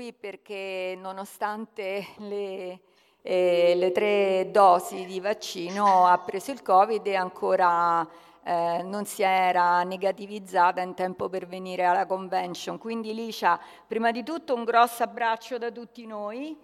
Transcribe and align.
Qui 0.00 0.14
perché 0.14 0.96
nonostante 0.98 2.06
le, 2.20 2.80
eh, 3.20 3.74
le 3.76 3.92
tre 3.92 4.48
dosi 4.50 5.04
di 5.04 5.20
vaccino 5.20 6.06
ha 6.06 6.16
preso 6.16 6.52
il 6.52 6.62
Covid 6.62 7.06
e 7.06 7.16
ancora 7.16 8.08
eh, 8.42 8.80
non 8.82 9.04
si 9.04 9.20
era 9.22 9.82
negativizzata 9.82 10.80
in 10.80 10.94
tempo 10.94 11.28
per 11.28 11.46
venire 11.46 11.84
alla 11.84 12.06
convention. 12.06 12.78
Quindi 12.78 13.12
Licia, 13.12 13.60
prima 13.86 14.10
di 14.10 14.22
tutto 14.22 14.54
un 14.54 14.64
grosso 14.64 15.02
abbraccio 15.02 15.58
da 15.58 15.70
tutti 15.70 16.06
noi. 16.06 16.56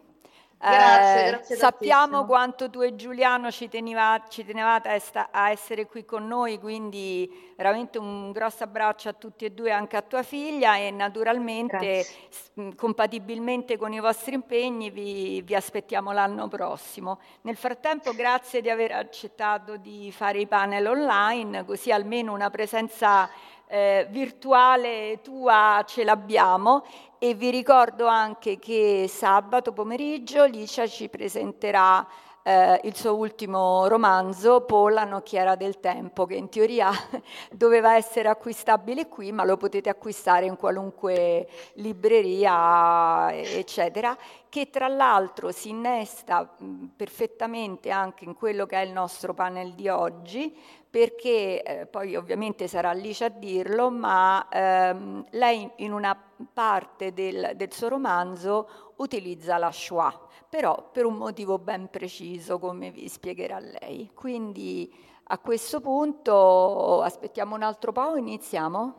Grazie, 0.71 1.27
Eh, 1.27 1.31
grazie 1.31 1.57
sappiamo 1.57 2.01
tantissimo. 2.01 2.27
quanto 2.27 2.71
tu 2.71 2.81
e 2.83 2.97
Giuliano 2.97 3.51
ci, 3.51 3.69
teniva- 3.69 4.23
ci 4.29 4.45
tenevate 4.45 4.89
a, 4.89 4.93
esta- 4.93 5.29
a 5.31 5.51
essere 5.51 5.87
qui 5.87 6.05
con 6.05 6.27
noi, 6.27 6.59
quindi 6.59 7.53
veramente 7.57 7.99
un 7.99 8.33
grosso 8.33 8.65
abbraccio 8.65 9.09
a 9.09 9.13
tutti 9.13 9.45
e 9.45 9.51
due, 9.51 9.71
anche 9.71 9.97
a 9.97 10.03
tua 10.03 10.23
figlia 10.23 10.77
e 10.77 10.91
naturalmente 10.91 12.03
s- 12.03 12.51
compatibilmente 12.77 13.77
con 13.79 13.93
i 13.93 14.01
vostri 14.01 14.35
impegni 14.35 14.91
vi, 14.91 15.41
vi 15.43 15.55
aspettiamo 15.55 16.13
l'anno 16.13 16.49
prossimo. 16.49 17.21
Nel 17.43 17.57
frattempo 17.57 18.13
grazie 18.13 18.61
di 18.61 18.69
aver 18.71 18.93
accettato 18.93 19.77
di 19.77 20.11
fare 20.13 20.39
i 20.41 20.47
panel 20.47 20.87
online, 20.87 21.65
così 21.65 21.93
almeno 21.93 22.33
una 22.33 22.51
presenza 22.51 23.29
eh, 23.69 24.07
virtuale 24.11 25.21
tua 25.23 25.83
ce 25.87 26.05
l'abbiamo 26.05 26.85
e 27.19 27.35
vi 27.35 27.51
ricordo 27.51 28.07
anche 28.07 28.59
che 28.59 29.07
sabato 29.09 29.73
pomeriggio 29.73 30.45
Licia 30.45 30.87
ci 30.87 31.09
presenterà 31.09 32.07
eh, 32.47 32.81
il 32.85 32.95
suo 32.95 33.17
ultimo 33.17 33.89
romanzo, 33.89 34.61
Paul, 34.61 35.03
nocchiera 35.09 35.57
del 35.57 35.81
tempo, 35.81 36.27
che 36.27 36.37
in 36.37 36.49
teoria 36.49 36.93
doveva 37.51 37.97
essere 37.97 38.29
acquistabile 38.29 39.09
qui, 39.09 39.33
ma 39.33 39.43
lo 39.43 39.57
potete 39.57 39.89
acquistare 39.89 40.47
in 40.47 40.55
qualunque 40.55 41.49
libreria, 41.75 43.35
eccetera, 43.35 44.17
che 44.49 44.71
tra 44.71 44.87
l'altro 44.87 45.51
si 45.51 45.71
innesta 45.71 46.55
mh, 46.57 46.85
perfettamente 46.95 47.91
anche 47.91 48.25
in 48.25 48.35
quello 48.35 48.65
che 48.65 48.77
è 48.77 48.85
il 48.85 48.93
nostro 48.93 49.35
panel 49.35 49.73
di 49.73 49.89
oggi, 49.89 50.57
perché 50.97 51.63
eh, 51.63 51.85
poi 51.85 52.17
ovviamente 52.17 52.69
sarà 52.69 52.89
Alice 52.89 53.23
a 53.23 53.29
dirlo, 53.29 53.91
ma 53.91 54.49
ehm, 54.49 55.27
lei 55.33 55.71
in 55.77 55.93
una 55.93 56.19
parte 56.55 57.13
del, 57.13 57.53
del 57.55 57.71
suo 57.71 57.89
romanzo 57.89 58.95
utilizza 58.97 59.59
la 59.59 59.71
Shoah, 59.71 60.19
però 60.49 60.89
per 60.91 61.05
un 61.05 61.17
motivo 61.17 61.59
ben 61.59 61.91
preciso, 61.91 62.59
come 62.59 62.91
vi 62.91 63.09
spiegherà 63.09 63.59
lei. 63.59 64.11
Quindi 64.15 64.91
a 65.25 65.39
questo 65.39 65.83
punto 65.83 67.03
aspettiamo 67.03 67.55
un 67.55 67.63
altro 67.63 67.93
po' 67.93 68.17
iniziamo? 68.17 68.95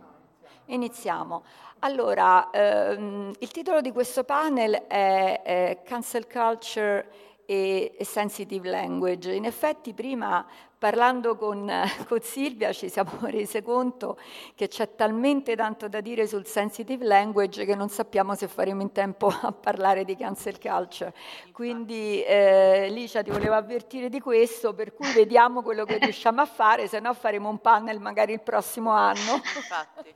Iniziamo. 0.65 1.43
Allora, 1.79 2.51
ehm, 2.51 3.31
il 3.39 3.49
titolo 3.49 3.81
di 3.81 3.91
questo 3.91 4.23
panel 4.23 4.85
è, 4.85 5.41
eh, 5.43 5.81
Cancel 5.83 6.27
Culture 6.27 7.09
e 7.49 7.95
e 7.97 8.05
Sensitive 8.05 8.69
Language. 8.69 9.33
In 9.33 9.45
effetti 9.45 9.93
prima 9.93 10.45
parlando 10.77 11.37
con, 11.37 11.71
con 12.07 12.19
Silvia 12.21 12.71
ci 12.73 12.89
siamo 12.89 13.11
rese 13.25 13.63
conto 13.63 14.19
che 14.53 14.67
c'è 14.67 14.93
talmente 14.95 15.55
tanto 15.55 15.87
da 15.87 16.01
dire 16.01 16.27
sul 16.27 16.45
sensitive 16.45 17.03
language 17.05 17.65
che 17.65 17.73
non 17.73 17.89
sappiamo 17.89 18.35
se 18.35 18.47
faremo 18.47 18.81
in 18.81 18.91
tempo 18.91 19.27
a 19.41 19.51
parlare 19.53 20.03
di 20.03 20.15
cancel 20.15 20.59
culture. 20.59 21.13
Quindi 21.51 22.21
eh, 22.23 22.89
Licia 22.89 23.23
ti 23.23 23.31
volevo 23.31 23.55
avvertire 23.55 24.09
di 24.09 24.19
questo, 24.19 24.73
per 24.73 24.93
cui 24.93 25.11
vediamo 25.13 25.63
quello 25.63 25.85
che 25.85 25.97
riusciamo 25.97 26.41
a 26.41 26.45
fare, 26.45 26.87
se 26.87 26.99
no 26.99 27.13
faremo 27.13 27.49
un 27.49 27.59
panel 27.59 27.99
magari 27.99 28.33
il 28.33 28.41
prossimo 28.41 28.91
anno. 28.91 29.35
Infatti. 29.35 30.13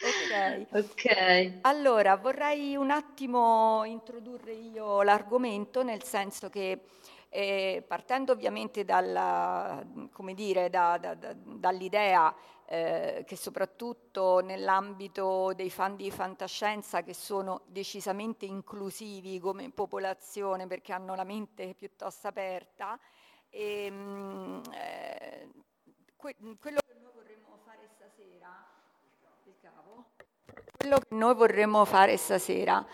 Ok. 0.00 0.66
Ok. 0.72 1.52
Allora, 1.62 2.16
vorrei 2.16 2.76
un 2.76 2.90
attimo 2.90 3.84
introdurre 3.84 4.52
io 4.52 5.02
l'argomento, 5.02 5.82
nel 5.82 6.02
senso 6.02 6.50
che 6.50 6.82
eh, 7.30 7.82
partendo 7.86 8.32
ovviamente 8.32 8.84
dalla, 8.84 9.84
come 10.12 10.34
dire, 10.34 10.68
da- 10.70 10.98
da- 10.98 11.14
da- 11.14 11.34
dall'idea 11.34 12.34
eh, 12.66 13.24
che 13.26 13.36
soprattutto 13.36 14.40
nell'ambito 14.40 15.52
dei 15.54 15.70
fan 15.70 15.96
di 15.96 16.10
fantascienza 16.10 17.02
che 17.02 17.14
sono 17.14 17.62
decisamente 17.66 18.46
inclusivi 18.46 19.38
come 19.40 19.70
popolazione 19.70 20.66
perché 20.66 20.92
hanno 20.92 21.14
la 21.14 21.24
mente 21.24 21.74
piuttosto 21.74 22.28
aperta, 22.28 22.98
ehm, 23.50 24.62
eh, 24.72 25.48
que- 26.16 26.36
quello 26.58 26.78
che 26.86 26.94
noi 27.00 27.12
vorremmo 27.14 27.58
fare 27.64 27.88
stasera, 27.94 28.63
quello 30.84 30.98
che 30.98 31.14
noi 31.14 31.34
vorremmo 31.34 31.84
fare 31.86 32.16
stasera, 32.18 32.84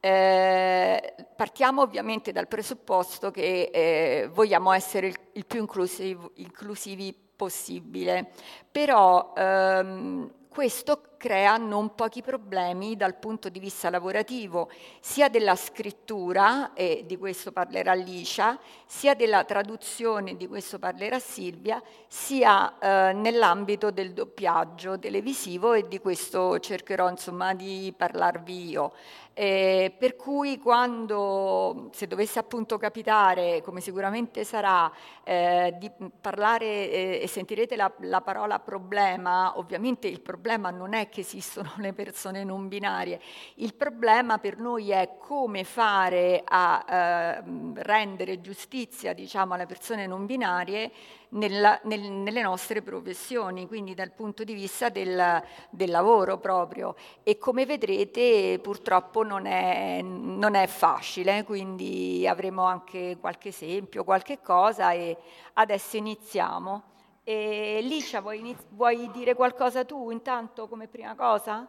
eh, 0.00 1.14
partiamo 1.36 1.82
ovviamente 1.82 2.32
dal 2.32 2.48
presupposto 2.48 3.30
che 3.30 3.70
eh, 3.72 4.28
vogliamo 4.32 4.72
essere 4.72 5.08
il, 5.08 5.16
il 5.32 5.46
più 5.46 5.60
inclusiv- 5.60 6.30
inclusivi 6.34 7.14
possibile, 7.36 8.30
però 8.70 9.32
ehm, 9.36 10.32
questo 10.56 11.02
crea 11.18 11.58
non 11.58 11.94
pochi 11.94 12.22
problemi 12.22 12.96
dal 12.96 13.16
punto 13.16 13.50
di 13.50 13.58
vista 13.58 13.90
lavorativo, 13.90 14.70
sia 15.00 15.28
della 15.28 15.54
scrittura, 15.54 16.72
e 16.72 17.04
di 17.06 17.18
questo 17.18 17.52
parlerà 17.52 17.92
Licia, 17.92 18.58
sia 18.86 19.14
della 19.14 19.44
traduzione, 19.44 20.34
di 20.34 20.46
questo 20.46 20.78
parlerà 20.78 21.18
Silvia, 21.18 21.82
sia 22.06 22.78
eh, 22.78 23.12
nell'ambito 23.12 23.90
del 23.90 24.14
doppiaggio 24.14 24.98
televisivo 24.98 25.74
e 25.74 25.88
di 25.88 25.98
questo 25.98 26.58
cercherò 26.58 27.10
insomma 27.10 27.52
di 27.52 27.92
parlarvi 27.94 28.70
io. 28.70 28.92
Eh, 29.38 29.94
per 29.98 30.16
cui 30.16 30.58
quando, 30.58 31.90
se 31.92 32.06
dovesse 32.06 32.38
appunto 32.38 32.78
capitare, 32.78 33.60
come 33.60 33.82
sicuramente 33.82 34.44
sarà, 34.44 34.90
eh, 35.24 35.74
di 35.78 35.90
parlare 36.18 36.64
eh, 36.64 37.20
e 37.22 37.26
sentirete 37.26 37.76
la, 37.76 37.92
la 38.00 38.22
parola 38.22 38.58
problema, 38.60 39.58
ovviamente 39.58 40.08
il 40.08 40.22
problema 40.22 40.44
non 40.54 40.94
è 40.94 41.08
che 41.08 41.20
esistono 41.20 41.72
le 41.78 41.92
persone 41.92 42.44
non 42.44 42.68
binarie, 42.68 43.20
il 43.56 43.74
problema 43.74 44.38
per 44.38 44.58
noi 44.58 44.90
è 44.90 45.16
come 45.18 45.64
fare 45.64 46.42
a 46.44 46.84
eh, 46.88 47.42
rendere 47.82 48.40
giustizia 48.40 49.12
diciamo, 49.12 49.54
alle 49.54 49.66
persone 49.66 50.06
non 50.06 50.24
binarie 50.26 50.90
nella- 51.30 51.78
nel- 51.84 52.10
nelle 52.10 52.42
nostre 52.42 52.82
professioni, 52.82 53.66
quindi 53.66 53.94
dal 53.94 54.12
punto 54.12 54.44
di 54.44 54.54
vista 54.54 54.88
del, 54.88 55.42
del 55.70 55.90
lavoro 55.90 56.38
proprio. 56.38 56.94
E 57.22 57.38
come 57.38 57.66
vedrete 57.66 58.58
purtroppo 58.62 59.22
non 59.22 59.46
è, 59.46 60.00
non 60.02 60.54
è 60.54 60.66
facile, 60.66 61.44
quindi 61.44 62.26
avremo 62.26 62.64
anche 62.64 63.16
qualche 63.20 63.48
esempio, 63.48 64.04
qualche 64.04 64.40
cosa 64.40 64.92
e 64.92 65.16
adesso 65.54 65.96
iniziamo. 65.96 66.94
E 67.28 67.80
Licia, 67.82 68.20
vuoi, 68.20 68.38
iniz- 68.38 68.68
vuoi 68.68 69.10
dire 69.10 69.34
qualcosa 69.34 69.84
tu 69.84 70.12
intanto 70.12 70.68
come 70.68 70.86
prima 70.86 71.16
cosa? 71.16 71.66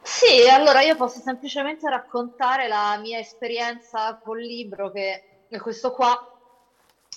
Sì, 0.00 0.48
allora 0.48 0.82
io 0.82 0.94
posso 0.94 1.18
semplicemente 1.18 1.90
raccontare 1.90 2.68
la 2.68 2.96
mia 2.98 3.18
esperienza 3.18 4.16
col 4.22 4.40
libro 4.40 4.92
che 4.92 5.46
è 5.48 5.58
questo 5.58 5.90
qua, 5.90 6.16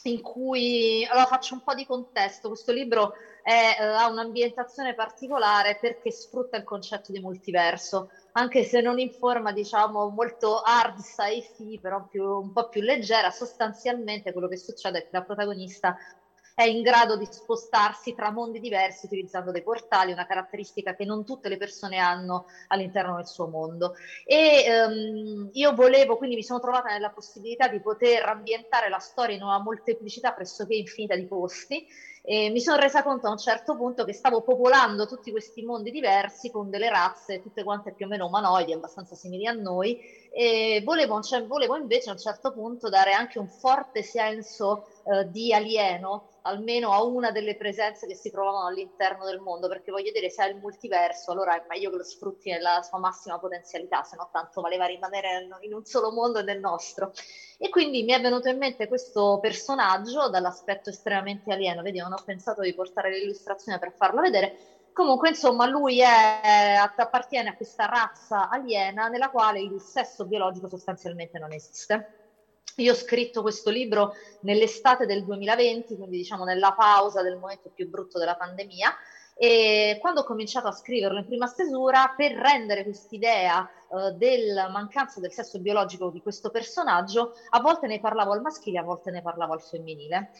in 0.06 0.22
cui 0.24 1.06
allora 1.06 1.28
faccio 1.28 1.54
un 1.54 1.62
po' 1.62 1.76
di 1.76 1.86
contesto. 1.86 2.48
Questo 2.48 2.72
libro 2.72 3.14
è, 3.44 3.78
eh, 3.80 3.84
ha 3.84 4.08
un'ambientazione 4.10 4.96
particolare 4.96 5.78
perché 5.80 6.12
sfrutta 6.12 6.58
il 6.58 6.64
concetto 6.64 7.12
di 7.12 7.20
multiverso, 7.20 8.10
anche 8.32 8.64
se 8.64 8.82
non 8.82 8.98
in 8.98 9.12
forma, 9.12 9.52
diciamo, 9.52 10.10
molto 10.10 10.62
hard 10.62 11.00
sci-fi, 11.00 11.78
però 11.80 12.08
più, 12.08 12.24
un 12.24 12.52
po' 12.52 12.70
più 12.70 12.82
leggera. 12.82 13.30
Sostanzialmente 13.30 14.32
quello 14.32 14.48
che 14.48 14.58
succede 14.58 14.98
è 14.98 15.02
che 15.04 15.10
la 15.12 15.22
protagonista 15.22 15.96
è 16.54 16.64
in 16.64 16.82
grado 16.82 17.18
di 17.18 17.28
spostarsi 17.30 18.14
tra 18.14 18.32
mondi 18.32 18.60
diversi 18.60 19.06
utilizzando 19.06 19.52
dei 19.52 19.64
portali, 19.64 20.12
una 20.12 20.26
caratteristica 20.26 20.96
che 20.96 21.06
non 21.06 21.26
tutte 21.26 21.50
le 21.50 21.58
persone 21.58 21.98
hanno 21.98 22.46
all'interno 22.68 23.16
del 23.16 23.28
suo 23.28 23.48
mondo. 23.48 23.96
E 24.26 24.66
um, 24.86 25.50
io 25.54 25.74
volevo, 25.74 26.18
quindi 26.18 26.36
mi 26.36 26.44
sono 26.44 26.60
trovata 26.60 26.90
nella 26.90 27.10
possibilità 27.10 27.68
di 27.68 27.80
poter 27.80 28.24
ambientare 28.26 28.90
la 28.90 29.00
storia 29.00 29.36
in 29.36 29.44
una 29.44 29.60
molteplicità 29.60 30.32
pressoché 30.34 30.76
infinita 30.76 31.16
di 31.16 31.26
posti 31.26 31.88
e 32.24 32.50
mi 32.52 32.62
sono 32.62 32.78
resa 32.78 33.02
conto 33.02 33.28
a 33.28 33.32
un 33.32 33.40
certo 33.40 33.76
punto 33.76 34.06
che 34.06 34.14
stavo 34.14 34.42
popolando 34.42 35.08
tutti 35.08 35.32
questi 35.32 35.64
mondi 35.64 35.90
diversi 35.90 36.52
con 36.52 36.70
delle 36.70 36.90
razze, 36.90 37.42
tutte 37.42 37.64
quante 37.64 37.94
più 37.94 38.06
o 38.06 38.10
meno 38.10 38.28
umanoidi, 38.28 38.74
abbastanza 38.74 39.16
simili 39.16 39.48
a 39.48 39.54
noi, 39.54 40.00
e 40.32 40.82
volevo, 40.86 41.20
cioè, 41.22 41.46
volevo 41.46 41.76
invece 41.78 42.10
a 42.10 42.14
un 42.14 42.20
certo 42.20 42.54
punto 42.54 42.90
dare 42.90 43.14
anche 43.14 43.40
un 43.40 43.50
forte 43.50 44.04
senso 44.04 44.88
eh, 45.12 45.30
di 45.30 45.54
alieno 45.54 46.28
almeno 46.44 46.92
a 46.92 47.04
una 47.04 47.32
delle 47.32 47.56
presenze 47.56 48.08
che 48.08 48.16
si 48.16 48.32
trovavano 48.32 48.68
all'interno 48.68 49.26
del 49.26 49.40
mondo, 49.40 49.68
perché 49.68 49.92
voglio 49.92 50.12
dire, 50.12 50.30
se 50.30 50.44
è 50.44 50.48
il 50.50 50.56
multiverso, 50.58 51.32
allora 51.32 51.56
è 51.56 51.66
meglio 51.68 51.90
che 51.92 51.98
lo 51.98 52.04
sfrutti 52.04 52.50
nella 52.50 52.82
sua 52.82 52.98
massima 52.98 53.38
potenzialità, 53.38 54.04
se 54.04 54.16
no 54.16 54.30
tanto 54.32 54.62
valeva 54.62 54.86
rimanere 54.86 55.48
in 55.62 55.74
un 55.74 55.84
solo 55.86 56.12
mondo 56.12 56.40
e 56.40 56.44
nel 56.44 56.60
nostro. 56.60 57.12
E 57.58 57.70
quindi 57.70 58.04
mi 58.04 58.14
è 58.14 58.22
venuto 58.22 58.50
in 58.50 58.58
mente 58.58 58.88
questo 58.88 59.38
personaggio 59.40 60.30
dall'aspetto 60.30 60.90
estremamente 60.90 61.52
alieno, 61.52 61.82
vedi, 61.84 62.00
non 62.00 62.14
ho 62.14 62.22
pensato 62.24 62.62
di 62.62 62.74
portare 62.74 63.12
l'illustrazione 63.12 63.78
per 63.80 63.94
farlo 63.94 64.22
vedere, 64.22 64.58
Comunque, 64.94 65.30
insomma, 65.30 65.66
lui 65.68 66.02
è, 66.02 66.76
appartiene 66.76 67.50
a 67.50 67.56
questa 67.56 67.86
razza 67.86 68.50
aliena 68.50 69.08
nella 69.08 69.30
quale 69.30 69.62
il 69.62 69.80
sesso 69.80 70.26
biologico 70.26 70.68
sostanzialmente 70.68 71.40
non 71.40 71.54
esiste. 71.54 72.21
Io 72.78 72.94
ho 72.94 72.96
scritto 72.96 73.42
questo 73.42 73.70
libro 73.70 74.14
nell'estate 74.42 75.06
del 75.06 75.24
2020, 75.26 75.96
quindi 75.96 76.18
diciamo 76.18 76.44
nella 76.44 76.74
pausa 76.74 77.22
del 77.22 77.38
momento 77.38 77.70
più 77.74 77.90
brutto 77.90 78.18
della 78.18 78.36
pandemia, 78.36 78.94
e 79.36 79.98
quando 80.00 80.22
ho 80.22 80.24
cominciato 80.24 80.68
a 80.68 80.72
scriverlo 80.72 81.18
in 81.18 81.26
prima 81.26 81.48
stesura, 81.48 82.14
per 82.16 82.34
rendere 82.34 82.84
quest'idea 82.84 83.68
eh, 83.68 84.12
della 84.12 84.70
mancanza 84.70 85.20
del 85.20 85.32
sesso 85.32 85.60
biologico 85.60 86.10
di 86.10 86.22
questo 86.22 86.50
personaggio, 86.50 87.34
a 87.50 87.60
volte 87.60 87.88
ne 87.88 88.00
parlavo 88.00 88.34
al 88.34 88.42
maschile, 88.42 88.80
a 88.80 88.84
volte 88.84 89.12
ne 89.12 89.22
parlavo 89.22 89.54
al 89.54 89.62
femminile. 89.62 90.32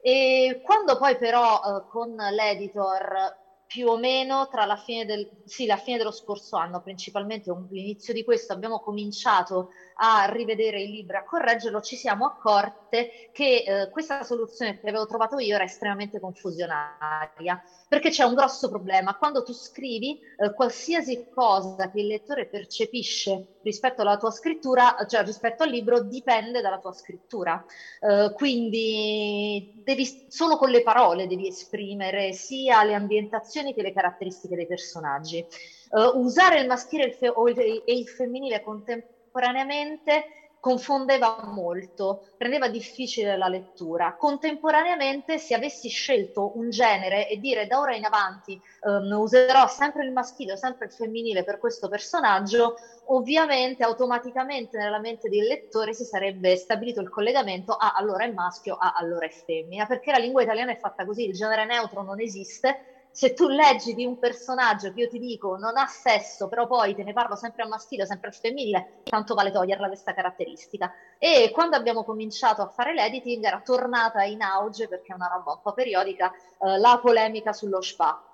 E 0.00 0.62
quando 0.64 0.98
poi 0.98 1.16
però 1.16 1.60
eh, 1.60 1.88
con 1.88 2.14
l'editor 2.14 3.36
più 3.70 3.86
o 3.86 3.96
meno 3.96 4.48
tra 4.48 4.64
la 4.64 4.74
fine, 4.74 5.04
del, 5.04 5.30
sì, 5.44 5.64
la 5.64 5.76
fine 5.76 5.96
dello 5.96 6.10
scorso 6.10 6.56
anno, 6.56 6.82
principalmente 6.82 7.54
l'inizio 7.70 8.12
di 8.12 8.24
questo, 8.24 8.52
abbiamo 8.52 8.80
cominciato 8.80 9.68
a 10.02 10.24
rivedere 10.24 10.82
il 10.82 10.90
libro, 10.90 11.18
a 11.18 11.22
correggerlo, 11.22 11.80
ci 11.80 11.94
siamo 11.94 12.26
accorte 12.26 13.30
che 13.32 13.62
eh, 13.64 13.88
questa 13.90 14.24
soluzione 14.24 14.80
che 14.80 14.88
avevo 14.88 15.06
trovato 15.06 15.38
io 15.38 15.54
era 15.54 15.62
estremamente 15.62 16.18
confusionaria, 16.18 17.62
perché 17.86 18.10
c'è 18.10 18.24
un 18.24 18.34
grosso 18.34 18.68
problema. 18.68 19.14
Quando 19.14 19.44
tu 19.44 19.52
scrivi 19.52 20.18
eh, 20.18 20.52
qualsiasi 20.52 21.28
cosa 21.32 21.92
che 21.92 22.00
il 22.00 22.08
lettore 22.08 22.46
percepisce 22.46 23.58
rispetto 23.62 24.00
alla 24.00 24.16
tua 24.16 24.32
scrittura, 24.32 24.96
cioè 25.06 25.22
rispetto 25.22 25.62
al 25.62 25.70
libro, 25.70 26.02
dipende 26.02 26.60
dalla 26.60 26.80
tua 26.80 26.92
scrittura. 26.92 27.64
Eh, 28.00 28.32
quindi 28.34 29.80
devi, 29.84 30.26
solo 30.28 30.56
con 30.56 30.70
le 30.70 30.82
parole 30.82 31.28
devi 31.28 31.46
esprimere 31.46 32.32
sia 32.32 32.82
le 32.82 32.94
ambientazioni 32.94 33.59
che 33.74 33.82
le 33.82 33.92
caratteristiche 33.92 34.56
dei 34.56 34.66
personaggi. 34.66 35.46
Uh, 35.90 36.18
usare 36.18 36.60
il 36.60 36.66
maschile 36.66 37.04
e 37.04 37.06
il, 37.08 37.14
fe- 37.14 37.34
il, 37.36 37.82
e 37.84 37.92
il 37.92 38.08
femminile 38.08 38.62
contemporaneamente 38.62 39.18
contemporaneamente 39.30 40.24
confondeva 40.60 41.40
molto, 41.44 42.26
rendeva 42.36 42.68
difficile 42.68 43.34
la 43.38 43.48
lettura. 43.48 44.14
Contemporaneamente, 44.18 45.38
se 45.38 45.54
avessi 45.54 45.88
scelto 45.88 46.58
un 46.58 46.68
genere 46.68 47.30
e 47.30 47.38
dire 47.38 47.66
da 47.66 47.80
ora 47.80 47.94
in 47.94 48.04
avanti 48.04 48.60
um, 48.82 49.10
userò 49.18 49.66
sempre 49.68 50.04
il 50.04 50.12
maschile 50.12 50.52
o 50.52 50.56
sempre 50.56 50.84
il 50.84 50.92
femminile 50.92 51.44
per 51.44 51.58
questo 51.58 51.88
personaggio, 51.88 52.74
ovviamente 53.06 53.84
automaticamente 53.84 54.76
nella 54.76 54.98
mente 54.98 55.30
del 55.30 55.46
lettore 55.46 55.94
si 55.94 56.04
sarebbe 56.04 56.54
stabilito 56.56 57.00
il 57.00 57.08
collegamento 57.08 57.72
a 57.72 57.94
allora 57.94 58.24
è 58.24 58.30
maschio, 58.30 58.76
a 58.76 58.92
allora 58.94 59.24
è 59.24 59.30
femmina, 59.30 59.86
perché 59.86 60.10
la 60.10 60.18
lingua 60.18 60.42
italiana 60.42 60.72
è 60.72 60.78
fatta 60.78 61.06
così, 61.06 61.24
il 61.24 61.32
genere 61.32 61.64
neutro 61.64 62.02
non 62.02 62.20
esiste 62.20 62.89
se 63.12 63.34
tu 63.34 63.48
leggi 63.48 63.94
di 63.94 64.04
un 64.04 64.18
personaggio 64.18 64.92
che 64.92 65.00
io 65.00 65.08
ti 65.08 65.18
dico 65.18 65.56
non 65.56 65.76
ha 65.76 65.86
sesso, 65.86 66.48
però 66.48 66.66
poi 66.66 66.94
te 66.94 67.02
ne 67.02 67.12
parlo 67.12 67.36
sempre 67.36 67.62
al 67.62 67.68
maschile, 67.68 68.06
sempre 68.06 68.28
al 68.28 68.34
femminile, 68.34 69.00
tanto 69.04 69.34
vale 69.34 69.50
toglierla 69.50 69.88
questa 69.88 70.14
caratteristica. 70.14 70.92
E 71.18 71.50
quando 71.52 71.76
abbiamo 71.76 72.04
cominciato 72.04 72.62
a 72.62 72.68
fare 72.68 72.94
l'editing 72.94 73.44
era 73.44 73.60
tornata 73.60 74.22
in 74.22 74.42
auge, 74.42 74.88
perché 74.88 75.12
è 75.12 75.16
una 75.16 75.30
roba 75.32 75.52
un 75.52 75.60
po' 75.62 75.72
periodica, 75.72 76.32
eh, 76.32 76.78
la 76.78 76.98
polemica 77.02 77.52
sullo 77.52 77.80
spa 77.80 78.29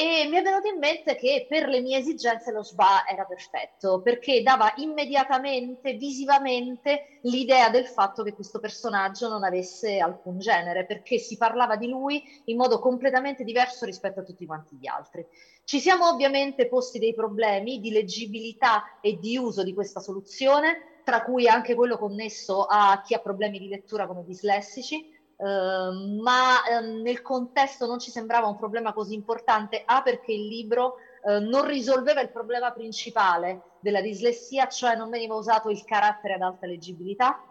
e 0.00 0.26
mi 0.30 0.38
è 0.38 0.42
venuto 0.42 0.66
in 0.66 0.78
mente 0.78 1.14
che 1.14 1.44
per 1.46 1.68
le 1.68 1.82
mie 1.82 1.98
esigenze 1.98 2.52
lo 2.52 2.62
SBA 2.62 3.06
era 3.06 3.26
perfetto, 3.26 4.00
perché 4.00 4.42
dava 4.42 4.72
immediatamente, 4.76 5.92
visivamente, 5.92 7.18
l'idea 7.24 7.68
del 7.68 7.84
fatto 7.84 8.22
che 8.22 8.32
questo 8.32 8.60
personaggio 8.60 9.28
non 9.28 9.44
avesse 9.44 9.98
alcun 9.98 10.38
genere, 10.38 10.86
perché 10.86 11.18
si 11.18 11.36
parlava 11.36 11.76
di 11.76 11.86
lui 11.86 12.22
in 12.46 12.56
modo 12.56 12.78
completamente 12.78 13.44
diverso 13.44 13.84
rispetto 13.84 14.20
a 14.20 14.22
tutti 14.22 14.46
quanti 14.46 14.76
gli 14.76 14.86
altri. 14.86 15.26
Ci 15.64 15.78
siamo 15.78 16.08
ovviamente 16.08 16.66
posti 16.66 16.98
dei 16.98 17.12
problemi 17.12 17.78
di 17.78 17.90
leggibilità 17.90 19.00
e 19.02 19.18
di 19.18 19.36
uso 19.36 19.62
di 19.62 19.74
questa 19.74 20.00
soluzione, 20.00 21.02
tra 21.04 21.22
cui 21.24 21.46
anche 21.46 21.74
quello 21.74 21.98
connesso 21.98 22.64
a 22.64 23.02
chi 23.04 23.12
ha 23.12 23.18
problemi 23.18 23.58
di 23.58 23.68
lettura 23.68 24.06
come 24.06 24.24
dislessici, 24.24 25.19
Ehm, 25.42 26.20
ma 26.20 26.56
uh, 26.56 27.00
nel 27.02 27.22
contesto 27.22 27.86
non 27.86 27.98
ci 27.98 28.10
sembrava 28.10 28.46
un 28.46 28.56
problema 28.56 28.92
così 28.92 29.14
importante, 29.14 29.82
A 29.84 30.02
perché 30.02 30.32
il 30.32 30.46
libro 30.46 30.96
uh, 31.22 31.38
non 31.38 31.64
risolveva 31.64 32.20
il 32.20 32.30
problema 32.30 32.72
principale 32.72 33.62
della 33.78 34.02
dislessia, 34.02 34.68
cioè 34.68 34.96
non 34.96 35.08
veniva 35.08 35.34
usato 35.34 35.70
il 35.70 35.82
carattere 35.84 36.34
ad 36.34 36.42
alta 36.42 36.66
leggibilità, 36.66 37.42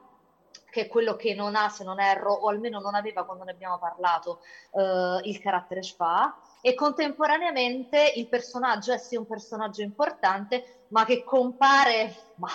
che 0.70 0.82
è 0.82 0.88
quello 0.88 1.16
che 1.16 1.34
non 1.34 1.56
ha, 1.56 1.68
se 1.70 1.84
non 1.84 2.00
erro, 2.00 2.32
o 2.32 2.48
almeno 2.50 2.80
non 2.80 2.94
aveva 2.94 3.26
quando 3.26 3.44
ne 3.44 3.52
abbiamo 3.52 3.80
parlato, 3.80 4.42
il 5.24 5.40
carattere 5.40 5.81
Spa, 5.81 6.38
e 6.62 6.76
contemporaneamente 6.76 8.12
il 8.16 8.28
personaggio 8.28 8.94
è 8.94 9.00
sì 9.00 9.16
un 9.16 9.26
personaggio 9.26 9.81
importante, 9.81 10.84
ma 10.90 11.06
che 11.06 11.24
compare... 11.24 12.14
Ma, 12.36 12.50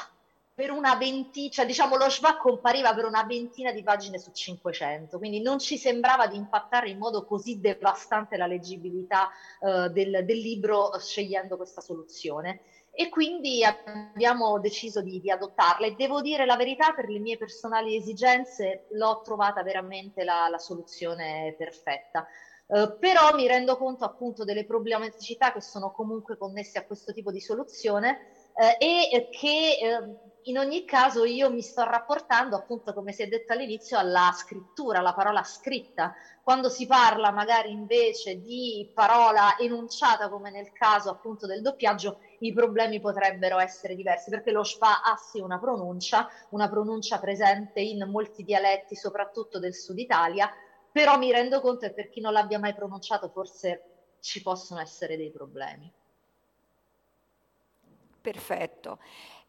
per 0.54 0.70
una 0.70 0.94
ventina, 0.94 1.50
cioè 1.50 1.66
diciamo 1.66 1.96
lo 1.96 2.08
Schwab 2.08 2.38
compariva 2.38 2.94
per 2.94 3.06
una 3.06 3.24
ventina 3.24 3.72
di 3.72 3.82
pagine 3.82 4.18
su 4.18 4.30
500, 4.30 5.18
quindi 5.18 5.42
non 5.42 5.58
ci 5.58 5.76
sembrava 5.76 6.28
di 6.28 6.36
impattare 6.36 6.88
in 6.88 6.98
modo 6.98 7.24
così 7.24 7.58
devastante 7.58 8.36
la 8.36 8.46
leggibilità 8.46 9.30
uh, 9.60 9.88
del, 9.88 10.24
del, 10.24 10.38
libro 10.38 10.96
scegliendo 10.96 11.56
questa 11.56 11.80
soluzione. 11.80 12.60
E 12.96 13.08
quindi 13.08 13.64
abbiamo 13.64 14.60
deciso 14.60 15.02
di, 15.02 15.20
di, 15.20 15.28
adottarla 15.28 15.86
e 15.86 15.96
devo 15.96 16.20
dire 16.20 16.46
la 16.46 16.54
verità, 16.54 16.92
per 16.92 17.08
le 17.08 17.18
mie 17.18 17.36
personali 17.36 17.96
esigenze 17.96 18.86
l'ho 18.90 19.22
trovata 19.24 19.64
veramente 19.64 20.22
la, 20.22 20.46
la 20.48 20.58
soluzione 20.58 21.56
perfetta. 21.58 22.24
Uh, 22.66 22.96
però 23.00 23.34
mi 23.34 23.48
rendo 23.48 23.76
conto 23.76 24.04
appunto 24.04 24.44
delle 24.44 24.64
problematicità 24.64 25.52
che 25.52 25.60
sono 25.60 25.90
comunque 25.90 26.38
connesse 26.38 26.78
a 26.78 26.86
questo 26.86 27.12
tipo 27.12 27.32
di 27.32 27.40
soluzione 27.40 28.50
uh, 28.54 28.82
e 28.82 29.28
che 29.32 29.78
in 30.44 30.58
ogni 30.58 30.84
caso 30.84 31.24
io 31.24 31.50
mi 31.50 31.62
sto 31.62 31.84
rapportando, 31.84 32.56
appunto, 32.56 32.92
come 32.92 33.12
si 33.12 33.22
è 33.22 33.28
detto 33.28 33.52
all'inizio, 33.52 33.98
alla 33.98 34.32
scrittura, 34.36 34.98
alla 34.98 35.14
parola 35.14 35.42
scritta. 35.42 36.14
Quando 36.42 36.68
si 36.68 36.86
parla 36.86 37.30
magari 37.30 37.70
invece 37.70 38.40
di 38.40 38.90
parola 38.92 39.56
enunciata, 39.58 40.28
come 40.28 40.50
nel 40.50 40.72
caso 40.72 41.10
appunto 41.10 41.46
del 41.46 41.62
doppiaggio, 41.62 42.20
i 42.40 42.52
problemi 42.52 43.00
potrebbero 43.00 43.58
essere 43.58 43.94
diversi, 43.94 44.28
perché 44.28 44.50
lo 44.50 44.64
spa 44.64 45.02
ha 45.02 45.16
sì 45.16 45.40
una 45.40 45.58
pronuncia, 45.58 46.28
una 46.50 46.68
pronuncia 46.68 47.18
presente 47.18 47.80
in 47.80 48.06
molti 48.10 48.44
dialetti, 48.44 48.94
soprattutto 48.96 49.58
del 49.58 49.74
sud 49.74 49.98
Italia, 49.98 50.50
però 50.92 51.16
mi 51.16 51.32
rendo 51.32 51.60
conto 51.60 51.86
che 51.86 51.92
per 51.92 52.10
chi 52.10 52.20
non 52.20 52.32
l'abbia 52.32 52.58
mai 52.58 52.74
pronunciato 52.74 53.28
forse 53.28 54.16
ci 54.20 54.42
possono 54.42 54.80
essere 54.80 55.16
dei 55.16 55.30
problemi. 55.30 55.90
Perfetto. 58.20 58.98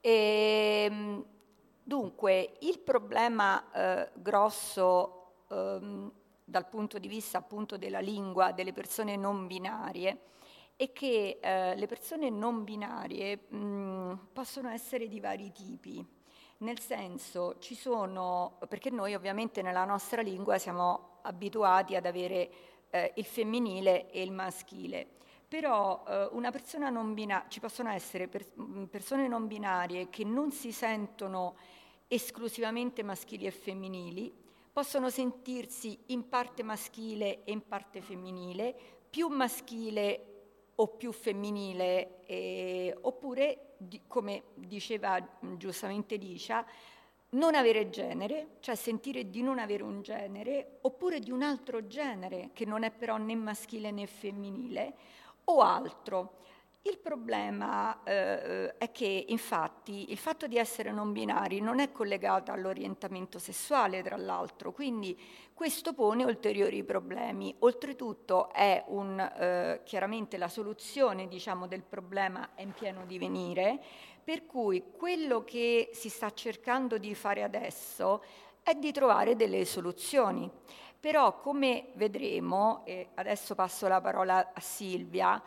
E, 0.05 0.85
ehm, 0.87 1.25
dunque, 1.81 2.57
il 2.59 2.77
problema 2.77 3.71
eh, 3.71 4.11
grosso 4.13 5.45
ehm, 5.49 6.11
dal 6.43 6.67
punto 6.69 6.99
di 6.99 7.07
vista 7.07 7.39
appunto 7.39 7.75
della 7.75 8.01
lingua 8.01 8.51
delle 8.51 8.71
persone 8.71 9.15
non 9.15 9.47
binarie 9.47 10.19
è 10.75 10.91
che 10.91 11.39
eh, 11.41 11.75
le 11.75 11.87
persone 11.87 12.29
non 12.29 12.63
binarie 12.63 13.47
mh, 13.47 14.27
possono 14.31 14.69
essere 14.69 15.07
di 15.07 15.19
vari 15.19 15.51
tipi. 15.51 16.05
nel 16.59 16.79
senso 16.79 17.57
ci 17.59 17.75
sono, 17.75 18.59
perché 18.69 18.89
noi 18.89 19.13
ovviamente 19.15 19.61
nella 19.61 19.85
nostra 19.85 20.21
lingua 20.21 20.57
siamo 20.57 21.19
abituati 21.23 21.95
ad 21.95 22.05
avere 22.05 22.49
eh, 22.91 23.11
il 23.15 23.25
femminile 23.25 24.09
e 24.11 24.21
il 24.21 24.31
maschile, 24.31 25.15
però 25.55 26.03
eh, 26.05 26.27
una 26.33 26.51
persona 26.51 26.89
non 26.89 27.13
binaria, 27.13 27.47
ci 27.47 27.61
possono 27.61 27.89
essere 27.89 28.27
per, 28.27 28.45
persone 28.89 29.29
non 29.29 29.47
binarie 29.47 30.09
che 30.09 30.25
non 30.25 30.51
si 30.51 30.73
sentono 30.73 31.55
esclusivamente 32.07 33.03
maschili 33.03 33.45
e 33.45 33.51
femminili, 33.51 34.35
possono 34.73 35.09
sentirsi 35.09 35.97
in 36.07 36.27
parte 36.27 36.61
maschile 36.61 37.45
e 37.45 37.53
in 37.53 37.65
parte 37.65 38.01
femminile, 38.01 38.75
più 39.09 39.29
maschile 39.29 40.25
o 40.75 40.89
più 40.89 41.13
femminile, 41.13 42.25
eh, 42.25 42.93
oppure, 43.03 43.75
di, 43.77 44.01
come 44.07 44.43
diceva 44.55 45.25
giustamente 45.55 46.17
Licia, 46.17 46.65
non 47.29 47.55
avere 47.55 47.89
genere, 47.89 48.57
cioè 48.59 48.75
sentire 48.75 49.29
di 49.29 49.41
non 49.41 49.59
avere 49.59 49.83
un 49.83 50.01
genere, 50.01 50.79
oppure 50.81 51.19
di 51.19 51.31
un 51.31 51.43
altro 51.43 51.87
genere, 51.87 52.49
che 52.51 52.65
non 52.65 52.83
è 52.83 52.91
però 52.91 53.15
né 53.15 53.35
maschile 53.35 53.91
né 53.91 54.05
femminile, 54.05 54.95
o 55.45 55.61
altro. 55.61 56.37
Il 56.87 56.99
problema 56.99 58.03
eh, 58.03 58.77
è 58.77 58.91
che 58.91 59.25
infatti 59.29 60.11
il 60.11 60.19
fatto 60.19 60.45
di 60.45 60.57
essere 60.57 60.91
non 60.91 61.13
binari 61.13 61.59
non 61.59 61.79
è 61.79 61.91
collegato 61.91 62.51
all'orientamento 62.51 63.39
sessuale, 63.39 64.03
tra 64.03 64.17
l'altro, 64.17 64.71
quindi 64.71 65.19
questo 65.51 65.93
pone 65.93 66.23
ulteriori 66.23 66.83
problemi. 66.83 67.55
Oltretutto 67.59 68.51
è 68.51 68.83
un, 68.89 69.19
eh, 69.19 69.81
chiaramente 69.83 70.37
la 70.37 70.47
soluzione 70.47 71.27
diciamo, 71.27 71.65
del 71.65 71.81
problema 71.81 72.49
è 72.53 72.61
in 72.61 72.73
pieno 72.73 73.03
divenire, 73.07 73.81
per 74.23 74.45
cui 74.45 74.91
quello 74.95 75.43
che 75.43 75.89
si 75.91 76.09
sta 76.09 76.31
cercando 76.33 76.99
di 76.99 77.15
fare 77.15 77.41
adesso 77.41 78.23
è 78.61 78.75
di 78.75 78.91
trovare 78.91 79.35
delle 79.35 79.65
soluzioni. 79.65 80.51
Però 80.99 81.39
come 81.39 81.91
vedremo, 81.95 82.81
e 82.85 83.09
adesso 83.15 83.55
passo 83.55 83.87
la 83.87 84.01
parola 84.01 84.51
a 84.53 84.59
Silvia, 84.59 85.41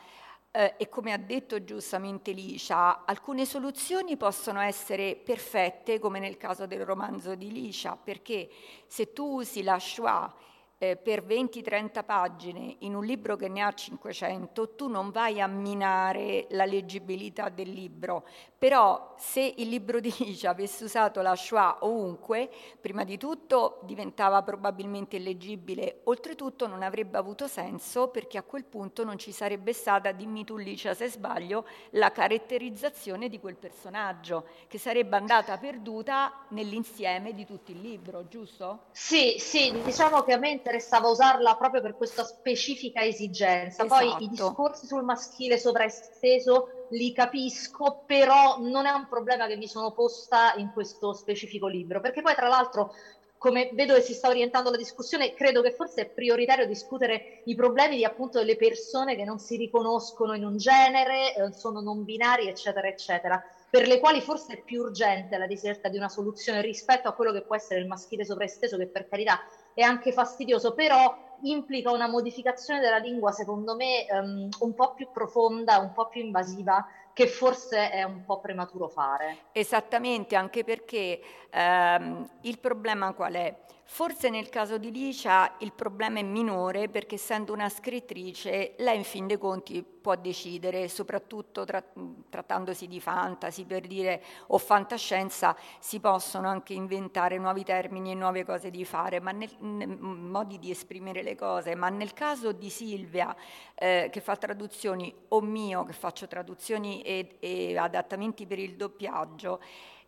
eh, 0.50 0.75
e 0.76 0.88
come 0.88 1.12
ha 1.12 1.19
detto 1.19 1.62
giustamente 1.62 2.33
Licia, 2.33 3.05
alcune 3.05 3.45
soluzioni 3.45 4.17
possono 4.17 4.61
essere 4.61 5.14
perfette, 5.17 5.99
come 5.99 6.19
nel 6.19 6.37
caso 6.37 6.67
del 6.67 6.85
romanzo 6.85 7.35
di 7.35 7.52
Licia, 7.52 7.97
perché 7.97 8.49
se 8.87 9.12
tu 9.12 9.37
usi 9.37 9.62
la 9.62 9.78
Shoah 9.78 10.35
eh, 10.78 10.97
per 10.97 11.25
20-30 11.25 12.04
pagine 12.04 12.76
in 12.80 12.94
un 12.94 13.04
libro 13.04 13.37
che 13.37 13.49
ne 13.49 13.62
ha 13.62 13.73
500, 13.73 14.75
tu 14.75 14.88
non 14.88 15.11
vai 15.11 15.40
a 15.40 15.47
minare 15.49 16.47
la 16.50 16.64
leggibilità 16.64 17.49
del 17.49 17.70
libro, 17.70 18.25
però 18.56 19.14
se 19.18 19.54
il 19.56 19.68
libro 19.68 19.99
di 20.00 20.14
Licia 20.18 20.50
avesse 20.50 20.85
usato 20.85 21.20
la 21.20 21.35
Shoah 21.35 21.78
ovunque, 21.80 22.49
prima 22.80 23.04
di 23.04 23.18
tutto 23.18 23.80
diventava 23.82 24.42
probabilmente 24.42 25.16
illeggibile, 25.16 26.00
oltretutto 26.04 26.66
non 26.66 26.82
avrebbe 26.82 27.18
avuto 27.18 27.49
senso 27.49 28.08
perché 28.08 28.38
a 28.38 28.42
quel 28.42 28.64
punto 28.64 29.04
non 29.04 29.18
ci 29.18 29.32
sarebbe 29.32 29.73
stata, 29.73 30.12
dimmi 30.12 30.44
tu 30.44 30.56
Licia 30.56 30.94
se 30.94 31.08
sbaglio, 31.08 31.66
la 31.90 32.12
caratterizzazione 32.12 33.28
di 33.28 33.40
quel 33.40 33.56
personaggio, 33.56 34.47
che 34.68 34.78
sarebbe 34.78 35.16
andata 35.16 35.58
perduta 35.58 36.47
nell'insieme 36.50 37.35
di 37.35 37.44
tutto 37.44 37.73
il 37.73 37.80
libro, 37.80 38.28
giusto? 38.28 38.85
Sì, 38.92 39.37
sì, 39.38 39.73
diciamo 39.82 40.23
che 40.23 40.35
a 40.35 40.38
me 40.38 40.50
interessava 40.68 41.08
usarla 41.08 41.56
proprio 41.56 41.80
per 41.80 41.96
questa 41.96 42.25
specifica 42.25 43.02
esigenza. 43.02 43.84
Esatto. 43.84 43.88
Poi 43.88 44.04
i 44.04 44.08
esatto. 44.08 44.48
discorsi 44.48 44.87
sul 44.87 45.02
maschile 45.02 45.58
sovraesteso 45.58 46.87
li 46.90 47.12
capisco, 47.12 48.02
però 48.06 48.58
non 48.60 48.87
è 48.87 48.90
un 48.90 49.08
problema 49.08 49.46
che 49.46 49.56
mi 49.56 49.66
sono 49.66 49.92
posta 49.92 50.54
in 50.56 50.70
questo 50.72 51.14
specifico 51.14 51.66
libro, 51.66 52.00
perché 52.00 52.20
poi 52.20 52.34
tra 52.34 52.48
l'altro 52.48 52.92
come 53.38 53.70
vedo 53.72 53.94
che 53.94 54.00
si 54.00 54.14
sta 54.14 54.28
orientando 54.28 54.68
la 54.70 54.76
discussione, 54.76 55.32
credo 55.32 55.62
che 55.62 55.70
forse 55.70 56.02
è 56.02 56.10
prioritario 56.10 56.66
discutere 56.66 57.42
i 57.44 57.54
problemi 57.54 57.96
di 57.96 58.04
appunto 58.04 58.38
delle 58.38 58.56
persone 58.56 59.14
che 59.14 59.22
non 59.25 59.38
si 59.38 59.56
riconoscono 59.56 60.34
in 60.34 60.44
un 60.44 60.56
genere, 60.56 61.34
eh, 61.34 61.52
sono 61.52 61.80
non 61.80 62.02
binari, 62.02 62.48
eccetera, 62.48 62.88
eccetera, 62.88 63.40
per 63.70 63.87
le 63.87 64.00
quali 64.00 64.20
forse 64.20 64.54
è 64.54 64.62
più 64.62 64.82
urgente 64.82 65.38
la 65.38 65.44
ricerca 65.44 65.88
di 65.88 65.96
una 65.96 66.08
soluzione 66.08 66.62
rispetto 66.62 67.06
a 67.06 67.12
quello 67.12 67.30
che 67.30 67.42
può 67.42 67.54
essere 67.54 67.78
il 67.78 67.87
maschile 67.87 68.25
sovraesteso, 68.25 68.76
che 68.76 68.88
per 68.88 69.08
carità 69.08 69.40
è 69.78 69.82
anche 69.82 70.11
fastidioso, 70.11 70.75
però 70.75 71.37
implica 71.42 71.92
una 71.92 72.08
modificazione 72.08 72.80
della 72.80 72.97
lingua, 72.97 73.30
secondo 73.30 73.76
me, 73.76 74.06
um, 74.11 74.49
un 74.58 74.75
po' 74.75 74.92
più 74.94 75.08
profonda, 75.12 75.78
un 75.78 75.92
po' 75.92 76.08
più 76.08 76.20
invasiva, 76.20 76.85
che 77.12 77.28
forse 77.28 77.88
è 77.90 78.02
un 78.02 78.25
po' 78.25 78.40
prematuro 78.40 78.88
fare. 78.88 79.37
Esattamente, 79.52 80.35
anche 80.35 80.64
perché 80.64 81.20
ehm, 81.49 82.28
il 82.40 82.58
problema 82.58 83.12
qual 83.12 83.35
è? 83.35 83.56
Forse 83.90 84.28
nel 84.28 84.50
caso 84.50 84.76
di 84.76 84.92
Licia 84.92 85.57
il 85.61 85.73
problema 85.73 86.18
è 86.18 86.23
minore 86.23 86.90
perché 86.90 87.14
essendo 87.14 87.54
una 87.54 87.71
scrittrice 87.71 88.75
lei 88.76 88.99
in 88.99 89.02
fin 89.02 89.26
dei 89.26 89.38
conti 89.38 89.83
può 89.83 90.14
decidere, 90.14 90.88
soprattutto 90.88 91.64
tra, 91.64 91.83
trattandosi 92.28 92.87
di 92.87 93.00
fantasy 93.00 93.64
per 93.64 93.87
dire 93.87 94.23
o 94.49 94.59
fantascienza, 94.59 95.57
si 95.80 96.00
possono 96.00 96.49
anche 96.49 96.75
inventare 96.75 97.38
nuovi 97.38 97.64
termini 97.64 98.11
e 98.11 98.14
nuove 98.14 98.45
cose 98.45 98.71
di 98.71 98.85
fare, 98.85 99.21
nel 99.21 99.57
modi 99.59 100.59
di 100.59 100.71
esprimere 100.71 101.23
le 101.23 101.35
cose, 101.35 101.75
ma 101.75 101.88
nel 101.88 102.12
caso 102.12 102.52
di 102.52 102.68
Silvia 102.68 103.35
eh, 103.75 104.11
che 104.12 104.21
fa 104.21 104.37
traduzioni 104.37 105.12
o 105.28 105.40
mio 105.40 105.85
che 105.85 105.95
faccio 105.95 106.28
traduzioni 106.28 107.00
e, 107.00 107.38
e 107.40 107.76
adattamenti 107.76 108.47
per 108.47 108.59
il 108.59 108.76
doppiaggio, 108.76 109.61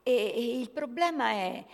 e, 0.03 0.33
e 0.35 0.59
il 0.59 0.71
problema 0.71 1.31
è 1.31 1.65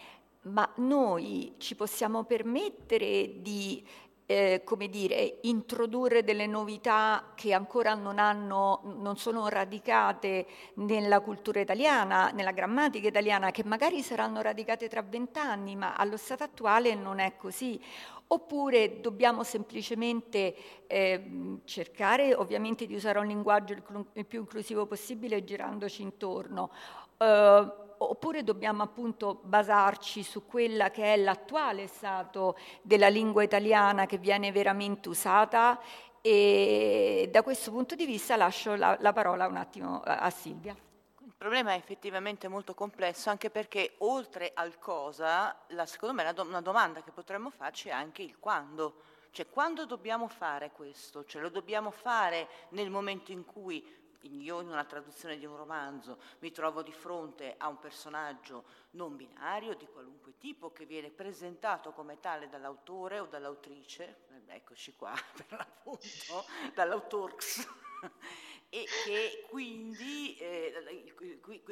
ma 0.47 0.69
noi 0.77 1.55
ci 1.59 1.75
possiamo 1.75 2.25
permettere 2.25 3.41
di 3.41 3.85
eh, 4.27 4.63
come 4.65 4.89
dire, 4.89 5.39
introdurre 5.43 6.25
delle 6.25 6.47
novità 6.47 7.33
che 7.37 7.53
ancora 7.53 7.95
non, 7.95 8.19
hanno, 8.19 8.81
non 8.99 9.17
sono 9.17 9.47
radicate 9.49 10.47
nella 10.75 11.21
cultura 11.21 11.61
italiana, 11.61 12.31
nella 12.31 12.51
grammatica 12.51 13.07
italiana, 13.07 13.53
che 13.53 13.63
magari 13.65 14.03
saranno 14.03 14.43
radicate 14.43 14.89
tra 14.89 15.03
vent'anni, 15.03 15.77
ma 15.77 15.95
allo 15.95 16.17
stato 16.17 16.43
attuale 16.43 16.95
non 16.95 17.21
è 17.21 17.37
così. 17.37 17.81
Oppure 18.29 19.01
dobbiamo 19.01 19.45
semplicemente 19.45 20.57
eh, 20.89 21.61
cercare 21.65 22.35
ovviamente 22.35 22.85
di 22.87 22.97
usare 22.97 23.21
un 23.21 23.27
linguaggio 23.27 23.75
il 24.15 24.27
più 24.27 24.41
inclusivo 24.41 24.87
possibile 24.87 25.45
girandoci 25.45 26.03
intorno. 26.03 26.73
Uh, 27.19 27.86
oppure 27.99 28.43
dobbiamo 28.43 28.83
appunto 28.83 29.41
basarci 29.43 30.23
su 30.23 30.47
quella 30.47 30.91
che 30.91 31.15
è 31.15 31.17
l'attuale 31.17 31.87
stato 31.87 32.57
della 32.83 33.09
lingua 33.09 33.43
italiana 33.43 34.07
che 34.07 34.19
viene 34.19 34.53
veramente 34.53 35.09
usata 35.09 35.81
e 36.21 37.29
da 37.31 37.43
questo 37.43 37.71
punto 37.71 37.95
di 37.95 38.05
vista 38.05 38.35
lascio 38.37 38.75
la, 38.75 38.97
la 39.01 39.13
parola 39.13 39.47
un 39.47 39.57
attimo 39.57 40.01
a, 40.05 40.29
Silvia. 40.31 40.75
Il 41.25 41.35
problema 41.39 41.73
è 41.73 41.77
effettivamente 41.77 42.49
molto 42.49 42.75
complesso 42.75 43.31
anche 43.31 43.49
perché 43.49 43.95
oltre 43.99 44.51
al 44.55 44.79
cosa, 44.79 45.57
la, 45.69 45.87
secondo 45.87 46.15
me 46.15 46.29
una 46.41 46.61
domanda 46.61 47.03
che 47.03 47.13
potremmo 47.13 47.51
farci 47.51 47.89
è 47.89 47.93
anche 47.93 48.23
il 48.23 48.39
quando. 48.41 48.95
Cioè 49.31 49.49
quando 49.49 49.87
dobbiamo 49.87 50.27
fare 50.27 50.73
questo? 50.73 51.25
Cioè 51.25 51.43
lo 51.43 51.51
dobbiamo 51.51 51.93
fare 51.93 52.49
nel 52.71 52.91
momento 52.91 53.31
in 53.31 53.45
cui 53.45 53.87
io 54.23 54.61
in 54.61 54.69
una 54.69 54.85
traduzione 54.85 55.39
di 55.39 55.47
un 55.47 55.57
romanzo 55.57 56.19
mi 56.41 56.51
trovo 56.51 56.83
di 56.83 56.93
fronte 56.93 57.55
a 57.59 57.69
un 57.69 57.79
personaggio 57.79 58.65
non 58.93 59.17
binario 59.17 59.75
di 59.75 59.87
qualunque 59.87 60.37
tipo 60.39 60.73
che 60.73 60.87
viene 60.87 61.11
presentato 61.11 61.93
come 61.93 62.21
tale 62.21 62.49
dall'autore 62.49 63.21
o 63.21 63.27
dall'autrice, 63.27 64.25
eccoci 64.47 64.95
qua 64.95 65.13
per 65.37 65.47
l'appunto, 65.51 66.45
dall'autorx 66.75 67.67
e 68.69 68.85
che 69.05 69.47
quindi, 69.49 70.37
eh, 70.39 71.15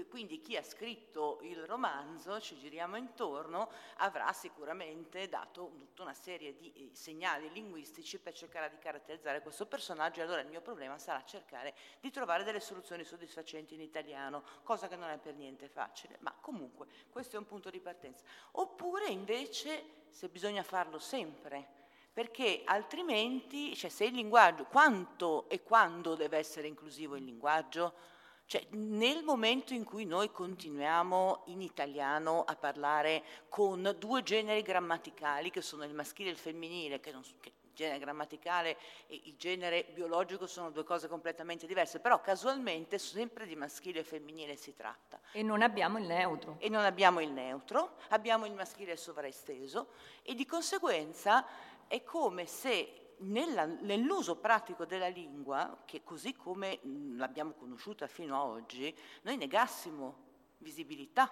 quindi, 0.08 0.40
chi 0.40 0.56
ha 0.56 0.62
scritto 0.62 1.38
il 1.42 1.66
romanzo, 1.66 2.40
ci 2.40 2.56
giriamo 2.56 2.96
intorno, 2.96 3.70
avrà 3.96 4.32
sicuramente 4.32 5.28
dato 5.28 5.72
tutta 5.76 6.02
una 6.02 6.14
serie 6.14 6.54
di 6.56 6.72
eh, 6.72 6.94
segnali 6.94 7.50
linguistici 7.52 8.18
per 8.18 8.32
cercare 8.32 8.70
di 8.70 8.78
caratterizzare 8.78 9.42
questo 9.42 9.66
personaggio 9.66 10.20
e 10.20 10.22
allora 10.22 10.40
il 10.40 10.48
mio 10.48 10.60
problema 10.60 10.96
sarà 10.98 11.24
cercare 11.24 11.74
di 12.00 12.10
trovare 12.10 12.44
delle 12.44 12.60
soluzioni 12.60 13.04
soddisfacenti 13.04 13.74
in 13.74 13.80
italiano, 13.80 14.44
cosa 14.62 14.88
che 14.88 14.96
non 14.96 15.10
è 15.10 15.18
per 15.18 15.34
niente 15.34 15.68
facile, 15.68 16.16
ma 16.20 16.32
comunque 16.40 16.86
questo 17.10 17.36
è 17.36 17.38
un 17.38 17.46
punto 17.46 17.70
di 17.70 17.80
partenza. 17.80 18.24
Oppure 18.52 19.08
invece 19.08 20.02
se 20.10 20.28
bisogna 20.28 20.62
farlo 20.62 20.98
sempre, 20.98 21.82
perché 22.14 22.62
altrimenti, 22.64 23.74
cioè 23.74 23.90
se 23.90 24.04
il 24.04 24.14
linguaggio, 24.14 24.66
quanto 24.66 25.48
e 25.48 25.64
quando 25.64 26.14
deve 26.14 26.38
essere 26.38 26.68
inclusivo 26.68 27.16
il 27.16 27.24
linguaggio? 27.24 27.92
Cioè, 28.46 28.64
nel 28.70 29.24
momento 29.24 29.74
in 29.74 29.82
cui 29.82 30.04
noi 30.04 30.30
continuiamo 30.30 31.42
in 31.46 31.60
italiano 31.60 32.44
a 32.44 32.54
parlare 32.54 33.24
con 33.48 33.96
due 33.98 34.22
generi 34.22 34.62
grammaticali 34.62 35.50
che 35.50 35.60
sono 35.60 35.82
il 35.84 35.92
maschile 35.92 36.28
e 36.28 36.32
il 36.32 36.38
femminile, 36.38 37.00
che, 37.00 37.10
non, 37.10 37.22
che 37.40 37.52
genere 37.74 37.98
grammaticale 37.98 38.78
e 39.06 39.20
il 39.24 39.36
genere 39.36 39.84
biologico 39.92 40.46
sono 40.46 40.70
due 40.70 40.84
cose 40.84 41.08
completamente 41.08 41.66
diverse, 41.66 42.00
però 42.00 42.20
casualmente 42.20 42.98
sempre 42.98 43.46
di 43.46 43.56
maschile 43.56 44.00
e 44.00 44.04
femminile 44.04 44.56
si 44.56 44.74
tratta. 44.74 45.20
E 45.32 45.42
non 45.42 45.60
abbiamo 45.60 45.98
il 45.98 46.06
neutro. 46.06 46.56
E 46.58 46.68
non 46.68 46.84
abbiamo 46.84 47.20
il 47.20 47.30
neutro, 47.30 47.96
abbiamo 48.10 48.46
il 48.46 48.52
maschile 48.52 48.96
sovraesteso 48.96 49.88
e 50.22 50.34
di 50.34 50.46
conseguenza 50.46 51.44
è 51.86 52.02
come 52.02 52.46
se 52.46 53.16
nella, 53.18 53.64
nell'uso 53.64 54.36
pratico 54.36 54.84
della 54.84 55.08
lingua, 55.08 55.82
che 55.84 56.02
così 56.02 56.34
come 56.34 56.80
l'abbiamo 57.16 57.52
conosciuta 57.52 58.06
fino 58.06 58.40
ad 58.40 58.48
oggi, 58.48 58.94
noi 59.22 59.36
negassimo 59.36 60.22
visibilità 60.58 61.30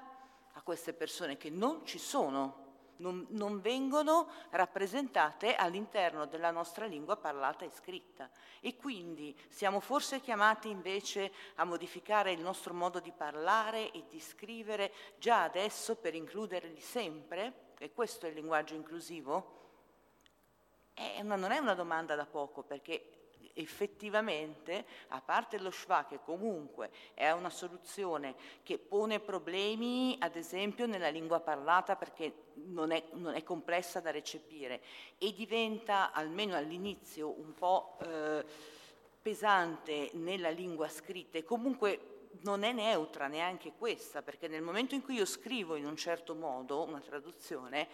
a 0.52 0.62
queste 0.62 0.92
persone 0.92 1.37
che 1.37 1.50
non 1.50 1.85
ci 1.85 1.99
sono 1.99 2.62
non, 3.02 3.26
non 3.30 3.61
vengono 3.61 4.28
rappresentate 4.50 5.54
all'interno 5.54 6.26
della 6.26 6.50
nostra 6.50 6.87
lingua 6.87 7.16
parlata 7.16 7.64
e 7.64 7.71
scritta 7.71 8.30
e 8.61 8.76
quindi 8.76 9.37
siamo 9.49 9.80
forse 9.80 10.21
chiamati 10.21 10.68
invece 10.68 11.32
a 11.56 11.64
modificare 11.64 12.32
il 12.32 12.40
nostro 12.40 12.73
modo 12.73 13.00
di 13.00 13.12
parlare 13.12 13.90
e 13.90 14.04
di 14.09 14.21
scrivere 14.21 14.92
già 15.18 15.42
adesso 15.42 15.97
per 15.97 16.14
includerli 16.14 16.80
sempre? 16.80 17.71
E 17.78 17.92
questo 17.92 18.26
è 18.26 18.28
il 18.28 18.37
linguaggio 18.37 18.75
inclusivo? 18.75 19.62
È 21.16 21.21
una, 21.21 21.37
non 21.37 21.52
è 21.52 21.59
una 21.59 21.75
domanda 21.75 22.14
da 22.14 22.26
poco 22.26 22.62
perché 22.62 23.23
effettivamente, 23.54 24.85
a 25.09 25.21
parte 25.21 25.59
lo 25.59 25.71
schwa 25.71 26.06
che 26.09 26.21
comunque 26.25 26.90
è 27.14 27.30
una 27.30 27.50
soluzione 27.50 28.35
che 28.62 28.78
pone 28.78 29.21
problemi, 29.21 30.16
ad 30.21 30.37
esempio, 30.37 30.87
nella 30.87 31.09
lingua 31.09 31.40
parlata 31.40 31.97
perché 31.97 32.50
non 32.54 32.92
è, 32.92 33.02
non 33.12 33.35
è 33.35 33.42
complessa 33.42 34.00
da 34.00 34.11
recepire 34.11 34.80
e 35.18 35.32
diventa, 35.32 36.12
almeno 36.12 36.56
all'inizio, 36.56 37.28
un 37.38 37.54
po' 37.54 37.99
eh, 38.02 38.44
pesante 39.21 40.11
nella 40.14 40.50
lingua 40.50 40.88
scritta 40.88 41.38
e 41.38 41.44
comunque 41.44 42.12
non 42.40 42.62
è 42.62 42.73
neutra 42.73 43.26
neanche 43.26 43.73
questa, 43.76 44.23
perché 44.23 44.49
nel 44.49 44.62
momento 44.62 44.94
in 44.94 45.02
cui 45.02 45.14
io 45.14 45.26
scrivo 45.26 45.76
in 45.76 45.87
un 45.87 45.97
certo 45.97 46.35
modo 46.35 46.82
una 46.82 47.00
traduzione, 47.00 47.88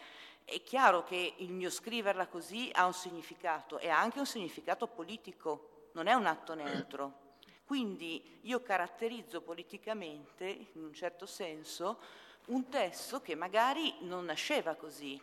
è 0.49 0.63
chiaro 0.63 1.05
che 1.05 1.35
il 1.37 1.53
mio 1.53 1.69
scriverla 1.69 2.27
così 2.27 2.71
ha 2.73 2.87
un 2.87 2.95
significato 2.95 3.79
e 3.79 3.91
ha 3.91 4.01
anche 4.01 4.19
un 4.19 4.25
significato 4.25 4.87
politico, 4.87 5.91
non 5.93 6.07
è 6.07 6.15
un 6.15 6.25
atto 6.25 6.55
neutro. 6.55 7.37
Quindi 7.67 8.39
io 8.45 8.63
caratterizzo 8.63 9.43
politicamente, 9.43 10.47
in 10.73 10.85
un 10.85 10.95
certo 10.95 11.27
senso, 11.27 12.01
un 12.47 12.67
testo 12.71 13.21
che 13.21 13.35
magari 13.35 13.95
non 14.01 14.25
nasceva 14.25 14.75
così, 14.75 15.21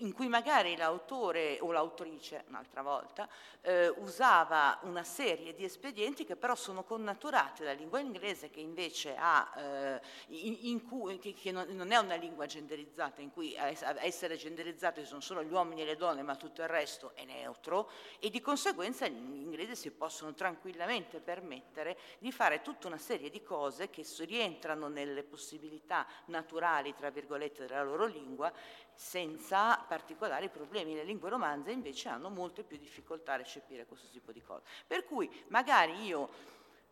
in 0.00 0.12
cui 0.12 0.28
magari 0.28 0.76
l'autore 0.76 1.58
o 1.60 1.72
l'autrice, 1.72 2.44
un'altra 2.48 2.82
volta, 2.82 3.28
eh, 3.62 3.88
usava 3.88 4.78
una 4.82 5.02
serie 5.02 5.54
di 5.54 5.64
espedienti 5.64 6.24
che 6.24 6.36
però 6.36 6.54
sono 6.54 6.84
connaturati 6.84 7.62
dalla 7.62 7.74
lingua 7.74 8.00
inglese 8.00 8.50
che 8.50 8.60
invece 8.60 9.14
ha, 9.16 9.52
eh, 9.56 10.00
in, 10.28 10.56
in 10.62 10.86
cui, 10.86 11.18
che, 11.18 11.32
che, 11.34 11.50
non 11.52 11.90
è 11.90 11.96
una 11.96 12.14
lingua 12.14 12.46
genderizzata, 12.46 13.20
in 13.20 13.32
cui 13.32 13.56
a 13.56 13.68
essere 14.04 14.36
genderizzati 14.36 15.04
sono 15.04 15.20
solo 15.20 15.42
gli 15.42 15.52
uomini 15.52 15.82
e 15.82 15.84
le 15.84 15.96
donne, 15.96 16.22
ma 16.22 16.36
tutto 16.36 16.62
il 16.62 16.68
resto 16.68 17.12
è 17.14 17.24
neutro 17.24 17.90
e 18.18 18.30
di 18.30 18.40
conseguenza 18.40 19.06
gli 19.06 19.40
inglesi 19.40 19.76
si 19.76 19.90
possono 19.90 20.34
tranquillamente 20.34 21.20
permettere 21.20 21.98
di 22.18 22.32
fare 22.32 22.62
tutta 22.62 22.86
una 22.86 22.98
serie 22.98 23.30
di 23.30 23.42
cose 23.42 23.90
che 23.90 24.04
rientrano 24.18 24.88
nelle 24.88 25.22
possibilità 25.22 26.06
naturali, 26.26 26.94
tra 26.94 27.10
virgolette, 27.10 27.66
della 27.66 27.82
loro 27.82 28.06
lingua 28.06 28.52
senza 28.98 29.76
particolari 29.86 30.48
problemi. 30.48 30.94
Le 30.94 31.04
lingue 31.04 31.30
romanze 31.30 31.70
invece 31.70 32.08
hanno 32.08 32.30
molte 32.30 32.64
più 32.64 32.76
difficoltà 32.76 33.34
a 33.34 33.36
recepire 33.36 33.86
questo 33.86 34.08
tipo 34.10 34.32
di 34.32 34.42
cose. 34.42 34.64
Per 34.86 35.04
cui 35.04 35.30
magari 35.48 36.02
io 36.02 36.28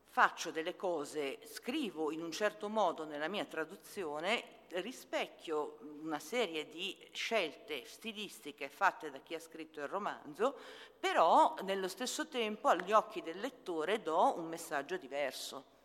faccio 0.09 0.53
delle 0.53 0.77
cose, 0.77 1.41
scrivo 1.45 2.13
in 2.13 2.23
un 2.23 2.31
certo 2.31 2.69
modo 2.69 3.05
nella 3.05 3.27
mia 3.27 3.45
traduzione, 3.45 4.55
rispecchio 4.69 5.79
una 6.03 6.21
serie 6.21 6.69
di 6.69 6.97
scelte 7.11 7.85
stilistiche 7.87 8.69
fatte 8.69 9.11
da 9.11 9.19
chi 9.19 9.35
ha 9.35 9.41
scritto 9.41 9.81
il 9.81 9.89
romanzo, 9.89 10.57
però 10.99 11.57
nello 11.63 11.89
stesso 11.89 12.29
tempo 12.29 12.69
agli 12.69 12.93
occhi 12.93 13.21
del 13.21 13.41
lettore 13.41 14.01
do 14.01 14.39
un 14.39 14.47
messaggio 14.47 14.97
diverso. 14.97 15.76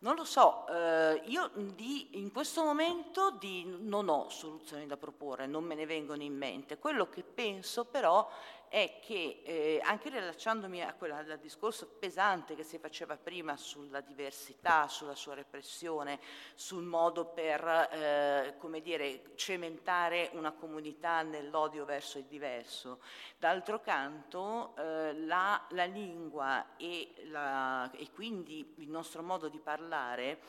Non 0.00 0.14
lo 0.14 0.24
so, 0.24 0.64
eh, 0.68 1.22
io 1.24 1.50
di, 1.74 2.10
in 2.20 2.30
questo 2.30 2.62
momento 2.62 3.32
di, 3.32 3.64
non 3.80 4.08
ho 4.08 4.28
soluzioni 4.28 4.86
da 4.86 4.96
proporre, 4.96 5.46
non 5.46 5.64
me 5.64 5.74
ne 5.74 5.86
vengono 5.86 6.22
in 6.22 6.36
mente. 6.36 6.78
Quello 6.78 7.08
che 7.08 7.24
penso 7.24 7.84
però 7.84 8.30
è 8.68 8.98
che 9.00 9.42
eh, 9.44 9.80
anche 9.82 10.10
rilacciandomi 10.10 10.82
al 10.82 11.38
discorso 11.40 11.86
pesante 11.98 12.54
che 12.54 12.62
si 12.62 12.78
faceva 12.78 13.16
prima 13.16 13.56
sulla 13.56 14.00
diversità, 14.00 14.88
sulla 14.88 15.14
sua 15.14 15.34
repressione, 15.34 16.20
sul 16.54 16.84
modo 16.84 17.26
per 17.26 17.88
eh, 17.92 18.54
come 18.58 18.80
dire, 18.80 19.34
cementare 19.36 20.30
una 20.34 20.52
comunità 20.52 21.22
nell'odio 21.22 21.84
verso 21.84 22.18
il 22.18 22.24
diverso, 22.24 23.00
d'altro 23.38 23.80
canto 23.80 24.74
eh, 24.76 25.14
la, 25.14 25.66
la, 25.70 25.84
lingua 25.84 26.76
e, 26.76 27.14
la, 27.24 27.90
e 27.92 28.10
quindi 28.12 28.74
il 28.78 28.88
nostro 28.88 29.22
modo 29.22 29.48
di 29.48 29.58
parlare 29.58 30.40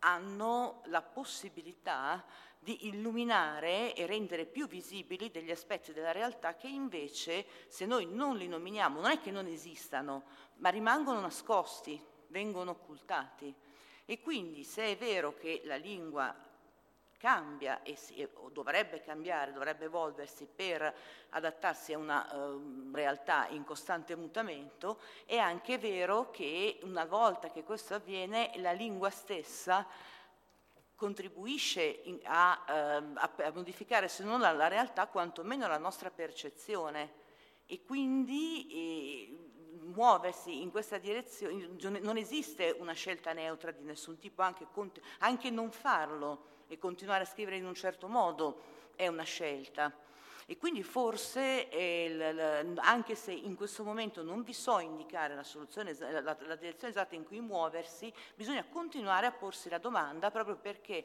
hanno 0.00 0.82
la 0.86 1.02
possibilità 1.02 2.24
di 2.58 2.88
illuminare 2.88 3.94
e 3.94 4.06
rendere 4.06 4.44
più 4.44 4.66
visibili 4.66 5.30
degli 5.30 5.50
aspetti 5.50 5.92
della 5.92 6.12
realtà 6.12 6.56
che 6.56 6.68
invece, 6.68 7.46
se 7.68 7.86
noi 7.86 8.06
non 8.06 8.36
li 8.36 8.48
nominiamo, 8.48 9.00
non 9.00 9.10
è 9.10 9.20
che 9.20 9.30
non 9.30 9.46
esistano, 9.46 10.24
ma 10.56 10.68
rimangono 10.68 11.20
nascosti, 11.20 12.02
vengono 12.28 12.72
occultati. 12.72 13.54
E 14.04 14.20
quindi 14.20 14.64
se 14.64 14.84
è 14.86 14.96
vero 14.96 15.34
che 15.34 15.62
la 15.64 15.76
lingua 15.76 16.34
cambia 17.18 17.82
e 17.82 17.96
si, 17.96 18.26
o 18.34 18.48
dovrebbe 18.48 19.02
cambiare, 19.02 19.52
dovrebbe 19.52 19.86
evolversi 19.86 20.46
per 20.46 20.94
adattarsi 21.30 21.92
a 21.92 21.98
una 21.98 22.26
uh, 22.32 22.90
realtà 22.92 23.48
in 23.48 23.64
costante 23.64 24.16
mutamento, 24.16 25.00
è 25.26 25.36
anche 25.36 25.78
vero 25.78 26.30
che 26.30 26.78
una 26.82 27.04
volta 27.04 27.50
che 27.50 27.64
questo 27.64 27.94
avviene 27.94 28.52
la 28.56 28.72
lingua 28.72 29.10
stessa 29.10 29.86
contribuisce 30.98 32.00
in, 32.04 32.18
a, 32.24 32.64
ehm, 32.68 33.16
a, 33.16 33.32
a, 33.36 33.52
modificare 33.54 34.08
se 34.08 34.24
non 34.24 34.40
la, 34.40 34.50
la, 34.50 34.66
realtà, 34.66 35.06
quantomeno 35.06 35.68
la 35.68 35.78
nostra 35.78 36.10
percezione 36.10 37.12
e 37.66 37.84
quindi 37.84 38.66
eh, 38.68 39.48
muoversi 39.94 40.60
in 40.60 40.72
questa 40.72 40.98
direzione, 40.98 42.00
non 42.00 42.16
esiste 42.16 42.74
una 42.80 42.94
scelta 42.94 43.32
neutra 43.32 43.70
di 43.70 43.84
nessun 43.84 44.18
tipo, 44.18 44.42
anche, 44.42 44.66
anche 45.18 45.50
non 45.50 45.70
farlo 45.70 46.64
e 46.66 46.78
continuare 46.78 47.22
a 47.22 47.26
scrivere 47.26 47.56
in 47.56 47.66
un 47.66 47.74
certo 47.74 48.08
modo 48.08 48.60
è 48.96 49.06
una 49.06 49.22
scelta. 49.22 49.94
E 50.50 50.56
quindi 50.56 50.82
forse, 50.82 51.68
eh, 51.68 52.74
anche 52.76 53.14
se 53.14 53.32
in 53.32 53.54
questo 53.54 53.84
momento 53.84 54.22
non 54.22 54.42
vi 54.42 54.54
so 54.54 54.78
indicare 54.78 55.34
la, 55.34 55.42
soluzione, 55.42 55.94
la, 55.98 56.22
la 56.22 56.56
direzione 56.56 56.90
esatta 56.90 57.14
in 57.14 57.26
cui 57.26 57.38
muoversi, 57.38 58.10
bisogna 58.34 58.64
continuare 58.64 59.26
a 59.26 59.30
porsi 59.30 59.68
la 59.68 59.76
domanda 59.76 60.30
proprio 60.30 60.56
perché 60.56 61.04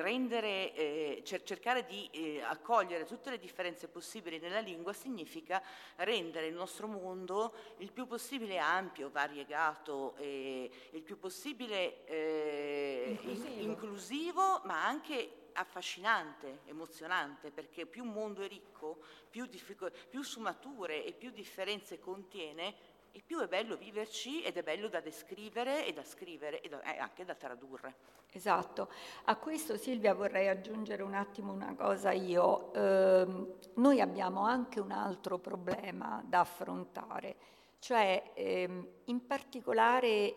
rendere, 0.00 0.74
eh, 0.74 1.22
cercare 1.24 1.84
di 1.84 2.08
eh, 2.10 2.40
accogliere 2.42 3.04
tutte 3.04 3.30
le 3.30 3.38
differenze 3.38 3.88
possibili 3.88 4.38
nella 4.38 4.60
lingua 4.60 4.92
significa 4.92 5.62
rendere 5.96 6.46
il 6.46 6.54
nostro 6.54 6.86
mondo 6.86 7.54
il 7.78 7.92
più 7.92 8.06
possibile 8.06 8.58
ampio, 8.58 9.10
variegato, 9.10 10.14
eh, 10.16 10.70
il 10.90 11.02
più 11.02 11.18
possibile 11.18 12.04
eh, 12.06 13.18
inclusivo. 13.20 13.60
inclusivo, 13.60 14.60
ma 14.64 14.86
anche 14.86 15.40
affascinante, 15.52 16.60
emozionante, 16.64 17.50
perché 17.50 17.86
più 17.86 18.04
un 18.04 18.12
mondo 18.12 18.42
è 18.42 18.48
ricco, 18.48 19.02
più, 19.28 19.46
diffic- 19.46 19.90
più 20.08 20.22
sfumature 20.22 21.04
e 21.04 21.12
più 21.12 21.30
differenze 21.30 21.98
contiene, 21.98 22.74
e 23.12 23.22
più 23.24 23.38
è 23.40 23.46
bello 23.46 23.76
viverci 23.76 24.42
ed 24.42 24.56
è 24.56 24.62
bello 24.62 24.88
da 24.88 25.00
descrivere 25.00 25.86
e 25.86 25.92
da 25.92 26.02
scrivere 26.02 26.60
e 26.60 26.68
da, 26.68 26.82
eh, 26.82 26.98
anche 26.98 27.24
da 27.24 27.34
tradurre. 27.34 27.94
Esatto. 28.30 28.88
A 29.24 29.36
questo 29.36 29.76
Silvia 29.76 30.14
vorrei 30.14 30.48
aggiungere 30.48 31.02
un 31.02 31.14
attimo 31.14 31.52
una 31.52 31.74
cosa 31.74 32.10
io. 32.12 32.72
Eh, 32.72 33.56
noi 33.74 34.00
abbiamo 34.00 34.44
anche 34.44 34.80
un 34.80 34.90
altro 34.90 35.38
problema 35.38 36.22
da 36.26 36.40
affrontare, 36.40 37.36
cioè 37.78 38.32
ehm, 38.34 38.88
in 39.04 39.26
particolare 39.26 40.34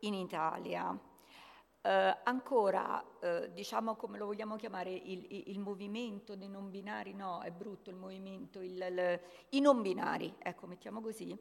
in 0.00 0.14
Italia 0.14 0.96
eh, 1.80 2.16
ancora, 2.24 3.02
eh, 3.20 3.50
diciamo 3.52 3.94
come 3.94 4.18
lo 4.18 4.26
vogliamo 4.26 4.56
chiamare, 4.56 4.90
il, 4.90 5.26
il, 5.30 5.44
il, 5.46 5.58
movimento 5.58 6.36
dei 6.36 6.48
non 6.48 6.70
binari, 6.70 7.14
no, 7.14 7.40
è 7.40 7.50
brutto 7.50 7.88
il 7.88 7.96
movimento, 7.96 8.60
il, 8.60 9.20
i 9.50 9.60
non 9.60 9.80
binari, 9.80 10.34
ecco, 10.38 10.66
mettiamo 10.66 11.00
così, 11.00 11.36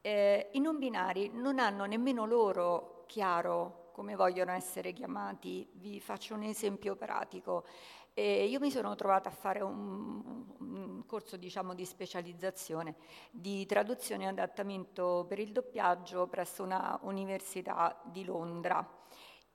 eh, 0.00 0.50
i 0.52 0.60
non 0.60 0.78
binari 0.78 1.30
non 1.32 1.58
hanno 1.58 1.84
nemmeno 1.84 2.24
loro 2.24 3.04
chiaro 3.06 3.90
come 3.92 4.14
vogliono 4.14 4.52
essere 4.52 4.92
chiamati. 4.92 5.68
Vi 5.72 5.98
faccio 6.00 6.34
un 6.34 6.44
esempio 6.44 6.94
pratico. 6.94 7.64
E 8.14 8.46
io 8.46 8.60
mi 8.60 8.70
sono 8.70 8.94
trovata 8.94 9.28
a 9.28 9.32
fare 9.32 9.60
un, 9.60 10.44
un 10.58 11.06
corso 11.06 11.36
diciamo, 11.36 11.74
di 11.74 11.84
specializzazione 11.84 12.96
di 13.30 13.64
traduzione 13.66 14.24
e 14.24 14.28
adattamento 14.28 15.24
per 15.28 15.38
il 15.38 15.52
doppiaggio 15.52 16.26
presso 16.26 16.62
una 16.62 16.98
università 17.02 18.00
di 18.04 18.24
Londra 18.24 18.98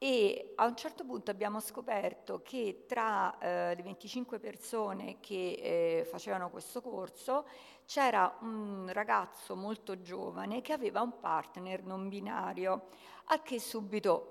e 0.03 0.51
a 0.56 0.65
un 0.65 0.75
certo 0.75 1.06
punto 1.06 1.32
abbiamo 1.32 1.62
scoperto 1.62 2.41
che 2.41 2.84
tra 2.86 3.38
eh, 3.38 3.73
le 3.73 3.82
25 3.84 4.38
persone 4.38 5.21
che 5.21 5.99
eh, 6.01 6.03
facevano 6.03 6.49
questo 6.49 6.82
corso 6.82 7.45
c'era 7.86 8.38
un 8.41 8.89
ragazzo 8.91 9.56
molto 9.56 10.02
giovane 10.02 10.62
che 10.62 10.74
aveva 10.74 11.02
un 11.02 11.19
partner 11.19 11.84
non 11.84 12.10
binario, 12.10 12.88
a 13.26 13.41
che 13.41 13.60
subito 13.60 14.30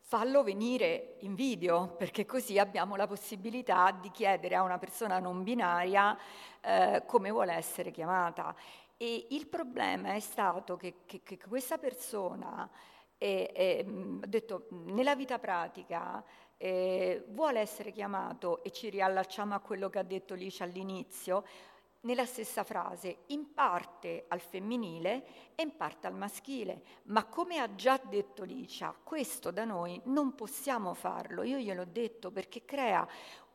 fallo 0.00 0.42
venire 0.42 1.16
in 1.20 1.34
video, 1.34 1.94
perché 1.96 2.26
così 2.26 2.58
abbiamo 2.58 2.96
la 2.96 3.06
possibilità 3.06 3.92
di 3.92 4.10
chiedere 4.10 4.56
a 4.56 4.62
una 4.62 4.78
persona 4.78 5.20
non 5.20 5.44
binaria 5.44 6.18
eh, 6.60 7.04
come 7.06 7.30
vuole 7.30 7.52
essere 7.52 7.92
chiamata. 7.92 8.54
E 8.96 9.28
il 9.30 9.46
problema 9.46 10.14
è 10.14 10.20
stato 10.20 10.76
che, 10.76 11.02
che, 11.06 11.22
che 11.22 11.38
questa 11.38 11.78
persona 11.78 12.68
eh, 13.16 13.52
eh, 13.54 13.86
ha 14.22 14.26
detto 14.26 14.66
nella 14.70 15.14
vita 15.14 15.38
pratica 15.38 16.24
eh, 16.56 17.24
vuole 17.28 17.60
essere 17.60 17.92
chiamato, 17.92 18.62
e 18.64 18.70
ci 18.72 18.90
riallacciamo 18.90 19.54
a 19.54 19.60
quello 19.60 19.88
che 19.88 19.98
ha 19.98 20.02
detto 20.02 20.34
Licia 20.34 20.64
all'inizio, 20.64 21.44
nella 22.02 22.24
stessa 22.24 22.64
frase, 22.64 23.24
in 23.26 23.52
parte 23.52 24.24
al 24.28 24.40
femminile 24.40 25.52
e 25.54 25.62
in 25.62 25.76
parte 25.76 26.06
al 26.06 26.14
maschile. 26.14 26.82
Ma 27.04 27.24
come 27.24 27.58
ha 27.58 27.74
già 27.74 28.00
detto 28.02 28.44
Licia, 28.44 28.94
questo 29.02 29.50
da 29.50 29.64
noi 29.64 30.00
non 30.04 30.34
possiamo 30.34 30.94
farlo, 30.94 31.42
io 31.42 31.58
gliel'ho 31.58 31.84
detto 31.84 32.30
perché 32.30 32.64
crea 32.64 33.06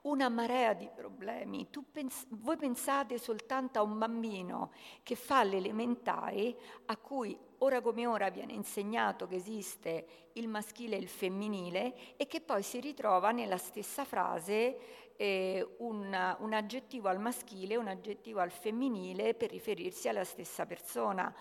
una 0.06 0.30
marea 0.30 0.74
di 0.74 0.90
problemi. 0.94 1.68
Pens- 1.92 2.28
voi 2.30 2.58
pensate 2.58 3.18
soltanto 3.18 3.80
a 3.80 3.84
un 3.84 3.98
bambino 3.98 4.72
che 5.04 5.16
fa 5.16 5.44
l'elementare 5.44 6.56
a 6.86 6.98
cui 6.98 7.38
ora 7.60 7.82
come 7.82 8.06
ora 8.06 8.30
viene 8.30 8.54
insegnato 8.54 9.28
che 9.28 9.36
esiste 9.36 10.30
il 10.34 10.48
maschile 10.48 10.96
e 10.96 11.00
il 11.00 11.08
femminile 11.08 12.18
e 12.18 12.28
che 12.28 12.42
poi 12.42 12.62
si 12.62 12.80
ritrova 12.80 13.32
nella 13.32 13.58
stessa 13.58 14.06
frase 14.06 15.05
eh, 15.18 15.76
un, 15.80 16.36
un 16.40 16.54
aggettivo 16.54 17.08
al 17.10 17.20
maschile 17.20 17.76
e 17.76 17.78
un 17.78 17.88
aggettivo 17.88 18.40
al 18.40 18.52
femminile 18.52 19.34
per 19.34 19.50
riferirsi 19.50 20.08
alla 20.08 20.24
stessa 20.24 20.66
persona. 20.66 21.34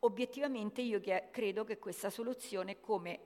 Obiettivamente 0.00 0.80
io 0.80 1.00
credo 1.30 1.64
che 1.64 1.78
questa 1.78 2.10
soluzione, 2.10 2.80
come 2.80 3.20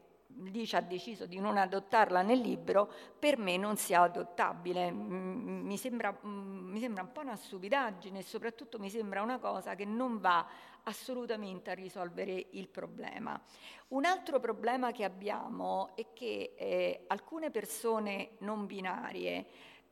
Licia 0.44 0.78
ha 0.78 0.82
deciso 0.82 1.24
di 1.26 1.38
non 1.38 1.56
adottarla 1.56 2.20
nel 2.22 2.40
libro, 2.40 2.90
per 3.18 3.38
me 3.38 3.56
non 3.56 3.76
sia 3.76 4.02
adottabile. 4.02 4.90
Mi 4.90 5.78
sembra, 5.78 6.16
mi 6.22 6.78
sembra 6.80 7.02
un 7.02 7.12
po' 7.12 7.20
una 7.20 7.36
stupidaggine 7.36 8.18
e 8.18 8.22
soprattutto 8.22 8.78
mi 8.78 8.90
sembra 8.90 9.22
una 9.22 9.38
cosa 9.38 9.74
che 9.74 9.84
non 9.84 10.18
va 10.18 10.46
assolutamente 10.82 11.70
a 11.70 11.74
risolvere 11.74 12.48
il 12.50 12.68
problema. 12.68 13.40
Un 13.88 14.04
altro 14.04 14.38
problema 14.40 14.92
che 14.92 15.04
abbiamo 15.04 15.96
è 15.96 16.06
che 16.12 16.54
eh, 16.56 17.04
alcune 17.06 17.50
persone 17.50 18.32
non 18.38 18.66
binarie 18.66 19.46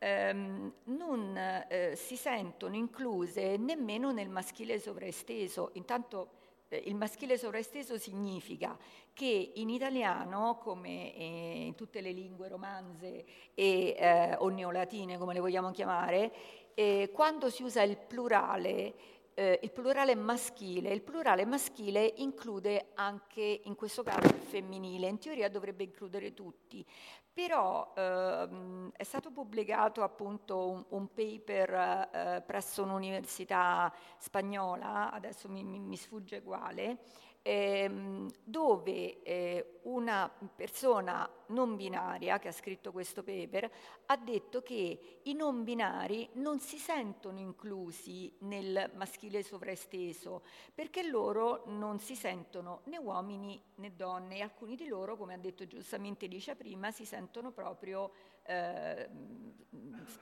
ehm, 0.04 0.72
non 0.84 1.36
eh, 1.36 1.94
si 1.96 2.16
sentono 2.16 2.76
incluse 2.76 3.56
nemmeno 3.56 4.12
nel 4.12 4.28
maschile 4.28 4.78
sovraesteso. 4.78 5.70
Intanto 5.74 6.28
eh, 6.68 6.82
il 6.84 6.94
maschile 6.94 7.38
sovraesteso 7.38 7.96
significa 7.96 8.76
che 9.14 9.52
in 9.54 9.70
italiano, 9.70 10.58
come 10.60 11.14
eh, 11.14 11.64
in 11.66 11.74
tutte 11.74 12.02
le 12.02 12.12
lingue 12.12 12.48
romanze 12.48 13.24
e, 13.54 13.96
eh, 13.96 14.34
o 14.38 14.48
neolatine, 14.48 15.16
come 15.16 15.32
le 15.32 15.40
vogliamo 15.40 15.70
chiamare, 15.70 16.32
eh, 16.74 17.10
quando 17.12 17.48
si 17.48 17.62
usa 17.62 17.82
il 17.82 17.96
plurale 17.96 18.94
eh, 19.34 19.60
il 19.62 19.70
plurale 19.70 20.14
maschile. 20.14 20.92
Il 20.92 21.02
plurale 21.02 21.44
maschile 21.44 22.12
include 22.16 22.90
anche, 22.94 23.60
in 23.64 23.74
questo 23.74 24.02
caso, 24.02 24.26
il 24.28 24.40
femminile. 24.40 25.08
In 25.08 25.18
teoria 25.18 25.48
dovrebbe 25.48 25.84
includere 25.84 26.32
tutti. 26.34 26.84
Però 27.32 27.92
ehm, 27.96 28.92
è 28.96 29.02
stato 29.02 29.32
pubblicato 29.32 30.02
appunto 30.04 30.68
un, 30.68 30.84
un 30.90 31.12
paper 31.12 32.08
eh, 32.12 32.42
presso 32.46 32.84
un'università 32.84 33.92
spagnola, 34.18 35.10
adesso 35.10 35.48
mi, 35.48 35.64
mi, 35.64 35.80
mi 35.80 35.96
sfugge 35.96 36.42
quale, 36.42 36.98
ehm, 37.46 38.30
dove 38.42 39.22
eh, 39.22 39.80
una 39.82 40.32
persona 40.56 41.30
non 41.48 41.76
binaria 41.76 42.38
che 42.38 42.48
ha 42.48 42.52
scritto 42.52 42.90
questo 42.90 43.22
paper 43.22 43.70
ha 44.06 44.16
detto 44.16 44.62
che 44.62 45.20
i 45.22 45.34
non 45.34 45.62
binari 45.62 46.26
non 46.34 46.58
si 46.58 46.78
sentono 46.78 47.38
inclusi 47.38 48.34
nel 48.40 48.90
maschile 48.94 49.42
sovraesteso 49.42 50.42
perché 50.74 51.06
loro 51.06 51.64
non 51.66 52.00
si 52.00 52.16
sentono 52.16 52.80
né 52.84 52.96
uomini 52.96 53.60
né 53.76 53.94
donne 53.94 54.36
e 54.36 54.40
alcuni 54.40 54.74
di 54.74 54.88
loro, 54.88 55.16
come 55.18 55.34
ha 55.34 55.38
detto 55.38 55.66
giustamente 55.66 56.26
Licia 56.26 56.54
prima, 56.54 56.90
si 56.90 57.04
sentono 57.04 57.50
proprio 57.50 58.10
eh, 58.44 59.08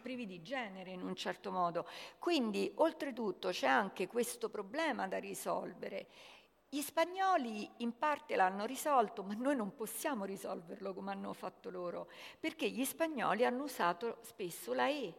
privi 0.03 0.27
di 0.27 0.43
genere 0.43 0.91
in 0.91 1.03
un 1.03 1.15
certo 1.15 1.53
modo. 1.53 1.87
Quindi 2.19 2.73
oltretutto 2.77 3.51
c'è 3.51 3.69
anche 3.69 4.09
questo 4.09 4.49
problema 4.49 5.07
da 5.07 5.19
risolvere 5.19 6.09
gli 6.75 6.81
spagnoli 6.81 7.69
in 7.79 7.99
parte 7.99 8.35
l'hanno 8.35 8.65
risolto, 8.65 9.23
ma 9.23 9.35
noi 9.35 9.55
non 9.55 9.75
possiamo 9.75 10.25
risolverlo 10.25 10.95
come 10.95 11.11
hanno 11.11 11.35
fatto 11.35 11.69
loro, 11.69 12.09
perché 12.41 12.67
gli 12.71 12.83
spagnoli 12.87 13.45
hanno 13.45 13.65
usato 13.65 14.17
spesso 14.23 14.73
la 14.73 14.89
E, 14.89 15.13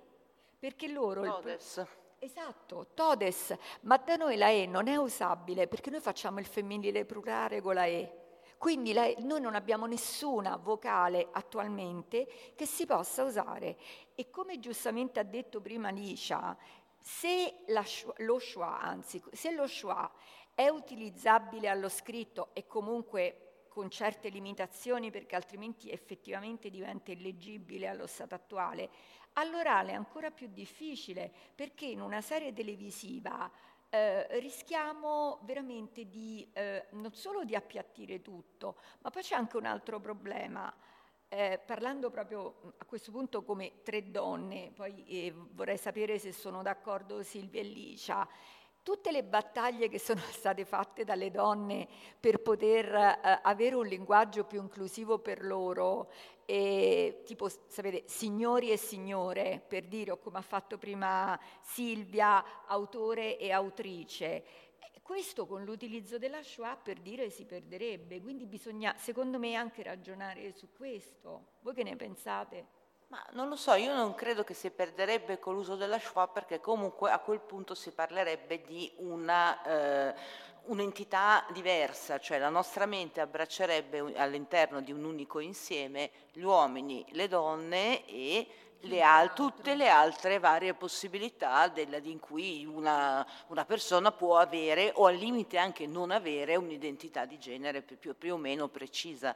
perché 0.58 0.88
loro... 0.88 1.22
Todes. 1.22 1.76
Il, 1.76 1.88
esatto, 2.26 2.88
todes, 2.96 3.56
ma 3.82 3.98
da 3.98 4.16
noi 4.16 4.36
la 4.36 4.50
E 4.50 4.66
non 4.66 4.88
è 4.88 4.96
usabile 4.96 5.68
perché 5.68 5.92
noi 5.92 6.00
facciamo 6.00 6.40
il 6.40 6.48
femminile 6.48 7.06
plurale 7.06 7.62
con 7.62 7.76
la 7.76 7.86
E. 7.86 8.22
Quindi 8.58 8.92
la, 8.92 9.14
noi 9.20 9.42
non 9.42 9.54
abbiamo 9.54 9.86
nessuna 9.86 10.56
vocale 10.56 11.28
attualmente 11.34 12.54
che 12.56 12.66
si 12.66 12.88
possa 12.88 13.22
usare. 13.22 13.78
E 14.16 14.32
come 14.32 14.60
giustamente 14.60 15.20
ha 15.20 15.24
detto 15.24 15.62
prima 15.62 15.92
Licia, 15.92 16.58
se 17.00 17.58
la, 17.68 17.84
lo 18.18 18.40
schwa, 18.40 18.80
anzi, 18.80 19.22
se 19.34 19.52
lo 19.52 19.68
schwa 19.68 20.12
è 20.56 20.68
utilizzabile 20.68 21.68
allo 21.68 21.90
scritto 21.90 22.50
e 22.54 22.66
comunque 22.68 23.66
con 23.68 23.90
certe 23.90 24.30
limitazioni 24.30 25.10
perché 25.10 25.36
altrimenti 25.36 25.90
effettivamente 25.90 26.70
diventa 26.70 27.12
illeggibile 27.12 27.88
allo 27.88 28.06
stato 28.06 28.36
attuale, 28.36 28.90
all'orale 29.34 29.92
è 29.92 29.96
ancora 29.96 30.30
più 30.30 30.48
difficile 30.52 31.32
perché 31.56 31.86
in 31.86 32.02
una 32.02 32.22
serie 32.22 32.54
televisiva 32.54 33.52
eh, 33.90 34.40
rischiamo 34.40 35.40
veramente 35.44 36.08
di 36.08 36.50
eh, 36.54 36.88
non 36.92 37.14
solo 37.14 37.44
di 37.44 37.56
appiattire 37.56 38.22
tutto, 38.22 38.78
ma 39.02 39.10
poi 39.12 39.22
c'è 39.22 39.36
anche 39.36 39.58
un 39.58 39.66
altro 39.66 40.00
problema. 40.00 40.74
Eh, 41.28 41.60
parlando 41.66 42.12
proprio 42.12 42.74
a 42.78 42.86
questo 42.86 43.12
punto 43.12 43.44
come 43.44 43.82
tre 43.84 44.12
donne, 44.12 44.72
poi 44.74 45.04
eh, 45.06 45.34
vorrei 45.36 45.78
sapere 45.78 46.20
se 46.20 46.32
sono 46.32 46.62
d'accordo 46.62 47.24
Silvia 47.24 47.62
e 47.62 47.64
Licia, 47.64 48.28
tutte 48.84 49.12
le 49.12 49.24
battaglie 49.24 49.88
che 49.88 49.98
sono 49.98 50.20
state 50.30 50.66
fatte 50.66 51.04
dalle 51.04 51.32
donne 51.32 51.88
per 52.20 52.42
poter 52.42 52.94
eh, 52.94 53.40
avere 53.42 53.76
un 53.76 53.88
linguaggio 53.88 54.44
più 54.44 54.62
inclusivo 54.62 55.18
per 55.20 55.44
loro, 55.44 56.12
e, 56.46 57.22
tipo, 57.26 57.48
sapete, 57.48 58.04
signori 58.06 58.70
e 58.70 58.78
signore, 58.78 59.64
per 59.66 59.86
dire, 59.86 60.12
o 60.12 60.18
come 60.18 60.40
ha 60.40 60.42
fatto 60.42 60.78
prima 60.78 61.40
Silvia, 61.62 62.66
autore 62.66 63.38
e 63.38 63.52
autrice. 63.52 64.44
Questo 65.02 65.46
con 65.46 65.64
l'utilizzo 65.64 66.18
della 66.18 66.42
schwa 66.44 66.78
per 66.78 67.00
dire 67.00 67.30
si 67.30 67.46
perderebbe, 67.46 68.22
quindi 68.22 68.46
bisogna 68.46 68.96
secondo 68.98 69.38
me 69.38 69.54
anche 69.56 69.84
ragionare 69.84 70.54
su 70.54 70.70
questo. 70.72 71.56
Voi 71.60 71.74
che 71.74 71.84
ne 71.84 71.98
pensate? 71.98 72.83
Ma 73.14 73.24
non 73.34 73.48
lo 73.48 73.56
so, 73.56 73.76
io 73.76 73.94
non 73.94 74.16
credo 74.16 74.44
che 74.44 74.56
si 74.56 74.72
perderebbe 74.72 75.38
con 75.38 75.54
l'uso 75.54 75.76
della 75.76 76.00
schwa 76.00 76.28
perché 76.28 76.60
comunque 76.60 77.12
a 77.12 77.20
quel 77.20 77.42
punto 77.42 77.76
si 77.76 77.92
parlerebbe 77.92 78.64
di 78.64 78.92
una, 78.98 79.62
eh, 79.62 80.16
un'entità 80.64 81.46
diversa, 81.52 82.18
cioè 82.18 82.40
la 82.40 82.50
nostra 82.50 82.88
mente 82.88 83.22
abbraccerebbe 83.22 84.18
all'interno 84.18 84.82
di 84.82 84.92
un 84.92 85.04
unico 85.04 85.38
insieme 85.38 86.10
gli 86.32 86.42
uomini, 86.42 87.06
le 87.12 87.28
donne 87.28 88.04
e 88.08 88.48
le 88.80 89.04
al- 89.04 89.36
tutte 89.36 89.76
le 89.76 89.90
altre 89.90 90.40
varie 90.40 90.74
possibilità 90.74 91.68
della, 91.68 91.98
in 91.98 92.20
cui 92.20 92.66
una, 92.66 93.24
una, 93.50 93.64
persona 93.64 94.12
può 94.12 94.38
avere 94.38 94.92
o 94.96 95.06
al 95.06 95.18
limite 95.18 95.60
anche 95.60 95.86
non 95.86 96.10
avere 96.10 96.56
un'identità 96.56 97.26
di 97.26 97.38
genere 97.38 97.84
più, 97.84 98.18
più 98.18 98.34
o 98.34 98.38
meno 98.38 98.70
precisa. 98.70 99.36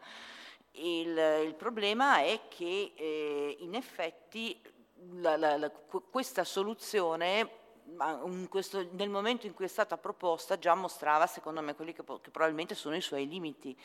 Il, 0.79 1.17
il 1.45 1.55
problema 1.55 2.19
è 2.19 2.41
che 2.49 2.93
eh, 2.95 3.57
in 3.59 3.75
effetti 3.75 4.59
la, 5.15 5.37
la, 5.37 5.57
la, 5.57 5.71
questa 5.71 6.43
soluzione 6.43 7.65
questo, 8.49 8.87
nel 8.91 9.09
momento 9.09 9.47
in 9.47 9.53
cui 9.53 9.65
è 9.65 9.69
stata 9.69 9.97
proposta 9.97 10.59
già 10.59 10.75
mostrava 10.75 11.25
secondo 11.25 11.61
me 11.61 11.73
quelli 11.73 11.93
che, 11.93 12.03
che 12.03 12.29
probabilmente 12.29 12.75
sono 12.75 12.95
i 12.95 13.01
suoi 13.01 13.27
limiti. 13.27 13.77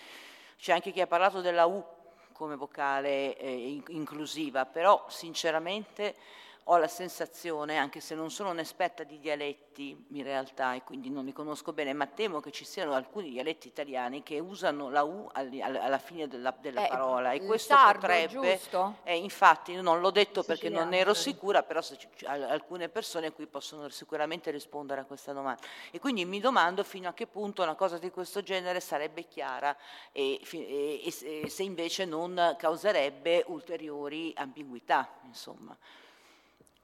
C'è 0.56 0.72
anche 0.72 0.90
chi 0.90 1.00
ha 1.00 1.06
parlato 1.06 1.40
della 1.40 1.66
U 1.66 1.84
come 2.32 2.56
vocale 2.56 3.36
eh, 3.36 3.82
inclusiva, 3.88 4.66
però 4.66 5.06
sinceramente 5.08 6.16
ho 6.64 6.76
la 6.76 6.88
sensazione, 6.88 7.76
anche 7.76 8.00
se 8.00 8.14
non 8.14 8.30
sono 8.30 8.50
un'esperta 8.50 9.02
di 9.02 9.18
dialetti 9.18 10.06
in 10.10 10.22
realtà 10.22 10.74
e 10.74 10.82
quindi 10.82 11.10
non 11.10 11.24
li 11.24 11.32
conosco 11.32 11.72
bene, 11.72 11.92
ma 11.92 12.06
temo 12.06 12.40
che 12.40 12.52
ci 12.52 12.64
siano 12.64 12.92
alcuni 12.92 13.30
dialetti 13.30 13.66
italiani 13.66 14.22
che 14.22 14.38
usano 14.38 14.88
la 14.88 15.02
U 15.02 15.28
alla 15.32 15.98
fine 15.98 16.28
della, 16.28 16.54
della 16.60 16.84
eh, 16.84 16.88
parola 16.88 17.32
e 17.32 17.44
questo 17.44 17.74
sardo, 17.74 18.00
potrebbe... 18.00 18.60
Eh, 19.02 19.16
infatti 19.16 19.74
non 19.80 20.00
l'ho 20.00 20.10
detto 20.10 20.42
perché 20.42 20.68
non 20.68 20.94
ero 20.94 21.14
sicura, 21.14 21.62
però 21.62 21.80
se, 21.80 21.98
alcune 22.26 22.88
persone 22.88 23.32
qui 23.32 23.46
possono 23.46 23.88
sicuramente 23.88 24.50
rispondere 24.50 25.00
a 25.00 25.04
questa 25.04 25.32
domanda. 25.32 25.62
E 25.90 25.98
quindi 25.98 26.24
mi 26.24 26.38
domando 26.38 26.84
fino 26.84 27.08
a 27.08 27.12
che 27.12 27.26
punto 27.26 27.62
una 27.62 27.74
cosa 27.74 27.98
di 27.98 28.10
questo 28.10 28.42
genere 28.42 28.80
sarebbe 28.80 29.26
chiara 29.26 29.76
e, 30.12 30.40
e, 30.48 31.02
e 31.04 31.48
se 31.48 31.62
invece 31.62 32.04
non 32.04 32.54
causerebbe 32.56 33.44
ulteriori 33.48 34.32
ambiguità. 34.36 35.08
Insomma. 35.24 35.76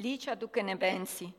Licia, 0.00 0.36
tu 0.36 0.48
che 0.48 0.62
ne 0.62 0.76
pensi? 0.76 1.32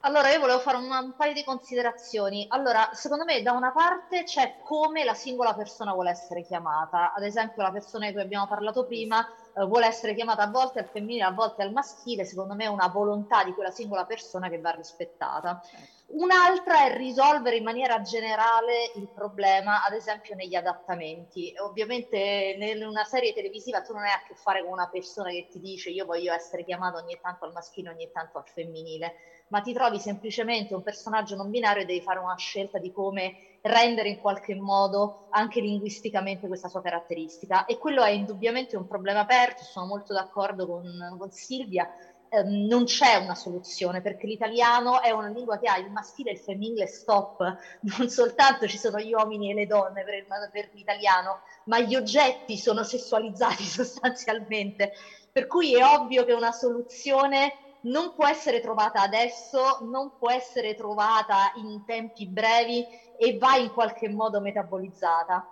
Allora, 0.00 0.30
io 0.30 0.40
volevo 0.40 0.60
fare 0.60 0.78
un, 0.78 0.90
un 0.90 1.14
paio 1.14 1.34
di 1.34 1.44
considerazioni. 1.44 2.46
Allora, 2.48 2.88
secondo 2.94 3.24
me 3.24 3.42
da 3.42 3.52
una 3.52 3.70
parte 3.70 4.22
c'è 4.22 4.60
come 4.64 5.04
la 5.04 5.12
singola 5.12 5.52
persona 5.52 5.92
vuole 5.92 6.08
essere 6.08 6.42
chiamata. 6.42 7.12
Ad 7.12 7.22
esempio, 7.22 7.62
la 7.62 7.70
persona 7.70 8.06
di 8.06 8.12
cui 8.12 8.22
abbiamo 8.22 8.46
parlato 8.46 8.86
prima 8.86 9.28
eh, 9.28 9.62
vuole 9.66 9.86
essere 9.86 10.14
chiamata 10.14 10.44
a 10.44 10.48
volte 10.48 10.78
al 10.78 10.86
femminile, 10.86 11.24
a 11.24 11.32
volte 11.32 11.60
al 11.60 11.72
maschile. 11.72 12.24
Secondo 12.24 12.54
me 12.54 12.64
è 12.64 12.68
una 12.68 12.88
volontà 12.88 13.44
di 13.44 13.52
quella 13.52 13.70
singola 13.70 14.06
persona 14.06 14.48
che 14.48 14.58
va 14.58 14.70
rispettata. 14.70 15.60
Certo. 15.62 15.99
Un'altra 16.12 16.86
è 16.86 16.96
risolvere 16.96 17.56
in 17.56 17.62
maniera 17.62 18.00
generale 18.00 18.90
il 18.96 19.08
problema, 19.12 19.84
ad 19.84 19.92
esempio 19.94 20.34
negli 20.34 20.56
adattamenti. 20.56 21.52
Ovviamente 21.58 22.56
in 22.58 22.84
una 22.84 23.04
serie 23.04 23.32
televisiva 23.32 23.80
tu 23.80 23.92
non 23.92 24.02
hai 24.02 24.10
a 24.10 24.22
che 24.26 24.34
fare 24.34 24.60
con 24.62 24.72
una 24.72 24.88
persona 24.88 25.30
che 25.30 25.46
ti 25.48 25.60
dice 25.60 25.90
io 25.90 26.04
voglio 26.06 26.32
essere 26.32 26.64
chiamato 26.64 26.96
ogni 26.98 27.16
tanto 27.20 27.44
al 27.44 27.52
maschile, 27.52 27.90
ogni 27.90 28.10
tanto 28.10 28.38
al 28.38 28.44
femminile, 28.44 29.14
ma 29.48 29.60
ti 29.60 29.72
trovi 29.72 30.00
semplicemente 30.00 30.74
un 30.74 30.82
personaggio 30.82 31.36
non 31.36 31.48
binario 31.48 31.82
e 31.82 31.84
devi 31.84 32.02
fare 32.02 32.18
una 32.18 32.36
scelta 32.36 32.78
di 32.78 32.90
come 32.90 33.34
rendere 33.60 34.08
in 34.08 34.18
qualche 34.18 34.56
modo 34.56 35.26
anche 35.28 35.60
linguisticamente 35.60 36.48
questa 36.48 36.68
sua 36.68 36.80
caratteristica. 36.80 37.64
E 37.66 37.76
quello 37.76 38.02
è 38.02 38.10
indubbiamente 38.10 38.76
un 38.76 38.86
problema 38.86 39.20
aperto, 39.20 39.62
sono 39.64 39.86
molto 39.86 40.12
d'accordo 40.12 40.66
con, 40.66 40.82
con 41.16 41.30
Silvia 41.30 41.88
ehm, 42.30 42.66
non 42.66 42.84
c'è 42.84 43.16
una 43.16 43.34
soluzione 43.34 44.00
perché 44.00 44.26
l'italiano 44.26 45.02
è 45.02 45.10
una 45.10 45.28
lingua 45.28 45.58
che 45.58 45.68
ha 45.68 45.76
il 45.76 45.90
maschile 45.90 46.30
e 46.30 46.32
il 46.34 46.38
femminile 46.38 46.86
stop, 46.86 47.42
non 47.98 48.08
soltanto 48.08 48.66
ci 48.66 48.78
sono 48.78 48.98
gli 48.98 49.12
uomini 49.12 49.50
e 49.50 49.54
le 49.54 49.66
donne 49.66 50.04
per, 50.04 50.26
per 50.50 50.70
l'italiano, 50.72 51.42
ma 51.64 51.80
gli 51.80 51.94
oggetti 51.94 52.56
sono 52.56 52.82
sessualizzati 52.84 53.64
sostanzialmente. 53.64 54.92
Per 55.30 55.46
cui 55.46 55.74
è 55.74 55.84
ovvio 55.84 56.24
che 56.24 56.32
una 56.32 56.52
soluzione 56.52 57.54
non 57.82 58.14
può 58.14 58.26
essere 58.26 58.60
trovata 58.60 59.00
adesso, 59.00 59.78
non 59.82 60.16
può 60.18 60.30
essere 60.30 60.74
trovata 60.74 61.52
in 61.54 61.84
tempi 61.84 62.26
brevi 62.26 62.86
e 63.16 63.36
va 63.38 63.56
in 63.56 63.70
qualche 63.70 64.08
modo 64.08 64.40
metabolizzata. 64.40 65.46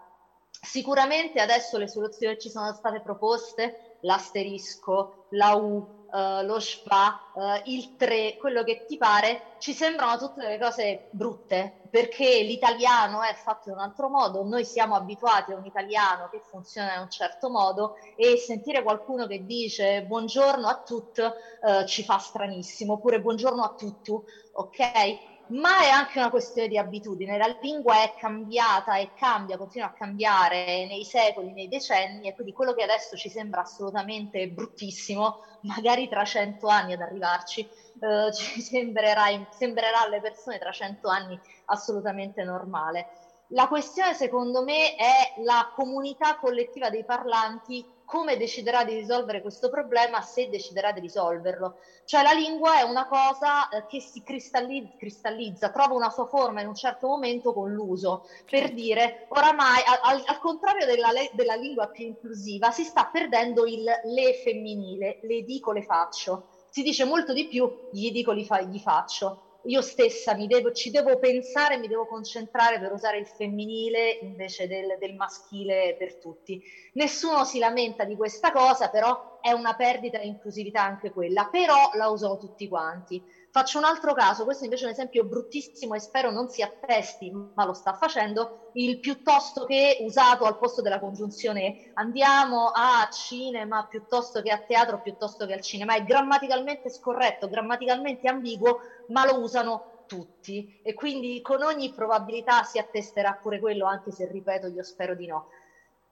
Sicuramente 0.61 1.41
adesso 1.41 1.79
le 1.79 1.89
soluzioni 1.89 2.39
ci 2.39 2.51
sono 2.51 2.73
state 2.73 3.01
proposte, 3.01 3.97
l'asterisco, 4.01 5.27
la 5.31 5.55
U, 5.55 5.98
uh, 6.11 6.45
lo 6.45 6.61
schwa, 6.61 7.31
uh, 7.35 7.61
il 7.65 7.95
3, 7.97 8.37
quello 8.39 8.63
che 8.63 8.85
ti 8.87 8.97
pare, 8.97 9.55
ci 9.59 9.73
sembrano 9.73 10.17
tutte 10.19 10.41
delle 10.41 10.59
cose 10.59 11.09
brutte, 11.11 11.81
perché 11.91 12.43
l'italiano 12.43 13.23
è 13.23 13.35
fatto 13.35 13.69
in 13.69 13.77
un 13.77 13.81
altro 13.81 14.09
modo, 14.09 14.45
noi 14.45 14.65
siamo 14.65 14.95
abituati 14.95 15.53
a 15.53 15.57
un 15.57 15.65
italiano 15.65 16.29
che 16.31 16.41
funziona 16.41 16.95
in 16.95 17.01
un 17.03 17.11
certo 17.11 17.51
modo 17.51 17.95
e 18.17 18.37
sentire 18.37 18.83
qualcuno 18.83 19.27
che 19.27 19.45
dice 19.45 20.03
buongiorno 20.03 20.67
a 20.67 20.83
tutti 20.85 21.21
uh, 21.21 21.85
ci 21.87 22.05
fa 22.05 22.19
stranissimo, 22.19 22.95
oppure 22.95 23.21
buongiorno 23.21 23.63
a 23.63 23.75
tutti, 23.77 24.11
ok? 24.11 25.37
Ma 25.49 25.83
è 25.83 25.89
anche 25.89 26.19
una 26.19 26.31
questione 26.31 26.69
di 26.69 26.77
abitudine. 26.77 27.39
La 27.39 27.57
lingua 27.61 28.03
è 28.03 28.15
cambiata 28.19 28.97
e 28.97 29.13
cambia, 29.15 29.57
continua 29.57 29.89
a 29.89 29.93
cambiare 29.93 30.87
nei 30.87 31.05
secoli, 31.05 31.53
nei 31.53 31.69
decenni, 31.69 32.29
e 32.29 32.35
quindi 32.35 32.53
quello 32.53 32.75
che 32.75 32.83
adesso 32.83 33.17
ci 33.17 33.29
sembra 33.29 33.63
assolutamente 33.63 34.49
bruttissimo, 34.49 35.43
magari 35.63 36.09
tra 36.09 36.25
cento 36.25 36.67
anni 36.67 36.93
ad 36.93 37.01
arrivarci, 37.01 37.61
eh, 37.61 38.33
ci 38.35 38.61
sembrerà, 38.61 39.25
sembrerà 39.51 40.03
alle 40.03 40.21
persone 40.21 40.59
tra 40.59 40.73
cento 40.73 41.09
anni 41.09 41.39
assolutamente 41.67 42.45
normale. 42.45 43.09
La 43.53 43.67
questione 43.67 44.13
secondo 44.13 44.63
me 44.63 44.95
è 44.95 45.41
la 45.43 45.73
comunità 45.75 46.37
collettiva 46.37 46.91
dei 46.91 47.05
parlanti 47.05 47.83
come 48.09 48.39
deciderà 48.39 48.85
di 48.85 48.95
risolvere 48.95 49.43
questo 49.43 49.69
problema 49.69 50.23
se 50.23 50.49
deciderà 50.49 50.93
di 50.93 51.01
risolverlo. 51.01 51.77
Cioè 52.07 52.23
la 52.23 52.33
lingua 52.33 52.79
è 52.79 52.83
una 52.83 53.07
cosa 53.07 53.69
eh, 53.69 53.85
che 53.87 54.01
si 54.01 54.23
cristallizza, 54.23 54.97
cristallizza, 54.97 55.69
trova 55.69 55.93
una 55.93 56.09
sua 56.09 56.25
forma 56.25 56.63
in 56.63 56.69
un 56.69 56.75
certo 56.75 57.07
momento 57.07 57.53
con 57.53 57.71
l'uso, 57.71 58.27
per 58.49 58.61
certo. 58.61 58.75
dire 58.75 59.27
oramai 59.29 59.83
al, 60.05 60.23
al 60.25 60.39
contrario 60.39 60.87
della, 60.87 61.11
della, 61.33 61.55
lingua 61.55 61.89
più 61.89 62.07
inclusiva 62.07 62.71
si 62.71 62.83
sta 62.83 63.11
perdendo 63.13 63.67
il 63.67 63.85
le 63.85 64.41
femminile, 64.43 65.19
le 65.25 65.43
dico, 65.43 65.73
le 65.73 65.83
faccio. 65.83 66.47
Si 66.71 66.83
dice 66.83 67.05
molto 67.05 67.35
di 67.35 67.47
più, 67.47 67.89
gli 67.93 68.11
dico, 68.11 68.35
fa, 68.43 68.63
gli 68.63 68.79
faccio 68.79 69.48
io 69.65 69.83
stessa 69.83 70.35
devo, 70.35 70.73
ci 70.73 70.91
devo 70.91 71.19
pensare, 71.19 71.79
mi 71.79 71.89
devo 71.89 72.07
concentrare 72.07 72.79
per 72.79 72.93
usare 72.93 73.19
il 73.19 73.27
femminile 73.27 74.19
invece 74.23 74.67
del, 74.67 74.97
del, 74.99 75.15
maschile 75.15 75.97
per 75.99 76.17
tutti. 76.17 76.63
Nessuno 76.95 77.45
si 77.45 77.59
lamenta 77.59 78.05
di 78.05 78.17
questa 78.17 78.53
cosa, 78.53 78.89
però 78.89 79.39
è 79.41 79.53
una 79.53 79.75
perdita 79.75 80.19
di 80.19 80.29
inclusività 80.29 80.83
anche 80.83 81.11
quella, 81.11 81.49
però 81.51 81.91
la 81.95 82.09
usano 82.09 82.39
tutti 82.39 82.69
quanti. 82.69 83.23
Faccio 83.59 83.79
un 83.79 83.85
altro 83.85 84.15
caso, 84.15 84.45
questo 84.45 84.63
invece 84.63 84.85
è 84.85 84.87
un 84.87 84.93
esempio 84.93 85.25
bruttissimo 85.25 85.95
e 85.95 85.99
spero 85.99 86.31
non 86.31 86.49
si 86.49 86.63
attesti, 86.63 87.33
ma 87.55 87.65
lo 87.65 87.73
sta 87.73 87.93
facendo, 87.93 88.53
il 88.75 89.01
piuttosto 89.01 89.65
che 89.65 89.97
usato 89.99 90.45
al 90.45 90.57
posto 90.57 90.81
della 90.81 91.01
congiunzione 91.01 91.75
andiamo 91.95 92.71
a 92.73 93.09
cinema 93.11 93.85
piuttosto 93.89 94.43
che 94.43 94.53
a 94.53 94.63
teatro 94.65 95.01
piuttosto 95.01 95.45
che 95.45 95.55
al 95.55 95.61
cinema. 95.61 95.97
È 95.97 96.05
grammaticalmente 96.05 96.89
scorretto, 96.89 97.49
grammaticalmente 97.49 98.29
ambiguo, 98.29 98.79
ma 99.07 99.25
lo 99.25 99.41
usano 99.41 99.89
tutti 100.07 100.65
e 100.81 100.95
quindi 100.95 101.41
con 101.41 101.61
ogni 101.63 101.93
probabilità 101.93 102.63
si 102.63 102.79
attesterà 102.79 103.37
pure 103.43 103.59
quello, 103.59 103.87
anche 103.87 104.13
se 104.13 104.25
ripeto, 104.31 104.69
io 104.69 104.85
spero 104.85 105.17
di 105.17 105.27
no. 105.27 105.49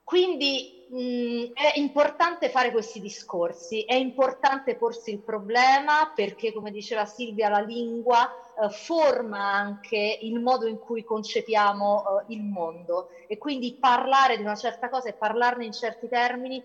Quindi 0.07 0.87
mh, 0.87 1.51
è 1.51 1.73
importante 1.75 2.47
fare 2.47 2.71
questi 2.71 3.01
discorsi, 3.01 3.83
è 3.83 3.95
importante 3.95 4.77
porsi 4.77 5.11
il 5.11 5.19
problema 5.19 6.13
perché, 6.15 6.53
come 6.53 6.71
diceva 6.71 7.03
Silvia, 7.03 7.49
la 7.49 7.59
lingua 7.59 8.25
eh, 8.25 8.69
forma 8.69 9.51
anche 9.51 10.19
il 10.21 10.39
modo 10.39 10.65
in 10.65 10.79
cui 10.79 11.03
concepiamo 11.03 12.21
eh, 12.21 12.33
il 12.33 12.41
mondo 12.41 13.09
e 13.27 13.37
quindi 13.37 13.75
parlare 13.77 14.37
di 14.37 14.43
una 14.43 14.55
certa 14.55 14.87
cosa 14.87 15.09
e 15.09 15.13
parlarne 15.13 15.65
in 15.65 15.73
certi 15.73 16.07
termini 16.07 16.63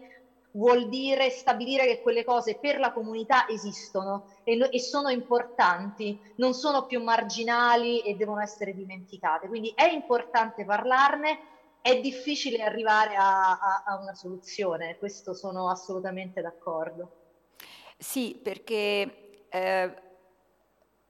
vuol 0.52 0.88
dire 0.88 1.28
stabilire 1.30 1.84
che 1.86 2.00
quelle 2.00 2.22
cose 2.22 2.58
per 2.60 2.78
la 2.78 2.92
comunità 2.92 3.48
esistono 3.48 4.28
e, 4.44 4.68
e, 4.70 4.78
sono 4.78 5.08
importanti, 5.08 6.16
non 6.36 6.54
sono 6.54 6.86
più 6.86 7.02
marginali 7.02 8.02
e 8.02 8.14
devono 8.14 8.40
essere 8.40 8.72
dimenticate. 8.72 9.48
Quindi 9.48 9.72
è 9.74 9.88
importante 9.88 10.64
parlarne, 10.64 11.40
è 11.82 12.00
difficile 12.00 12.62
arrivare 12.62 13.16
a, 13.16 13.58
a, 13.58 13.82
a 13.84 13.96
una 14.00 14.14
soluzione, 14.14 14.96
questo 14.98 15.34
sono 15.34 15.68
assolutamente 15.68 16.40
d'accordo. 16.40 17.16
Sì, 17.98 18.38
perché 18.40 19.46
eh, 19.48 19.94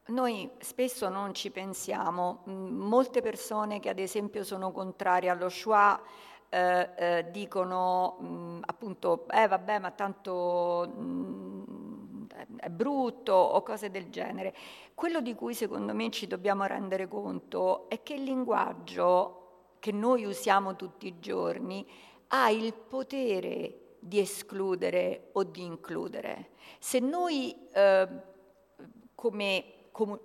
noi 0.07 0.51
spesso 0.59 1.09
non 1.09 1.35
ci 1.35 1.51
pensiamo, 1.51 2.43
molte 2.47 3.21
persone 3.21 3.81
che 3.81 3.91
ad 3.91 3.99
esempio 3.99 4.45
sono 4.45 4.73
contrarie 4.73 5.31
allo 5.31 5.49
schwa 5.49 6.01
eh, 6.49 6.91
eh, 6.97 7.31
dicono 7.31 8.17
mh, 8.19 8.61
appunto, 8.67 9.27
eh 9.29 9.47
vabbè 9.47 9.79
ma 9.79 9.91
tanto 9.91 10.87
mh, 10.89 12.27
è 12.57 12.69
brutto 12.69 13.33
o 13.33 13.63
cose 13.63 13.91
del 13.91 14.11
genere. 14.11 14.55
Quello 14.95 15.21
di 15.21 15.35
cui 15.35 15.55
secondo 15.55 15.95
me 15.95 16.11
ci 16.11 16.27
dobbiamo 16.27 16.65
rendere 16.65 17.09
conto 17.09 17.89
è 17.89 18.03
che 18.03 18.15
il 18.15 18.23
linguaggio 18.25 19.42
che 19.83 19.91
noi 19.91 20.25
usiamo 20.25 20.77
tutti 20.77 21.09
i 21.09 21.19
giorni 21.19 21.85
ha 22.29 22.49
il 22.51 22.73
potere 22.73 23.97
di 23.99 24.21
escludere 24.21 25.31
o 25.33 25.43
di 25.43 25.65
includere. 25.65 26.51
Se 26.79 27.01
noi 27.01 27.53
eh, 27.73 28.09
come, 29.13 29.65
come, 29.91 30.21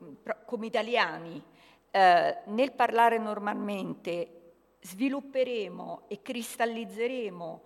come, 0.46 0.66
italiani 0.68 1.44
eh, 1.90 2.38
nel 2.46 2.72
parlare 2.74 3.18
normalmente 3.18 4.54
svilupperemo 4.80 6.04
e 6.08 6.22
cristallizzeremo 6.22 7.62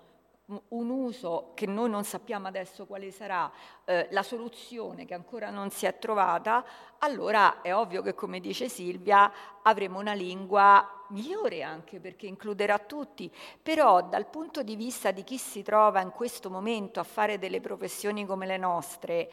un 0.69 0.89
uso 0.89 1.51
che 1.53 1.65
noi 1.65 1.89
non 1.89 2.03
sappiamo 2.03 2.47
adesso 2.47 2.85
quale 2.85 3.11
sarà, 3.11 3.51
eh, 3.85 4.07
la 4.11 4.23
soluzione 4.23 5.05
che 5.05 5.13
ancora 5.13 5.49
non 5.49 5.69
si 5.69 5.85
è 5.85 5.97
trovata, 5.97 6.65
allora 6.99 7.61
è 7.61 7.73
ovvio 7.73 8.01
che, 8.01 8.13
come 8.13 8.39
dice 8.39 8.69
Silvia, 8.69 9.31
avremo 9.61 9.99
una 9.99 10.13
lingua 10.13 11.05
migliore 11.09 11.63
anche 11.63 11.99
perché 11.99 12.27
includerà 12.27 12.79
tutti, 12.79 13.31
però 13.61 14.01
dal 14.01 14.27
punto 14.27 14.63
di 14.63 14.75
vista 14.75 15.11
di 15.11 15.23
chi 15.23 15.37
si 15.37 15.61
trova 15.61 16.01
in 16.01 16.11
questo 16.11 16.49
momento 16.49 16.99
a 16.99 17.03
fare 17.03 17.37
delle 17.37 17.61
professioni 17.61 18.25
come 18.25 18.45
le 18.45 18.57
nostre, 18.57 19.29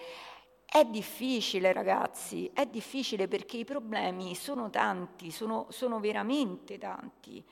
è 0.70 0.84
difficile 0.84 1.72
ragazzi, 1.72 2.50
è 2.52 2.66
difficile 2.66 3.26
perché 3.26 3.56
i 3.56 3.64
problemi 3.64 4.34
sono 4.34 4.68
tanti, 4.68 5.30
sono, 5.30 5.66
sono 5.70 5.98
veramente 5.98 6.76
tanti 6.76 7.42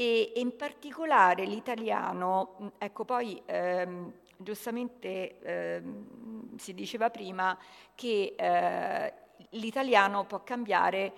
e, 0.00 0.32
e, 0.32 0.38
in 0.38 0.54
particolare 0.54 1.44
l'italiano, 1.44 2.70
ecco 2.78 3.04
poi 3.04 3.42
ehm, 3.46 4.12
giustamente 4.36 5.40
ehm, 5.40 6.56
si 6.56 6.72
diceva 6.72 7.10
prima 7.10 7.58
che 7.96 8.36
eh, 8.38 9.12
l'italiano 9.50 10.24
può 10.24 10.44
cambiare 10.44 11.12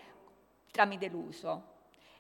tramite 0.70 1.08
l'uso. 1.08 1.64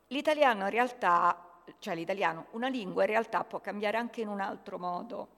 L'italiano 0.08 0.64
in 0.64 0.70
realtà, 0.70 1.62
cioè 1.78 1.94
l'italiano, 1.94 2.48
una 2.50 2.68
lingua 2.68 3.04
in 3.04 3.08
realtà 3.08 3.42
può 3.42 3.60
cambiare 3.60 3.96
anche 3.96 4.20
in 4.20 4.28
un 4.28 4.40
altro 4.40 4.78
modo. 4.78 5.28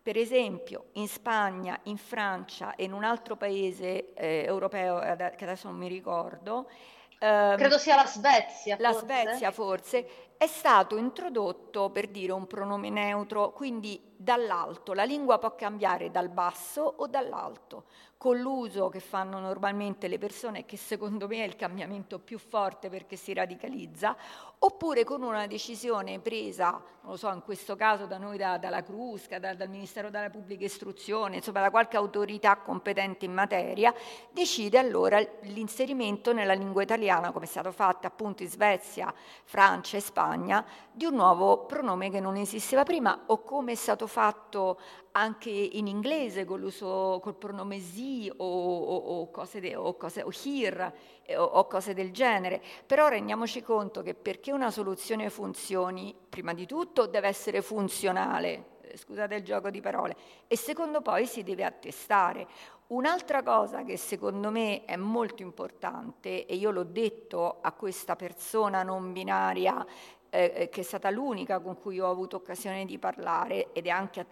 Per 0.00 0.16
esempio, 0.16 0.90
in 0.92 1.08
Spagna, 1.08 1.80
in 1.84 1.96
Francia 1.96 2.76
e 2.76 2.84
in 2.84 2.92
un 2.92 3.02
altro 3.02 3.34
paese 3.34 4.14
eh, 4.14 4.44
europeo 4.46 5.00
che 5.00 5.44
adesso 5.44 5.66
non 5.66 5.78
mi 5.78 5.88
ricordo, 5.88 6.70
ehm, 7.18 7.56
credo 7.56 7.76
sia 7.76 7.96
la 7.96 8.06
Svezia. 8.06 8.76
La 8.78 8.92
forse. 8.92 9.06
Svezia 9.06 9.50
forse 9.50 10.29
è 10.40 10.46
stato 10.46 10.96
introdotto 10.96 11.90
per 11.90 12.08
dire 12.08 12.32
un 12.32 12.46
pronome 12.46 12.88
neutro, 12.88 13.52
quindi 13.52 14.00
dall'alto, 14.20 14.92
la 14.92 15.04
lingua 15.04 15.38
può 15.38 15.54
cambiare 15.54 16.10
dal 16.10 16.28
basso 16.28 16.82
o 16.82 17.06
dall'alto. 17.06 17.84
Con 18.18 18.38
l'uso 18.38 18.90
che 18.90 19.00
fanno 19.00 19.38
normalmente 19.40 20.06
le 20.06 20.18
persone, 20.18 20.66
che 20.66 20.76
secondo 20.76 21.26
me 21.26 21.42
è 21.42 21.46
il 21.46 21.56
cambiamento 21.56 22.18
più 22.18 22.38
forte 22.38 22.90
perché 22.90 23.16
si 23.16 23.32
radicalizza, 23.32 24.14
oppure 24.58 25.04
con 25.04 25.22
una 25.22 25.46
decisione 25.46 26.18
presa, 26.18 26.72
non 26.72 27.12
lo 27.12 27.16
so, 27.16 27.32
in 27.32 27.40
questo 27.40 27.76
caso 27.76 28.04
da 28.04 28.18
noi, 28.18 28.36
da, 28.36 28.58
dalla 28.58 28.82
Crusca, 28.82 29.38
da, 29.38 29.54
dal 29.54 29.70
Ministero 29.70 30.10
della 30.10 30.28
Pubblica 30.28 30.66
Istruzione, 30.66 31.36
insomma 31.36 31.60
da 31.60 31.70
qualche 31.70 31.96
autorità 31.96 32.58
competente 32.58 33.24
in 33.24 33.32
materia, 33.32 33.94
decide 34.30 34.76
allora 34.76 35.18
l'inserimento 35.44 36.34
nella 36.34 36.52
lingua 36.52 36.82
italiana, 36.82 37.32
come 37.32 37.46
è 37.46 37.48
stato 37.48 37.72
fatto 37.72 38.06
appunto 38.06 38.42
in 38.42 38.50
Svezia, 38.50 39.14
Francia 39.44 39.96
e 39.96 40.00
Spagna, 40.00 40.62
di 40.92 41.06
un 41.06 41.14
nuovo 41.14 41.64
pronome 41.64 42.10
che 42.10 42.20
non 42.20 42.36
esisteva 42.36 42.82
prima, 42.82 43.18
o 43.28 43.42
come 43.42 43.72
è 43.72 43.76
stato 43.76 44.06
fatto 44.10 44.78
anche 45.12 45.50
in 45.50 45.86
inglese 45.86 46.44
con 46.44 46.58
l'uso 46.58 47.20
col 47.22 47.36
pronome 47.36 47.78
Z 47.78 48.32
o, 48.36 48.44
o, 48.44 48.96
o, 48.96 49.30
cose 49.30 49.60
de, 49.60 49.76
o, 49.76 49.96
cose, 49.96 50.22
o 50.22 50.30
here 50.44 50.92
o, 51.36 51.66
cose 51.66 51.94
del 51.94 52.10
genere. 52.10 52.60
Però 52.84 53.06
rendiamoci 53.06 53.62
conto 53.62 54.02
che 54.02 54.14
perché 54.14 54.50
una 54.50 54.72
soluzione 54.72 55.30
funzioni, 55.30 56.14
prima 56.28 56.52
di 56.52 56.66
tutto 56.66 57.06
deve 57.06 57.28
essere 57.28 57.62
funzionale, 57.62 58.78
eh, 58.80 58.96
scusate 58.96 59.36
il 59.36 59.44
gioco 59.44 59.70
di 59.70 59.80
parole, 59.80 60.16
e 60.48 60.56
secondo 60.56 61.00
poi 61.00 61.26
si 61.26 61.44
deve 61.44 61.64
attestare. 61.64 62.48
Un'altra 62.88 63.44
cosa 63.44 63.84
che 63.84 63.96
secondo 63.96 64.50
me 64.50 64.84
è 64.84 64.96
molto 64.96 65.42
importante, 65.42 66.44
e 66.44 66.56
io 66.56 66.72
l'ho 66.72 66.82
detto 66.82 67.58
a 67.60 67.70
questa 67.70 68.16
persona 68.16 68.82
non 68.82 69.12
binaria 69.12 69.86
eh, 70.30 70.52
eh, 70.54 70.68
che 70.68 70.80
è 70.80 70.84
stata 70.84 71.10
l'unica 71.10 71.58
con 71.60 71.78
cui 71.78 72.00
ho 72.00 72.08
avuto 72.08 72.36
occasione 72.36 72.84
di 72.84 72.98
parlare 72.98 73.72
ed 73.72 73.86
è 73.86 73.90
anche 73.90 74.24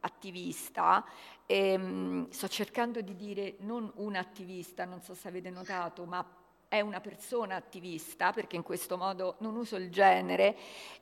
attivista, 0.00 1.04
ehm, 1.46 2.28
sto 2.30 2.48
cercando 2.48 3.00
di 3.00 3.14
dire 3.14 3.56
non 3.58 3.90
un 3.96 4.16
attivista, 4.16 4.84
non 4.84 5.02
so 5.02 5.14
se 5.14 5.28
avete 5.28 5.50
notato, 5.50 6.04
ma 6.04 6.26
è 6.72 6.80
una 6.80 7.02
persona 7.02 7.54
attivista, 7.54 8.32
perché 8.32 8.56
in 8.56 8.62
questo 8.62 8.96
modo 8.96 9.34
non 9.40 9.56
uso 9.56 9.76
il 9.76 9.90
genere, 9.90 10.56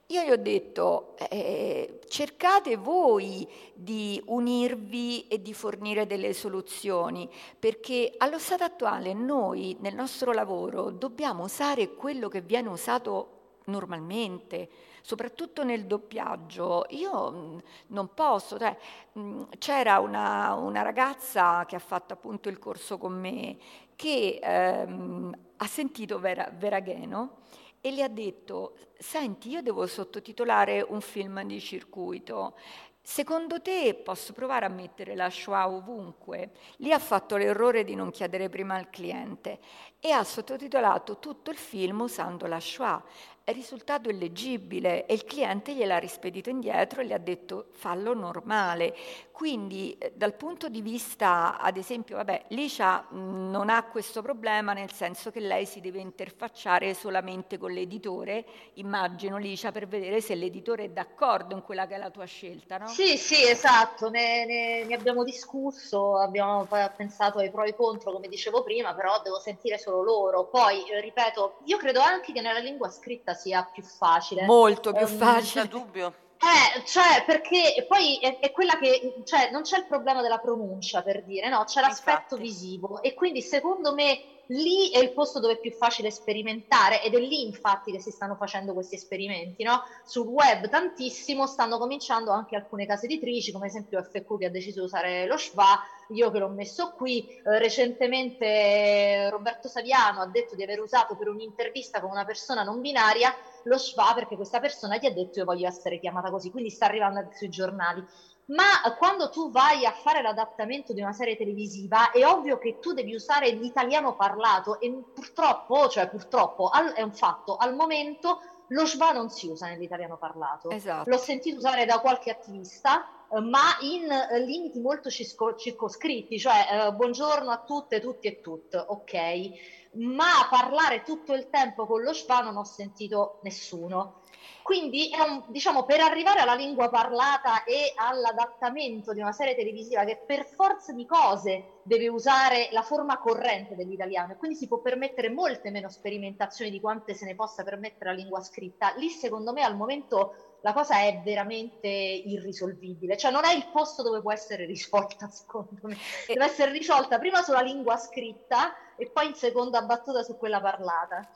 io 0.07 0.21
gli 0.23 0.29
ho 0.29 0.35
detto 0.35 1.15
eh, 1.29 2.01
cercate 2.09 2.75
voi 2.75 3.47
di 3.73 4.21
unirvi 4.25 5.29
e 5.29 5.41
di 5.41 5.53
fornire 5.53 6.05
delle 6.05 6.33
soluzioni, 6.33 7.29
perché 7.57 8.13
allo 8.17 8.37
stato 8.37 8.65
attuale 8.65 9.13
noi 9.13 9.77
nel 9.79 9.95
nostro 9.95 10.33
lavoro 10.33 10.91
dobbiamo 10.91 11.45
usare 11.45 11.93
quello 11.93 12.27
che 12.27 12.41
viene 12.41 12.67
usato 12.67 13.39
normalmente, 13.65 14.69
soprattutto 15.01 15.63
nel 15.63 15.85
doppiaggio. 15.85 16.85
Io 16.89 17.31
mm, 17.31 17.57
non 17.87 18.13
posso, 18.13 18.57
cioè, 18.57 18.75
mm, 19.17 19.43
c'era 19.57 19.99
una, 19.99 20.53
una, 20.55 20.81
ragazza 20.81 21.65
che 21.65 21.75
ha 21.75 21.79
fatto 21.79 22.13
appunto 22.13 22.49
il 22.49 22.59
corso 22.59 22.97
con 22.97 23.13
me 23.19 23.57
che 23.95 24.39
ehm, 24.41 25.37
ha 25.57 25.67
sentito 25.67 26.19
Vera, 26.19 26.51
Veragheno 26.55 27.37
e 27.81 27.91
le 27.91 28.03
ha 28.03 28.07
detto, 28.07 28.75
senti, 28.97 29.49
io 29.49 29.61
devo 29.61 29.85
sottotitolare 29.85 30.85
un 30.87 31.01
film 31.01 31.43
di 31.43 31.59
circuito, 31.59 32.55
Secondo 33.03 33.59
te 33.61 33.95
posso 33.95 34.31
provare 34.31 34.65
a 34.65 34.69
mettere 34.69 35.15
la 35.15 35.29
schwa 35.29 35.67
ovunque? 35.67 36.51
Lì 36.77 36.93
ha 36.93 36.99
fatto 36.99 37.35
l'errore 37.35 37.83
di 37.83 37.95
non 37.95 38.11
chiedere 38.11 38.47
prima 38.47 38.75
al 38.75 38.91
cliente 38.91 39.59
e 39.99 40.11
ha 40.11 40.23
sottotitolato 40.23 41.17
tutto 41.17 41.49
il 41.49 41.57
film 41.57 42.01
usando 42.01 42.45
la 42.45 42.59
schwa 42.59 43.03
è 43.43 43.53
risultato 43.53 44.09
illeggibile 44.09 45.05
e 45.05 45.13
il 45.13 45.25
cliente 45.25 45.73
gliel'ha 45.73 45.97
rispedito 45.97 46.49
indietro 46.49 47.01
e 47.01 47.05
gli 47.05 47.13
ha 47.13 47.17
detto 47.17 47.67
fallo 47.71 48.13
normale. 48.13 48.95
Quindi 49.31 49.97
eh, 49.97 50.13
dal 50.15 50.35
punto 50.35 50.69
di 50.69 50.81
vista, 50.81 51.57
ad 51.57 51.75
esempio, 51.75 52.17
vabbè, 52.17 52.45
Licia 52.49 53.07
non 53.09 53.69
ha 53.69 53.83
questo 53.85 54.21
problema 54.21 54.73
nel 54.73 54.91
senso 54.91 55.31
che 55.31 55.39
lei 55.39 55.65
si 55.65 55.81
deve 55.81 55.99
interfacciare 55.99 56.93
solamente 56.93 57.57
con 57.57 57.71
l'editore, 57.71 58.45
immagino 58.73 59.37
Licia, 59.37 59.71
per 59.71 59.87
vedere 59.87 60.21
se 60.21 60.35
l'editore 60.35 60.83
è 60.83 60.89
d'accordo 60.89 61.55
in 61.55 61.63
quella 61.63 61.87
che 61.87 61.95
è 61.95 61.97
la 61.97 62.11
tua 62.11 62.25
scelta, 62.25 62.77
no? 62.77 62.87
Sì, 62.87 63.17
sì, 63.17 63.43
esatto, 63.47 64.11
ne, 64.11 64.45
ne, 64.45 64.83
ne 64.83 64.93
abbiamo 64.93 65.23
discusso, 65.23 66.19
abbiamo 66.19 66.67
pensato 66.95 67.39
ai 67.39 67.49
pro 67.49 67.63
e 67.63 67.73
contro, 67.73 68.11
come 68.11 68.27
dicevo 68.27 68.61
prima, 68.61 68.93
però 68.93 69.21
devo 69.23 69.39
sentire 69.39 69.79
solo 69.79 70.03
loro. 70.03 70.45
Poi, 70.45 70.87
eh, 70.87 71.01
ripeto, 71.01 71.61
io 71.63 71.77
credo 71.77 71.99
anche 72.01 72.31
che 72.31 72.41
nella 72.41 72.59
lingua 72.59 72.89
scritta 72.89 73.30
sia 73.33 73.67
più 73.71 73.83
facile. 73.83 74.45
Molto 74.45 74.91
più 74.93 75.05
um, 75.05 75.17
facile. 75.17 75.61
Senza 75.61 75.65
dubbio. 75.77 76.13
Eh, 76.41 76.83
cioè, 76.85 77.23
perché 77.23 77.85
poi 77.87 78.17
è, 78.17 78.39
è, 78.39 78.51
quella 78.51 78.77
che, 78.79 79.21
cioè, 79.25 79.51
non 79.51 79.61
c'è 79.61 79.77
il 79.77 79.85
problema 79.85 80.23
della 80.23 80.39
pronuncia, 80.39 81.03
per 81.03 81.23
dire, 81.23 81.49
no? 81.49 81.63
C'è 81.65 81.81
l'aspetto 81.81 82.35
Infatti. 82.35 82.41
visivo 82.41 83.01
e 83.03 83.13
quindi 83.13 83.43
secondo 83.43 83.93
me 83.93 84.19
lì 84.51 84.89
è 84.91 84.99
il 84.99 85.13
posto 85.13 85.39
dove 85.39 85.53
è 85.53 85.59
più 85.59 85.71
facile 85.71 86.11
sperimentare 86.11 87.01
ed 87.03 87.13
è 87.13 87.19
lì 87.19 87.45
infatti 87.45 87.91
che 87.91 87.99
si 87.99 88.11
stanno 88.11 88.35
facendo 88.35 88.73
questi 88.73 88.95
esperimenti, 88.95 89.63
no? 89.63 89.83
Sul 90.03 90.27
web 90.27 90.67
tantissimo 90.67 91.47
stanno 91.47 91.77
cominciando 91.77 92.31
anche 92.31 92.55
alcune 92.55 92.85
case 92.85 93.05
editrici, 93.05 93.51
come 93.51 93.65
ad 93.65 93.71
esempio 93.71 94.01
FQ 94.03 94.37
che 94.37 94.45
ha 94.45 94.49
deciso 94.49 94.79
di 94.79 94.85
usare 94.85 95.25
lo 95.25 95.37
schwa, 95.37 95.79
io 96.09 96.29
che 96.31 96.39
l'ho 96.39 96.49
messo 96.49 96.91
qui, 96.91 97.25
eh, 97.27 97.59
recentemente 97.59 99.29
Roberto 99.29 99.67
Saviano 99.67 100.21
ha 100.21 100.27
detto 100.27 100.55
di 100.55 100.63
aver 100.63 100.81
usato 100.81 101.15
per 101.15 101.29
un'intervista 101.29 102.01
con 102.01 102.11
una 102.11 102.25
persona 102.25 102.63
non 102.63 102.81
binaria 102.81 103.33
lo 103.65 103.77
schwa 103.77 104.13
perché 104.13 104.35
questa 104.35 104.59
persona 104.59 104.97
gli 104.97 105.05
ha 105.05 105.11
detto 105.11 105.39
io 105.39 105.45
voglio 105.45 105.67
essere 105.67 105.99
chiamata 105.99 106.29
così, 106.29 106.49
quindi 106.51 106.69
sta 106.69 106.85
arrivando 106.85 107.25
sui 107.31 107.49
giornali 107.49 108.03
ma 108.51 108.95
quando 108.97 109.29
tu 109.29 109.51
vai 109.51 109.85
a 109.85 109.91
fare 109.91 110.21
l'adattamento 110.21 110.93
di 110.93 111.01
una 111.01 111.13
serie 111.13 111.37
televisiva 111.37 112.11
è 112.11 112.25
ovvio 112.25 112.57
che 112.57 112.79
tu 112.79 112.93
devi 112.93 113.13
usare 113.13 113.49
l'italiano 113.51 114.15
parlato 114.15 114.79
e 114.79 114.91
purtroppo, 115.13 115.87
cioè 115.87 116.09
purtroppo 116.09 116.67
al, 116.69 116.91
è 116.93 117.01
un 117.01 117.13
fatto, 117.13 117.55
al 117.55 117.75
momento 117.75 118.39
lo 118.71 118.85
schwa 118.85 119.11
non 119.11 119.29
si 119.29 119.47
usa 119.47 119.67
nell'italiano 119.67 120.17
parlato. 120.17 120.69
Esatto. 120.69 121.09
L'ho 121.09 121.17
sentito 121.17 121.57
usare 121.57 121.85
da 121.85 121.99
qualche 121.99 122.31
attivista, 122.31 123.05
eh, 123.29 123.39
ma 123.39 123.77
in 123.81 124.09
eh, 124.09 124.39
limiti 124.39 124.79
molto 124.79 125.09
circo, 125.09 125.55
circoscritti, 125.55 126.39
cioè 126.39 126.67
eh, 126.71 126.93
buongiorno 126.93 127.51
a 127.51 127.63
tutte, 127.65 127.99
tutti 127.99 128.27
e 128.27 128.41
tutte, 128.41 128.77
ok? 128.77 129.49
Ma 129.93 130.47
parlare 130.49 131.03
tutto 131.03 131.33
il 131.33 131.49
tempo 131.49 131.85
con 131.85 132.01
lo 132.01 132.13
schwa 132.13 132.39
non 132.39 132.55
ho 132.55 132.63
sentito 132.63 133.39
nessuno. 133.43 134.20
Quindi 134.63 135.09
un, 135.13 135.43
diciamo, 135.47 135.83
per 135.83 135.99
arrivare 135.99 136.39
alla 136.39 136.53
lingua 136.53 136.89
parlata 136.89 137.63
e 137.63 137.93
all'adattamento 137.95 139.13
di 139.13 139.19
una 139.19 139.31
serie 139.31 139.55
televisiva 139.55 140.03
che 140.03 140.21
per 140.25 140.45
forza 140.45 140.93
di 140.93 141.05
cose 141.05 141.81
deve 141.83 142.07
usare 142.07 142.69
la 142.71 142.83
forma 142.83 143.17
corrente 143.17 143.75
dell'italiano 143.75 144.33
e 144.33 144.37
quindi 144.37 144.57
si 144.57 144.67
può 144.67 144.79
permettere 144.79 145.29
molte 145.29 145.71
meno 145.71 145.89
sperimentazioni 145.89 146.69
di 146.69 146.79
quante 146.79 147.13
se 147.13 147.25
ne 147.25 147.35
possa 147.35 147.63
permettere 147.63 148.11
la 148.11 148.17
lingua 148.17 148.41
scritta, 148.41 148.93
lì 148.97 149.09
secondo 149.09 149.51
me 149.51 149.63
al 149.63 149.75
momento 149.75 150.57
la 150.61 150.73
cosa 150.73 150.99
è 150.99 151.21
veramente 151.23 151.87
irrisolvibile, 151.87 153.17
cioè 153.17 153.31
non 153.31 153.45
è 153.45 153.53
il 153.53 153.67
posto 153.71 154.03
dove 154.03 154.21
può 154.21 154.31
essere 154.31 154.65
risolta 154.65 155.27
secondo 155.31 155.79
me, 155.81 155.97
deve 156.27 156.45
essere 156.45 156.71
risolta 156.71 157.17
prima 157.17 157.41
sulla 157.41 157.61
lingua 157.61 157.97
scritta 157.97 158.73
e 158.95 159.09
poi 159.09 159.27
in 159.27 159.33
seconda 159.33 159.81
battuta 159.81 160.21
su 160.21 160.37
quella 160.37 160.61
parlata. 160.61 161.27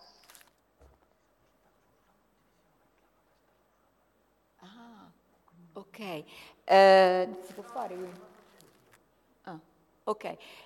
Ok, 5.78 6.24
Eh, 6.68 7.30
si 7.44 7.54
può 7.54 7.64
fare? 7.64 7.96
Ah, 9.44 9.60
ok. 10.06 10.24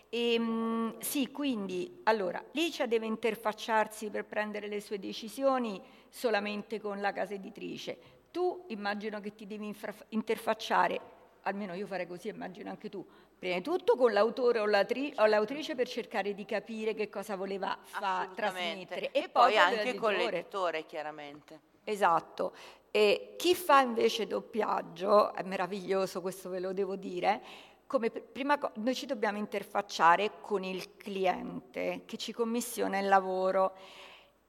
E, 0.10 0.34
ehm, 0.36 1.00
sì, 1.00 1.30
quindi, 1.32 2.02
allora, 2.04 2.42
Licia 2.52 2.86
deve 2.86 3.06
interfacciarsi 3.08 4.10
per 4.12 4.26
prendere 4.26 4.68
le 4.68 4.80
sue 4.80 4.98
decisioni 5.00 5.82
solamente 6.08 6.80
con 6.80 7.02
la 7.02 7.12
casa 7.12 7.34
editrice. 7.34 7.98
Tu 8.32 8.66
immagino 8.68 9.20
che 9.20 9.34
ti 9.36 9.46
devi 9.48 9.66
infra- 9.66 9.94
interfacciare, 10.10 11.00
almeno 11.42 11.74
io 11.74 11.88
farei 11.88 12.08
così, 12.08 12.30
immagino 12.30 12.70
anche 12.70 12.88
tu, 12.88 13.06
prima 13.38 13.56
di 13.56 13.62
tutto 13.64 13.98
con 13.98 14.14
l'autore 14.14 14.60
o, 14.60 14.66
l'atri- 14.68 15.14
o 15.18 15.26
l'autrice 15.26 15.74
per 15.76 15.88
cercare 15.88 16.34
di 16.36 16.46
capire 16.46 16.94
che 16.94 17.10
cosa 17.10 17.36
voleva 17.36 17.78
fa- 17.82 18.30
trasmettere. 18.34 19.12
E, 19.12 19.24
e 19.24 19.30
poi, 19.30 19.54
poi 19.54 19.58
anche 19.58 19.96
con 19.96 20.14
l'editore, 20.14 20.86
chiaramente. 20.86 21.60
Esatto. 21.84 22.54
E 22.92 23.36
chi 23.38 23.54
fa 23.56 23.82
invece 23.82 24.26
doppiaggio, 24.26 25.34
è 25.34 25.44
meraviglioso, 25.44 26.22
questo 26.22 26.50
ve 26.50 26.60
lo 26.60 26.74
devo 26.74 26.96
dire, 26.96 27.42
come 27.86 28.10
prima 28.10 28.58
cosa 28.58 28.74
noi 28.78 28.94
ci 28.94 29.06
dobbiamo 29.06 29.38
interfacciare 29.38 30.34
con 30.42 30.64
il 30.64 30.96
cliente 30.96 32.04
che 32.06 32.18
ci 32.18 32.32
commissiona 32.32 33.00
il 33.00 33.08
lavoro. 33.08 33.74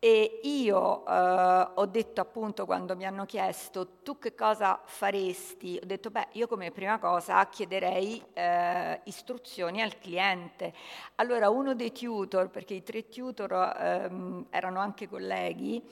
E 0.03 0.41
io 0.45 1.07
eh, 1.07 1.69
ho 1.75 1.85
detto 1.85 2.23
appunto 2.23 2.65
quando 2.65 2.97
mi 2.97 3.05
hanno 3.05 3.27
chiesto 3.27 3.99
tu 4.03 4.19
che 4.19 4.35
cosa 4.35 4.81
faresti, 4.83 5.79
ho 5.83 5.85
detto 5.85 6.11
beh 6.11 6.29
io 6.33 6.47
come 6.47 6.71
prima 6.71 6.99
cosa 6.99 7.47
chiederei 7.47 8.23
eh, 8.33 9.01
istruzioni 9.05 9.83
al 9.83 9.99
cliente. 9.99 10.73
Allora 11.17 11.51
uno 11.51 11.75
dei 11.75 11.93
tutor, 11.93 12.49
perché 12.49 12.73
i 12.73 12.83
tre 12.83 13.09
tutor 13.09 13.53
ehm, 13.53 14.47
erano 14.49 14.81
anche 14.81 15.07
colleghi, 15.07 15.83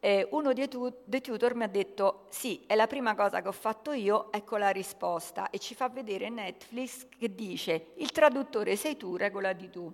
eh, 0.00 0.28
uno 0.30 0.52
dei, 0.52 0.68
tu- 0.68 1.02
dei, 1.04 1.20
tutor 1.20 1.54
mi 1.54 1.64
ha 1.64 1.68
detto 1.68 2.26
sì, 2.28 2.64
è 2.66 2.74
la 2.74 2.86
prima 2.86 3.14
cosa 3.14 3.42
che 3.42 3.48
ho 3.48 3.52
fatto 3.52 3.92
io, 3.92 4.30
ecco 4.32 4.56
la 4.56 4.70
risposta 4.70 5.50
e 5.50 5.58
ci 5.58 5.74
fa 5.74 5.88
vedere 5.88 6.28
Netflix 6.28 7.06
che 7.18 7.34
dice 7.34 7.92
il 7.96 8.10
traduttore 8.12 8.76
sei 8.76 8.96
tu, 8.96 9.16
regola 9.16 9.52
di 9.52 9.70
tu. 9.70 9.92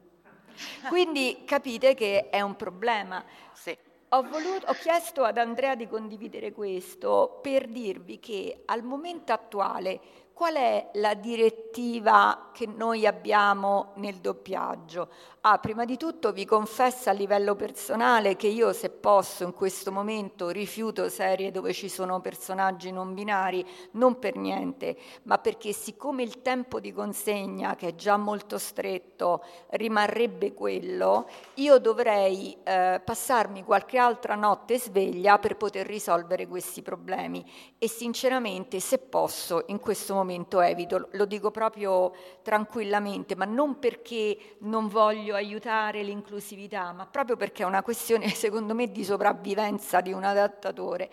Quindi 0.88 1.42
capite 1.44 1.94
che 1.94 2.28
è 2.28 2.40
un 2.40 2.54
problema. 2.56 3.24
Sì. 3.52 3.76
Ho, 4.10 4.22
voluto, 4.22 4.66
ho, 4.66 4.74
chiesto 4.74 5.24
ad 5.24 5.38
Andrea 5.38 5.74
di 5.74 5.88
condividere 5.88 6.52
questo 6.52 7.40
per 7.42 7.66
dirvi 7.66 8.20
che 8.20 8.62
al 8.66 8.84
momento 8.84 9.32
attuale 9.32 10.00
qual 10.34 10.54
è 10.56 10.90
la 10.94 11.14
direttiva 11.14 12.50
che 12.52 12.66
noi 12.66 13.06
abbiamo 13.06 13.92
nel 13.96 14.16
doppiaggio? 14.16 15.08
Ah, 15.42 15.58
prima 15.58 15.84
di 15.84 15.96
tutto 15.96 16.32
vi 16.32 16.44
confesso 16.44 17.08
a 17.08 17.12
livello 17.12 17.54
personale 17.54 18.34
che 18.34 18.48
io 18.48 18.72
se 18.72 18.90
posso 18.90 19.44
in 19.44 19.52
questo 19.52 19.92
momento 19.92 20.48
rifiuto 20.48 21.08
serie 21.08 21.52
dove 21.52 21.72
ci 21.72 21.88
sono 21.88 22.20
personaggi 22.20 22.90
non 22.90 23.14
binari, 23.14 23.64
non 23.92 24.18
per 24.18 24.36
niente, 24.36 24.96
ma 25.24 25.38
perché 25.38 25.72
siccome 25.72 26.24
il 26.24 26.42
tempo 26.42 26.80
di 26.80 26.92
consegna, 26.92 27.76
che 27.76 27.88
è 27.88 27.94
già 27.94 28.16
molto 28.16 28.58
stretto, 28.58 29.44
rimarrebbe 29.70 30.52
quello, 30.52 31.28
io 31.54 31.78
dovrei 31.78 32.56
eh, 32.64 33.00
passarmi 33.04 33.62
qualche 33.62 33.98
altra 33.98 34.34
notte 34.34 34.78
sveglia 34.78 35.38
per 35.38 35.56
poter 35.56 35.86
risolvere 35.86 36.48
questi 36.48 36.82
problemi 36.82 37.48
e 37.78 37.86
sinceramente 37.86 38.80
se 38.80 38.98
posso 38.98 39.64
in 39.66 39.78
questo 39.78 40.14
momento 40.14 40.22
evito, 40.30 41.08
lo 41.12 41.24
dico 41.24 41.50
proprio 41.50 42.12
tranquillamente, 42.42 43.36
ma 43.36 43.44
non 43.44 43.78
perché 43.78 44.56
non 44.60 44.88
voglio 44.88 45.34
aiutare 45.34 46.02
l'inclusività, 46.02 46.92
ma 46.92 47.06
proprio 47.06 47.36
perché 47.36 47.62
è 47.62 47.66
una 47.66 47.82
questione, 47.82 48.28
secondo 48.34 48.74
me, 48.74 48.90
di 48.90 49.04
sopravvivenza 49.04 50.00
di 50.00 50.12
un 50.12 50.24
adattatore. 50.24 51.10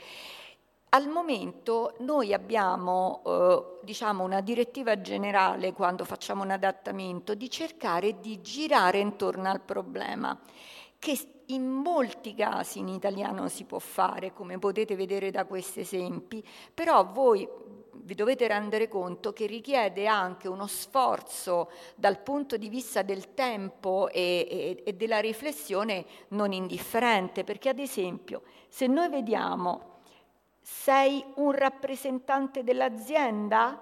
Al 0.93 1.07
momento 1.07 1.95
noi 1.99 2.34
abbiamo 2.34 3.22
eh, 3.26 3.80
diciamo 3.82 4.26
una 4.26 4.41
direttiva 4.41 4.99
generale 4.99 5.72
quando 5.72 6.03
facciamo 6.03 6.43
un 6.43 6.51
adattamento 6.51 7.34
di 7.34 7.49
cercare 7.49 8.20
di 8.20 8.41
girare 8.41 8.99
intorno 8.99 9.49
al 9.49 9.62
problema, 9.62 10.38
che 10.99 11.18
in 11.47 11.68
molti 11.68 12.36
casi 12.36 12.80
in 12.80 12.89
italiano 12.89 13.47
si 13.47 13.64
può 13.64 13.80
fare, 13.80 14.34
come 14.34 14.59
potete 14.59 14.95
vedere 14.95 15.32
da 15.32 15.45
questi 15.45 15.82
esempi, 15.82 16.45
però 16.74 17.05
voi 17.05 17.47
vi 17.94 18.16
dovete 18.16 18.48
rendere 18.48 18.88
conto 18.88 19.34
che 19.34 19.46
richiede 19.46 20.08
anche 20.08 20.48
uno 20.48 20.68
sforzo 20.68 21.70
dal 21.96 22.20
punto 22.20 22.58
di 22.58 22.70
vista 22.70 23.02
del 23.02 23.34
tempo 23.34 24.10
e, 24.10 24.48
e, 24.50 24.84
e 24.86 24.94
della 24.94 25.20
riflessione 25.20 26.06
non 26.30 26.54
indifferente, 26.54 27.44
perché 27.44 27.70
ad 27.70 27.80
esempio 27.80 28.44
se 28.68 28.88
noi 28.88 29.10
vediamo 29.10 29.89
sei 30.62 31.24
un 31.36 31.52
rappresentante 31.52 32.64
dell'azienda, 32.64 33.82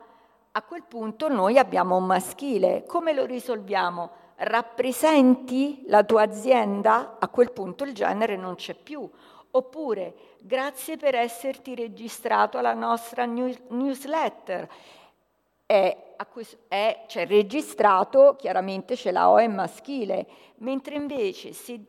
a 0.52 0.62
quel 0.64 0.84
punto 0.84 1.28
noi 1.28 1.58
abbiamo 1.58 1.96
un 1.96 2.06
maschile. 2.06 2.84
Come 2.88 3.14
lo 3.14 3.26
risolviamo? 3.26 4.10
Rappresenti 4.38 5.84
la 5.88 6.04
tua 6.04 6.24
azienda? 6.24 7.18
A 7.20 7.28
quel 7.28 7.52
punto 7.52 7.84
il 7.84 7.94
genere 7.94 8.36
non 8.36 8.56
c'è 8.56 8.74
più. 8.74 9.08
Oppure, 9.52 10.14
grazie 10.42 10.98
per 10.98 11.16
esserti 11.16 11.74
registrato 11.74 12.58
alla 12.60 12.74
nostra 12.74 13.26
news- 13.26 13.60
newsletter. 13.70 14.70
È, 15.66 16.16
è, 16.68 17.06
cioè, 17.08 17.28
registrato, 17.28 18.36
chiaramente 18.38 18.96
ce 18.96 19.12
la 19.12 19.30
O 19.30 19.38
è 19.38 19.48
maschile, 19.48 20.28
mentre 20.58 20.96
invece 20.96 21.54
se, 21.54 21.80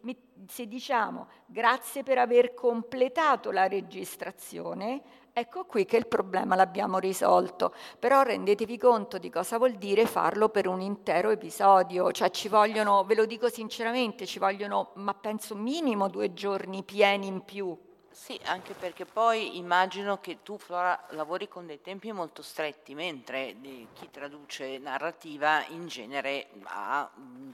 se 0.46 0.66
diciamo 0.66 1.28
grazie 1.46 2.02
per 2.02 2.18
aver 2.18 2.54
completato 2.54 3.50
la 3.50 3.68
registrazione, 3.68 5.02
ecco 5.32 5.64
qui 5.64 5.84
che 5.84 5.96
il 5.96 6.06
problema 6.06 6.54
l'abbiamo 6.54 6.98
risolto. 6.98 7.74
Però 7.98 8.22
rendetevi 8.22 8.78
conto 8.78 9.18
di 9.18 9.30
cosa 9.30 9.58
vuol 9.58 9.74
dire 9.74 10.06
farlo 10.06 10.48
per 10.48 10.66
un 10.66 10.80
intero 10.80 11.30
episodio, 11.30 12.12
cioè 12.12 12.30
ci 12.30 12.48
vogliono, 12.48 13.04
ve 13.04 13.14
lo 13.14 13.26
dico 13.26 13.48
sinceramente, 13.48 14.26
ci 14.26 14.38
vogliono, 14.38 14.92
ma 14.94 15.14
penso 15.14 15.54
minimo 15.54 16.08
due 16.08 16.32
giorni 16.32 16.82
pieni 16.82 17.26
in 17.26 17.42
più 17.44 17.76
sì, 18.12 18.38
anche 18.44 18.74
perché 18.74 19.06
poi 19.06 19.56
immagino 19.56 20.18
che 20.18 20.42
tu, 20.42 20.58
Flora, 20.58 21.06
lavori 21.10 21.46
con 21.46 21.66
dei 21.66 21.80
tempi 21.80 22.10
molto 22.10 22.42
stretti, 22.42 22.92
mentre 22.94 23.56
chi 23.92 24.10
traduce 24.10 24.78
narrativa 24.78 25.64
in 25.68 25.86
genere 25.86 26.48
ha 26.64 27.08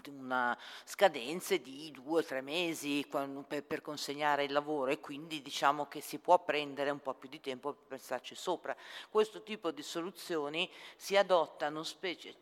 una 0.09 0.59
scadenza 0.85 1.57
di 1.59 1.91
due 1.93 2.21
o 2.21 2.25
tre 2.25 2.41
mesi 2.41 3.07
per, 3.47 3.83
consegnare 3.83 4.45
il 4.45 4.53
lavoro 4.53 4.91
e 4.91 4.99
quindi 4.99 5.43
diciamo 5.43 5.87
che 5.87 6.01
si 6.01 6.19
può 6.19 6.43
prendere 6.43 6.89
un 6.89 7.01
po' 7.01 7.15
più 7.15 7.29
di 7.29 7.41
tempo 7.41 7.75
per 7.75 7.99
pensarci 7.99 8.35
sopra. 8.35 8.75
Questo 9.11 9.43
tipo 9.43 9.71
di 9.71 9.83
soluzioni 9.83 10.71
si 10.97 11.17
adottano 11.19 11.83
specie, 11.83 12.35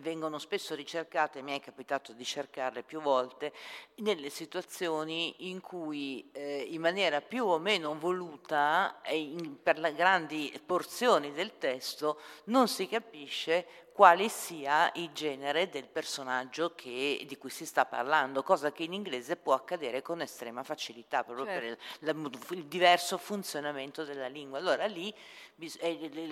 vengono 0.00 0.38
spesso 0.38 0.74
ricercate, 0.74 1.40
mi 1.40 1.56
è 1.56 1.60
capitato 1.60 2.12
di 2.12 2.24
cercarle 2.24 2.82
più 2.82 3.00
volte, 3.00 3.52
nelle 3.96 4.28
situazioni 4.28 5.50
in 5.50 5.60
cui 5.60 6.30
eh, 6.32 6.66
in 6.68 6.82
maniera 6.82 7.13
più 7.20 7.46
o 7.46 7.58
meno 7.58 7.98
voluta 7.98 9.00
in, 9.10 9.62
per 9.62 9.78
le 9.78 9.94
grandi 9.94 10.60
porzioni 10.64 11.32
del 11.32 11.58
testo 11.58 12.20
non 12.44 12.68
si 12.68 12.88
capisce 12.88 13.84
quale 13.94 14.28
sia 14.28 14.90
il 14.94 15.12
genere 15.12 15.68
del 15.68 15.86
personaggio 15.86 16.74
che, 16.74 17.22
di 17.28 17.38
cui 17.38 17.48
si 17.48 17.64
sta 17.64 17.86
parlando, 17.86 18.42
cosa 18.42 18.72
che 18.72 18.82
in 18.82 18.92
inglese 18.92 19.36
può 19.36 19.54
accadere 19.54 20.02
con 20.02 20.20
estrema 20.20 20.64
facilità, 20.64 21.22
proprio 21.22 21.46
certo. 21.46 21.78
per 22.00 22.16
il, 22.16 22.40
il, 22.58 22.64
diverso 22.64 23.18
funzionamento 23.18 24.02
della 24.02 24.26
lingua. 24.26 24.58
Allora 24.58 24.86
lì 24.86 25.14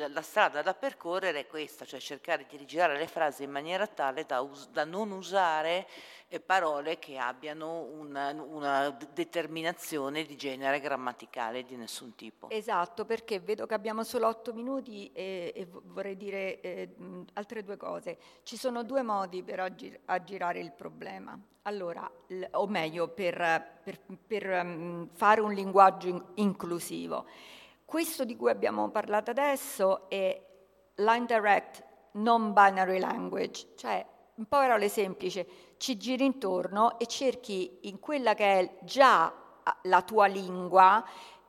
la 0.09 0.23
strada 0.23 0.61
da 0.61 0.75
percorrere 0.75 1.39
è 1.39 1.47
questa, 1.47 1.85
cioè 1.85 2.01
cercare 2.01 2.47
di 2.49 2.57
rigirare 2.57 2.99
le 2.99 3.07
frasi 3.07 3.45
in 3.45 3.53
maniera 3.53 3.87
tale 3.87 4.27
da, 4.27 4.45
da 4.73 4.85
non 4.85 5.13
usare 5.13 5.87
parole 6.41 6.99
che 6.99 7.19
abbiano 7.19 7.83
una, 7.83 8.31
una, 8.33 8.97
determinazione 9.13 10.25
di 10.25 10.37
genere 10.37 10.81
grammaticale 10.81 11.65
di 11.65 11.77
nessun 11.77 12.15
tipo. 12.15 12.49
Esatto, 12.51 13.05
perché 13.05 13.41
vedo 13.41 13.67
che 13.67 13.75
abbiamo 13.75 14.05
solo 14.05 14.29
otto 14.29 14.53
minuti 14.53 15.11
e, 15.13 15.53
e 15.55 15.67
vorrei 15.67 16.17
dire 16.17 16.61
eh, 16.61 16.95
altre 17.35 17.63
due 17.63 17.77
cose. 17.77 18.19
Ci 18.43 18.57
sono 18.57 18.83
due 18.83 19.03
modi 19.03 19.43
per 19.43 19.61
aggir- 19.61 20.01
aggirare 20.07 20.61
il 20.61 20.73
problema. 20.73 21.39
Allora, 21.63 22.11
l- 22.29 22.43
o 22.53 22.67
meglio, 22.67 23.09
per, 23.09 23.81
per, 23.83 23.99
per 24.27 24.47
um, 24.65 25.09
fare 25.13 25.41
un 25.41 25.53
linguaggio 25.53 26.09
in- 26.09 26.25
inclusivo. 26.35 27.27
Questo 27.85 28.25
di 28.25 28.37
cui 28.37 28.51
abbiamo 28.51 28.89
parlato 28.91 29.31
adesso 29.31 30.09
è 30.09 30.41
l'indirect 30.95 31.85
non-binary 32.13 32.99
language, 32.99 33.69
cioè 33.77 34.05
in 34.37 34.47
parole 34.47 34.89
semplici, 34.89 35.47
ci 35.83 35.97
giri 35.97 36.25
intorno 36.25 36.97
e 37.01 37.07
cerchi 37.07 37.79
in 37.83 37.99
quella 37.99 38.35
che 38.35 38.45
è 38.45 38.75
già 38.85 39.35
la 39.83 40.03
tua 40.03 40.27
lingua 40.27 41.05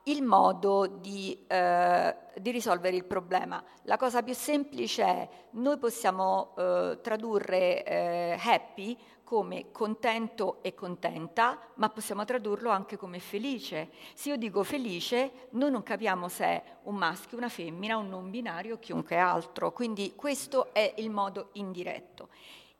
il 0.06 0.24
modo 0.24 0.86
di, 0.88 1.44
eh, 1.46 2.16
di, 2.40 2.50
risolvere 2.50 2.96
il 2.96 3.04
problema. 3.04 3.62
La 3.82 3.96
cosa 3.96 4.24
più 4.24 4.34
semplice 4.34 5.04
è 5.04 5.28
noi 5.50 5.78
possiamo 5.78 6.52
eh, 6.58 6.98
tradurre 7.00 7.84
eh, 7.84 8.36
happy 8.42 8.98
come 9.22 9.70
contento 9.70 10.58
e 10.62 10.74
contenta, 10.74 11.56
ma 11.74 11.88
possiamo 11.90 12.24
tradurlo 12.24 12.70
anche 12.70 12.96
come 12.96 13.20
felice. 13.20 13.90
Se 14.14 14.30
io 14.30 14.36
dico 14.36 14.64
felice, 14.64 15.48
noi 15.50 15.70
non 15.70 15.84
capiamo 15.84 16.28
se 16.28 16.44
è 16.44 16.62
un 16.82 16.96
maschio, 16.96 17.38
una 17.38 17.48
femmina, 17.48 17.96
un 17.96 18.08
non 18.08 18.30
binario 18.30 18.74
o 18.74 18.78
chiunque 18.80 19.16
altro. 19.16 19.72
Quindi 19.72 20.14
questo 20.16 20.74
è 20.74 20.94
il 20.96 21.10
modo 21.10 21.50
indiretto. 21.52 22.30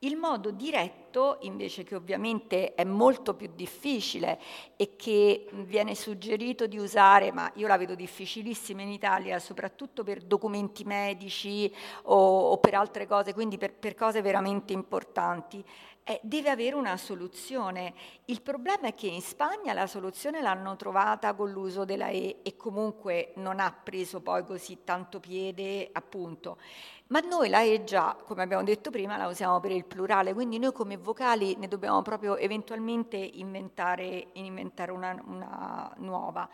Il 0.05 0.17
modo 0.19 0.51
diretto, 0.51 1.39
invece, 1.43 1.83
che 1.83 1.95
ovviamente 1.95 2.75
è 2.75 2.85
molto 2.85 3.33
più 3.33 3.51
difficile 3.55 4.39
e 4.77 4.97
che 4.97 5.49
viene 5.65 5.95
suggerito 5.95 6.67
di 6.67 6.77
usare, 6.77 7.33
ma 7.33 7.51
io 7.55 7.67
la 7.67 7.79
vedo 7.79 7.95
difficilissima 7.95 8.83
in 8.83 8.91
Italia, 8.91 9.39
soprattutto 9.39 10.03
per 10.05 10.21
documenti 10.21 10.85
medici 10.85 11.75
o, 12.03 12.51
o 12.51 12.59
per 12.59 12.75
altre 12.75 13.07
cose, 13.07 13.33
quindi 13.33 13.57
per, 13.57 13.73
per 13.73 13.95
cose 13.95 14.21
veramente 14.21 14.75
importanti, 14.75 15.65
eh, 16.05 16.21
deve 16.23 16.51
avere 16.51 16.77
una 16.77 16.97
soluzione. 16.97 17.95
Il 18.27 18.43
problema 18.43 18.89
è 18.89 18.95
che 18.95 19.07
in 19.07 19.23
Spagna 19.23 19.73
la 19.73 19.87
soluzione 19.87 20.43
l'hanno 20.43 20.77
trovata 20.77 21.35
con 21.35 21.51
l'uso 21.51 21.85
della 21.85 22.09
E 22.09 22.41
e 22.43 22.57
comunque 22.57 23.33
non 23.37 23.59
ha 23.59 23.73
preso 23.73 24.21
poi 24.21 24.45
così 24.45 24.85
tanto 24.85 25.19
piede, 25.19 25.89
appunto. 25.93 26.59
Ma 27.07 27.21
noi 27.21 27.49
la 27.49 27.63
E 27.63 27.85
già, 27.85 28.17
come 28.23 28.43
abbiamo 28.43 28.63
detto 28.63 28.91
prima, 28.91 29.17
la 29.17 29.29
usiamo 29.29 29.61
per 29.61 29.71
il 29.71 29.85
plurale, 29.85 30.35
quindi 30.35 30.59
noi 30.59 30.73
come 30.73 30.97
vocali 30.97 31.57
ne 31.57 31.69
dobbiamo 31.69 32.03
proprio 32.03 32.37
eventualmente 32.37 33.17
inventare, 33.17 34.29
inventare 34.35 34.93
una, 34.93 35.19
una 35.27 35.93
nuova. 35.99 36.49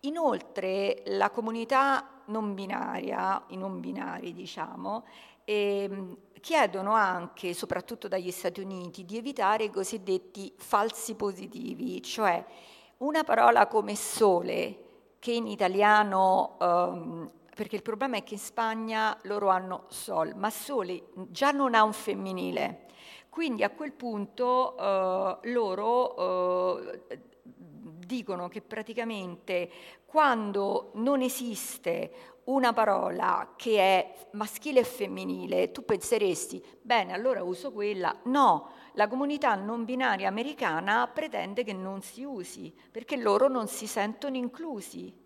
Inoltre 0.00 1.02
la 1.06 1.30
comunità 1.30 2.22
non 2.26 2.54
binaria, 2.54 3.42
i 3.48 3.56
non 3.56 3.80
binari 3.80 4.34
diciamo, 4.34 5.04
ehm, 5.44 6.16
chiedono 6.44 6.92
anche, 6.92 7.54
soprattutto 7.54 8.06
dagli 8.06 8.30
Stati 8.30 8.60
Uniti, 8.60 9.06
di 9.06 9.16
evitare 9.16 9.64
i 9.64 9.70
cosiddetti 9.70 10.52
falsi 10.54 11.14
positivi, 11.14 12.02
cioè 12.02 12.44
una 12.98 13.24
parola 13.24 13.66
come 13.66 13.96
sole, 13.96 14.78
che 15.20 15.32
in 15.32 15.46
italiano 15.46 16.58
ehm, 16.60 17.30
perché 17.54 17.76
il 17.76 17.82
problema 17.82 18.18
è 18.18 18.22
che 18.22 18.34
in 18.34 18.40
Spagna 18.40 19.16
loro 19.22 19.48
hanno 19.48 19.84
sol, 19.88 20.34
ma 20.36 20.50
sole 20.50 21.04
già 21.28 21.50
non 21.50 21.74
ha 21.74 21.82
un 21.82 21.94
femminile. 21.94 22.88
Quindi 23.30 23.62
a 23.62 23.70
quel 23.70 23.92
punto 23.92 24.76
eh, 24.76 25.50
loro 25.50 26.76
eh, 26.78 27.20
dicono 28.04 28.48
che 28.48 28.60
praticamente 28.60 29.70
quando 30.06 30.90
non 30.94 31.20
esiste 31.20 32.34
una 32.44 32.72
parola 32.72 33.54
che 33.56 33.78
è 33.78 34.14
maschile 34.32 34.80
e 34.80 34.84
femminile, 34.84 35.72
tu 35.72 35.84
penseresti, 35.84 36.62
bene, 36.82 37.12
allora 37.12 37.42
uso 37.42 37.72
quella. 37.72 38.14
No, 38.24 38.70
la 38.92 39.08
comunità 39.08 39.54
non 39.54 39.84
binaria 39.84 40.28
americana 40.28 41.08
pretende 41.08 41.64
che 41.64 41.72
non 41.72 42.02
si 42.02 42.22
usi, 42.22 42.72
perché 42.90 43.16
loro 43.16 43.48
non 43.48 43.66
si 43.66 43.86
sentono 43.86 44.36
inclusi 44.36 45.22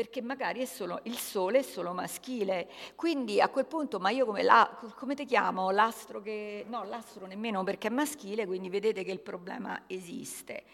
perché 0.00 0.22
magari 0.22 0.64
solo, 0.64 1.00
il 1.02 1.18
sole 1.18 1.58
è 1.58 1.62
solo 1.62 1.92
maschile. 1.92 2.70
Quindi 2.94 3.38
a 3.38 3.50
quel 3.50 3.66
punto, 3.66 3.98
ma 3.98 4.08
io 4.08 4.24
come, 4.24 4.42
la, 4.42 4.78
come 4.96 5.14
ti 5.14 5.26
chiamo? 5.26 5.70
L'astro 5.70 6.22
che... 6.22 6.64
No, 6.66 6.84
l'astro 6.84 7.26
nemmeno 7.26 7.62
perché 7.64 7.88
è 7.88 7.90
maschile, 7.90 8.46
quindi 8.46 8.70
vedete 8.70 9.04
che 9.04 9.10
il 9.10 9.20
problema 9.20 9.82
esiste. 9.88 10.64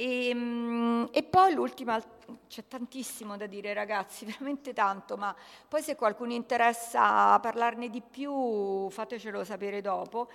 E, 0.00 0.28
ehm, 0.30 1.10
e, 1.12 1.22
poi 1.22 1.52
l'ultima, 1.52 2.02
c'è 2.48 2.66
tantissimo 2.66 3.36
da 3.36 3.44
dire 3.44 3.74
ragazzi, 3.74 4.24
veramente 4.24 4.72
tanto, 4.72 5.18
ma 5.18 5.36
poi 5.68 5.82
se 5.82 5.94
qualcuno 5.94 6.32
interessa 6.32 7.38
parlarne 7.38 7.90
di 7.90 8.00
più 8.00 8.88
fatecelo 8.88 9.44
sapere 9.44 9.82
dopo. 9.82 10.30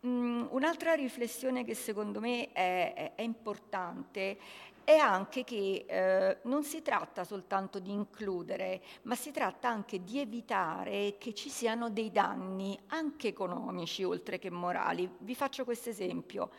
Um, 0.00 0.48
un'altra 0.52 0.94
riflessione 0.94 1.64
che 1.64 1.74
secondo 1.74 2.20
me 2.20 2.48
è, 2.52 2.94
è, 2.94 3.14
è 3.16 3.20
importante 3.20 4.38
è 4.90 4.96
anche 4.96 5.44
che 5.44 5.84
eh, 5.86 6.38
non 6.42 6.64
si 6.64 6.82
tratta 6.82 7.22
soltanto 7.22 7.78
di 7.78 7.92
includere, 7.92 8.82
ma 9.02 9.14
si 9.14 9.30
tratta 9.30 9.68
anche 9.68 10.02
di 10.02 10.18
evitare 10.18 11.14
che 11.16 11.32
ci 11.32 11.48
siano 11.48 11.90
dei 11.90 12.10
danni 12.10 12.76
anche 12.88 13.28
economici 13.28 14.02
oltre 14.02 14.40
che 14.40 14.50
morali. 14.50 15.08
Vi 15.18 15.34
faccio 15.36 15.64
questo 15.64 15.90
esempio. 15.90 16.50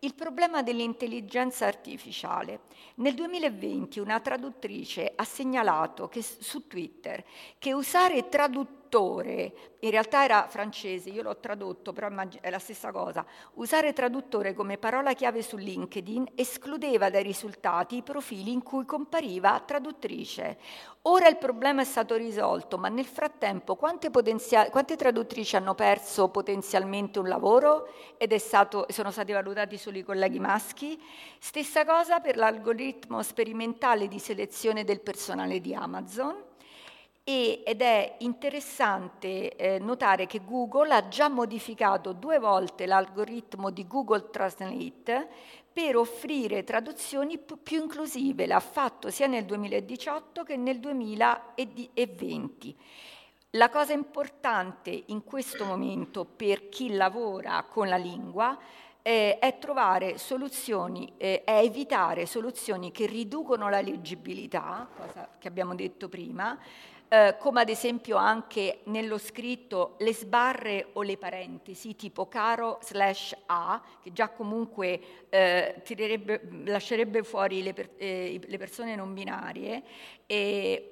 Il 0.00 0.14
problema 0.14 0.62
dell'intelligenza 0.62 1.66
artificiale. 1.66 2.60
Nel 2.96 3.14
2020 3.14 3.98
una 3.98 4.20
traduttrice 4.20 5.12
ha 5.14 5.24
segnalato 5.24 6.08
che, 6.08 6.22
su 6.22 6.68
Twitter 6.68 7.24
che 7.58 7.72
usare 7.72 8.28
traduttori 8.28 8.79
traduttore, 8.90 9.52
in 9.80 9.90
realtà 9.90 10.24
era 10.24 10.46
francese, 10.48 11.10
io 11.10 11.22
l'ho 11.22 11.36
tradotto, 11.38 11.92
però 11.92 12.08
è 12.40 12.50
la 12.50 12.58
stessa 12.58 12.90
cosa, 12.90 13.24
usare 13.54 13.92
traduttore 13.92 14.52
come 14.52 14.76
parola 14.76 15.14
chiave 15.14 15.42
su 15.42 15.56
LinkedIn 15.56 16.32
escludeva 16.34 17.08
dai 17.08 17.22
risultati 17.22 17.96
i 17.96 18.02
profili 18.02 18.52
in 18.52 18.62
cui 18.62 18.84
compariva 18.84 19.62
traduttrice. 19.64 20.58
Ora 21.02 21.28
il 21.28 21.38
problema 21.38 21.82
è 21.82 21.84
stato 21.84 22.16
risolto, 22.16 22.76
ma 22.76 22.88
nel 22.88 23.06
frattempo 23.06 23.76
quante, 23.76 24.10
potenzia- 24.10 24.68
quante 24.68 24.96
traduttrici 24.96 25.56
hanno 25.56 25.74
perso 25.74 26.28
potenzialmente 26.28 27.20
un 27.20 27.28
lavoro 27.28 27.88
ed 28.18 28.34
stato, 28.34 28.86
sono 28.88 29.10
stati 29.10 29.32
valutati 29.32 29.78
solo 29.78 29.98
i 29.98 30.02
colleghi 30.02 30.40
maschi? 30.40 31.00
Stessa 31.38 31.86
cosa 31.86 32.20
per 32.20 32.36
l'algoritmo 32.36 33.22
sperimentale 33.22 34.08
di 34.08 34.18
selezione 34.18 34.84
del 34.84 35.00
personale 35.00 35.60
di 35.60 35.74
Amazon 35.74 36.48
ed 37.64 37.80
è 37.80 38.16
interessante 38.18 39.54
eh, 39.56 39.78
notare 39.78 40.26
che 40.26 40.40
Google 40.44 40.92
ha 40.94 41.08
già 41.08 41.28
modificato 41.28 42.12
due 42.12 42.38
volte 42.38 42.86
l'algoritmo 42.86 43.70
di 43.70 43.86
Google 43.86 44.30
Translate 44.30 45.28
per 45.72 45.96
offrire 45.96 46.64
traduzioni 46.64 47.38
più 47.38 47.82
inclusive. 47.82 48.46
L'ha 48.46 48.60
fatto 48.60 49.10
sia 49.10 49.26
nel 49.26 49.44
2018 49.44 50.42
che 50.42 50.56
nel 50.56 50.80
2020. 50.80 52.76
La 53.54 53.68
cosa 53.68 53.92
importante 53.92 55.04
in 55.06 55.22
questo 55.24 55.64
momento 55.64 56.24
per 56.24 56.68
chi 56.68 56.94
lavora 56.94 57.64
con 57.68 57.88
la 57.88 57.96
lingua 57.96 58.58
eh, 59.02 59.38
è 59.38 59.58
trovare 59.58 60.18
soluzioni, 60.18 61.12
eh, 61.16 61.42
è 61.44 61.58
evitare 61.58 62.26
soluzioni 62.26 62.90
che 62.90 63.06
riducono 63.06 63.68
la 63.68 63.80
leggibilità, 63.80 64.88
cosa 64.96 65.28
che 65.38 65.48
abbiamo 65.48 65.74
detto 65.74 66.08
prima, 66.08 66.58
eh, 67.12 67.34
come 67.40 67.60
ad 67.60 67.68
esempio 67.68 68.16
anche 68.16 68.82
nello 68.84 69.18
scritto 69.18 69.96
le 69.98 70.14
sbarre 70.14 70.90
o 70.92 71.02
le 71.02 71.16
parentesi, 71.16 71.96
tipo 71.96 72.28
caro 72.28 72.78
slash 72.82 73.36
a, 73.46 73.82
che 74.00 74.12
già 74.12 74.28
comunque 74.28 75.26
eh, 75.28 75.82
lascerebbe 76.66 77.24
fuori 77.24 77.64
le, 77.64 77.72
per, 77.72 77.90
eh, 77.96 78.40
le, 78.46 78.58
persone 78.58 78.94
non 78.94 79.12
binarie, 79.12 79.82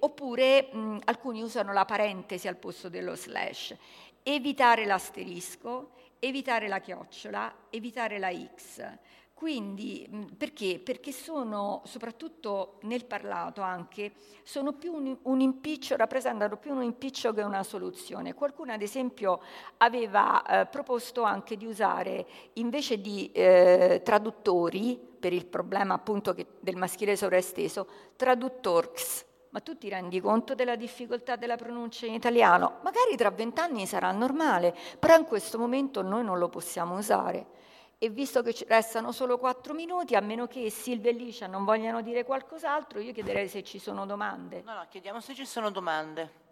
oppure 0.00 0.68
mh, 0.72 0.98
alcuni 1.04 1.40
usano 1.40 1.72
la 1.72 1.84
parentesi 1.84 2.48
al 2.48 2.56
posto 2.56 2.88
dello 2.88 3.14
slash. 3.14 3.76
Evitare 4.24 4.86
l'asterisco, 4.86 5.90
evitare 6.18 6.66
la 6.66 6.80
chiocciola, 6.80 7.54
evitare 7.70 8.18
la 8.18 8.32
x. 8.56 8.98
Quindi, 9.38 10.34
perché? 10.36 10.80
Perché 10.82 11.12
sono, 11.12 11.82
soprattutto 11.84 12.80
nel 12.82 13.04
parlato 13.04 13.60
anche, 13.60 14.10
sono 14.42 14.72
più 14.72 14.92
un, 14.92 15.16
un, 15.22 15.40
impiccio, 15.40 15.94
rappresentano 15.94 16.56
più 16.56 16.74
un 16.74 16.82
impiccio 16.82 17.32
che 17.32 17.42
una 17.42 17.62
soluzione. 17.62 18.34
Qualcuno, 18.34 18.72
ad 18.72 18.82
esempio, 18.82 19.40
aveva 19.76 20.42
eh, 20.42 20.66
proposto 20.66 21.22
anche 21.22 21.56
di 21.56 21.66
usare, 21.66 22.26
invece 22.54 23.00
di 23.00 23.30
eh, 23.30 24.00
traduttori, 24.02 24.98
per 24.98 25.32
il 25.32 25.46
problema 25.46 25.94
appunto 25.94 26.34
che, 26.34 26.44
del 26.58 26.74
maschile 26.74 27.14
sovraesteso, 27.14 27.86
traduttorx. 28.16 29.24
Ma 29.50 29.60
tu 29.60 29.78
ti 29.78 29.88
rendi 29.88 30.20
conto 30.20 30.56
della 30.56 30.74
difficoltà 30.74 31.36
della 31.36 31.54
pronuncia 31.54 32.06
in 32.06 32.14
italiano? 32.14 32.78
Magari 32.82 33.14
tra 33.14 33.30
vent'anni 33.30 33.86
sarà 33.86 34.10
normale, 34.10 34.74
però 34.98 35.16
in 35.16 35.26
questo 35.26 35.60
momento 35.60 36.02
noi 36.02 36.24
non 36.24 36.40
lo 36.40 36.48
possiamo 36.48 36.98
usare. 36.98 37.54
E 38.00 38.10
visto 38.10 38.42
che 38.42 38.54
ci 38.54 38.64
restano 38.64 39.10
solo 39.10 39.38
quattro 39.38 39.74
minuti, 39.74 40.14
a 40.14 40.20
meno 40.20 40.46
che 40.46 40.70
Silvia 40.70 41.10
e 41.10 41.14
Licia 41.14 41.48
non 41.48 41.64
vogliano 41.64 42.00
dire 42.00 42.22
qualcos'altro, 42.22 43.00
io 43.00 43.12
chiederei 43.12 43.48
se 43.48 43.64
ci 43.64 43.80
sono 43.80 44.06
domande. 44.06 44.62
No, 44.62 44.74
no, 44.74 44.86
chiediamo 44.88 45.20
se 45.20 45.34
ci 45.34 45.44
sono 45.44 45.72
domande. 45.72 46.46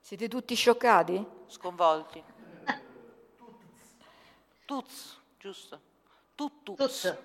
Siete 0.00 0.28
tutti 0.28 0.54
scioccati? 0.54 1.22
Sconvolti. 1.46 2.24
Tuz, 4.64 5.18
giusto? 5.38 5.80
Tutuz. 6.34 6.76
Tuz. 6.78 7.04
A 7.04 7.16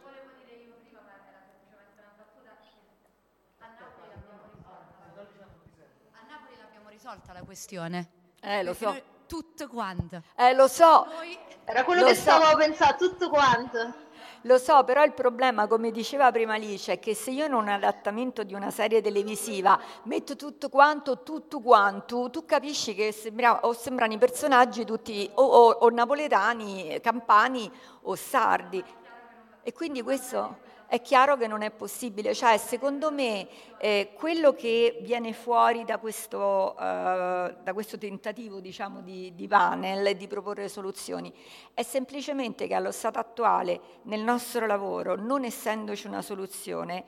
Napoli 6.27 6.57
l'abbiamo 6.57 6.89
risolta 6.89 7.31
la 7.31 7.43
questione. 7.43 8.09
Eh, 8.41 8.63
lo 8.63 8.73
so. 8.73 9.15
Tutto 9.27 9.67
quanto. 9.67 10.21
Eh, 10.35 10.53
lo 10.53 10.67
so. 10.67 11.05
Noi... 11.13 11.37
Era 11.65 11.83
quello 11.83 12.01
lo 12.01 12.07
che 12.07 12.15
so. 12.15 12.21
stavo 12.21 12.57
pensando, 12.57 12.95
tutto 12.97 13.29
quanto. 13.29 13.93
Lo 14.41 14.57
so, 14.57 14.83
però 14.85 15.03
il 15.03 15.13
problema, 15.13 15.67
come 15.67 15.91
diceva 15.91 16.31
prima 16.31 16.53
Alice, 16.53 16.93
è 16.93 16.99
che 16.99 17.13
se 17.13 17.31
io 17.31 17.45
in 17.45 17.53
un 17.53 17.67
adattamento 17.67 18.43
di 18.43 18.53
una 18.53 18.71
serie 18.71 19.01
televisiva 19.01 19.77
metto 20.03 20.37
tutto 20.37 20.69
quanto, 20.69 21.23
tutto 21.23 21.59
quanto, 21.59 22.29
tu 22.29 22.45
capisci 22.45 22.95
che 22.95 23.11
sembra, 23.11 23.65
o 23.65 23.73
sembrano 23.73 24.13
i 24.13 24.17
personaggi 24.17 24.85
tutti 24.85 25.29
o, 25.33 25.43
o, 25.43 25.69
o 25.71 25.89
napoletani, 25.89 26.99
campani 27.01 27.69
o 28.03 28.15
sardi. 28.15 28.81
E 29.61 29.73
quindi 29.73 30.01
questo 30.01 30.59
è 30.87 31.01
chiaro 31.01 31.35
che 31.37 31.47
non 31.47 31.61
è 31.61 31.71
possibile. 31.71 32.33
Cioè, 32.33 32.57
secondo 32.57 33.11
me, 33.11 33.47
eh, 33.77 34.11
quello 34.13 34.53
che 34.53 34.99
viene 35.01 35.33
fuori 35.33 35.83
da 35.83 35.97
questo, 35.97 36.75
uh, 36.75 36.81
da 36.81 37.71
questo 37.73 37.97
tentativo 37.97 38.59
diciamo, 38.59 39.01
di, 39.01 39.33
di 39.35 39.47
panel 39.47 40.15
di 40.15 40.27
proporre 40.27 40.69
soluzioni 40.69 41.31
è 41.73 41.83
semplicemente 41.83 42.67
che 42.67 42.73
allo 42.73 42.91
stato 42.91 43.19
attuale, 43.19 43.79
nel 44.03 44.21
nostro 44.21 44.65
lavoro, 44.65 45.15
non 45.15 45.43
essendoci 45.43 46.07
una 46.07 46.21
soluzione, 46.21 47.03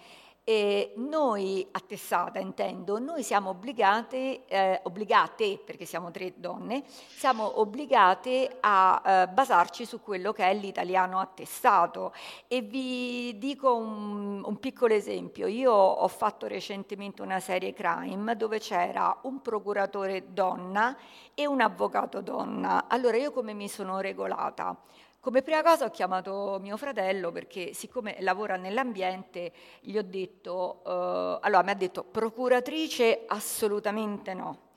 e 0.50 0.94
noi, 0.96 1.68
a 1.74 1.80
testata 1.80 2.40
intendo, 2.40 2.98
noi 2.98 3.22
siamo 3.22 3.52
obbligate, 3.52 4.48
eh, 4.48 4.80
obbligate, 4.82 5.62
perché 5.64 5.86
siamo 5.86 6.10
tre 6.10 6.34
donne, 6.38 6.82
siamo 6.88 7.60
obbligate 7.60 8.58
a 8.60 9.00
eh, 9.06 9.28
basarci 9.28 9.86
su 9.86 10.02
quello 10.02 10.32
che 10.32 10.50
è 10.50 10.56
l'italiano 10.56 11.20
attestato. 11.20 12.14
E 12.48 12.62
vi 12.62 13.38
dico 13.38 13.76
un, 13.76 14.42
un, 14.44 14.58
piccolo 14.58 14.96
esempio. 14.96 15.46
Io 15.46 15.72
ho 15.72 16.08
fatto 16.08 16.48
recentemente 16.48 17.22
una 17.22 17.40
serie 17.40 17.72
crime 17.72 18.36
dove 18.36 18.58
c'era 18.58 19.20
un 19.26 19.44
procuratore 19.44 20.34
donna 20.34 20.98
e 21.36 21.46
un 21.46 21.62
avvocato 21.62 22.22
donna. 22.22 22.86
Allora 22.88 23.18
io 23.18 23.32
come 23.32 23.54
mi 23.54 23.68
sono 23.70 24.00
regolata? 24.00 24.76
Come 25.22 25.42
prima 25.42 25.62
cosa 25.62 25.84
ho 25.84 25.90
chiamato 25.90 26.60
mio 26.62 26.78
fratello 26.78 27.30
perché 27.34 27.74
siccome 27.74 28.16
lavora 28.22 28.56
nell'ambiente 28.56 29.52
gli 29.82 29.98
ho 29.98 30.02
detto, 30.02 30.82
eh, 30.86 31.40
allora 31.42 31.62
mi 31.62 31.72
ha 31.72 31.76
detto 31.76 32.06
procuratrice 32.06 33.26
assolutamente 33.28 34.34
no, 34.34 34.70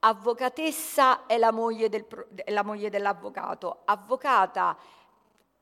avvocatessa 0.00 1.24
è 1.24 1.38
la 1.38 1.52
moglie, 1.52 1.88
del, 1.88 2.04
è 2.34 2.50
la 2.50 2.62
moglie 2.62 2.90
dell'avvocato, 2.90 3.78
avvocata 3.86 4.76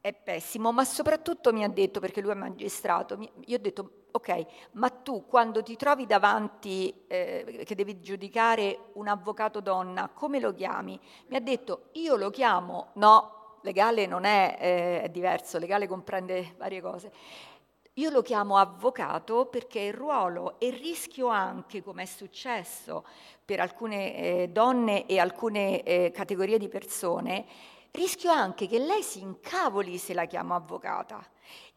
è 0.01 0.13
pessimo, 0.13 0.73
ma 0.73 0.85
soprattutto 0.85 1.53
mi 1.53 1.63
ha 1.63 1.69
detto, 1.69 2.01
perché 2.01 2.21
lui 2.21 2.33
è 2.33 2.35
magistrato, 2.35 3.17
io 3.45 3.57
ho 3.57 3.61
detto 3.61 3.91
ok, 4.11 4.47
ma 4.73 4.89
tu 4.89 5.27
quando 5.27 5.63
ti 5.63 5.77
trovi 5.77 6.05
davanti 6.05 7.05
eh, 7.07 7.63
che 7.65 7.75
devi 7.77 8.01
giudicare 8.01 8.91
un 8.95 9.07
avvocato 9.07 9.61
donna, 9.61 10.09
come 10.13 10.41
lo 10.41 10.53
chiami? 10.53 10.99
Mi 11.29 11.37
ha 11.37 11.41
detto 11.41 11.91
io 11.93 12.17
lo 12.17 12.31
chiamo, 12.31 12.89
no, 12.95 13.36
legale 13.67 14.07
non 14.07 14.25
è, 14.25 14.57
eh, 14.59 15.03
è 15.03 15.09
diverso, 15.09 15.59
legale 15.59 15.89
comprende 15.89 16.55
varie 16.57 16.81
cose. 16.81 17.13
Io 17.95 18.11
lo 18.11 18.23
chiamo 18.23 18.59
avvocato 18.59 19.47
perché 19.47 19.81
il 19.81 19.95
ruolo 19.95 20.61
e 20.61 20.71
rischio 20.71 21.29
anche, 21.29 21.83
come 21.83 22.05
è 22.05 22.07
successo 22.07 23.05
per 23.45 23.61
alcune 23.61 24.15
eh, 24.17 24.49
donne 24.49 25.07
e 25.07 25.19
alcune 25.19 25.83
eh, 25.83 26.11
categorie 26.13 26.59
di 26.59 26.69
persone, 26.69 27.45
rischio 27.93 28.31
anche 28.31 28.69
che 28.69 28.79
lei 28.79 29.03
si 29.03 29.21
incavoli 29.21 29.99
se 29.99 30.15
la 30.15 30.27
chiamo 30.27 30.55
avvocata. 30.55 31.27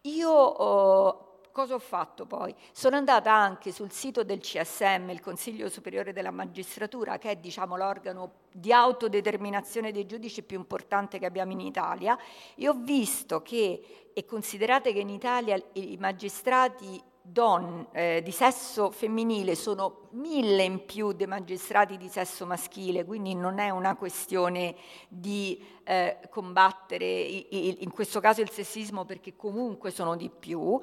Io 0.02 0.30
oh, 0.30 1.29
Cosa 1.60 1.74
ho 1.74 1.78
fatto 1.78 2.24
poi? 2.24 2.54
Sono 2.72 2.96
andata 2.96 3.34
anche 3.34 3.70
sul 3.70 3.92
sito 3.92 4.24
del 4.24 4.38
CSM, 4.38 5.10
il 5.10 5.20
Consiglio 5.20 5.68
Superiore 5.68 6.14
della 6.14 6.30
Magistratura, 6.30 7.18
che 7.18 7.32
è 7.32 7.36
diciamo, 7.36 7.76
l'organo 7.76 8.32
di 8.50 8.72
autodeterminazione 8.72 9.92
dei 9.92 10.06
giudici 10.06 10.42
più 10.42 10.56
importante 10.56 11.18
che 11.18 11.26
abbiamo 11.26 11.52
in 11.52 11.60
Italia, 11.60 12.18
e 12.54 12.66
ho 12.66 12.72
visto 12.72 13.42
che, 13.42 14.10
e 14.10 14.24
considerate 14.24 14.94
che 14.94 15.00
in 15.00 15.10
Italia 15.10 15.62
i 15.74 15.98
magistrati 16.00 16.98
don, 17.22 17.86
eh, 17.92 18.22
di 18.24 18.32
sesso 18.32 18.90
femminile 18.90 19.54
sono 19.54 20.08
mille 20.12 20.62
in 20.62 20.84
più 20.84 21.12
dei 21.12 21.26
magistrati 21.26 21.96
di 21.96 22.08
sesso 22.08 22.46
maschile, 22.46 23.04
quindi 23.04 23.34
non 23.34 23.58
è 23.58 23.70
una 23.70 23.94
questione 23.94 24.74
di 25.08 25.62
eh, 25.84 26.18
combattere 26.30 27.04
i, 27.04 27.46
i, 27.50 27.82
in 27.82 27.90
questo 27.90 28.20
caso 28.20 28.40
il 28.40 28.50
sessismo 28.50 29.04
perché 29.04 29.36
comunque 29.36 29.90
sono 29.90 30.16
di 30.16 30.30
più 30.30 30.80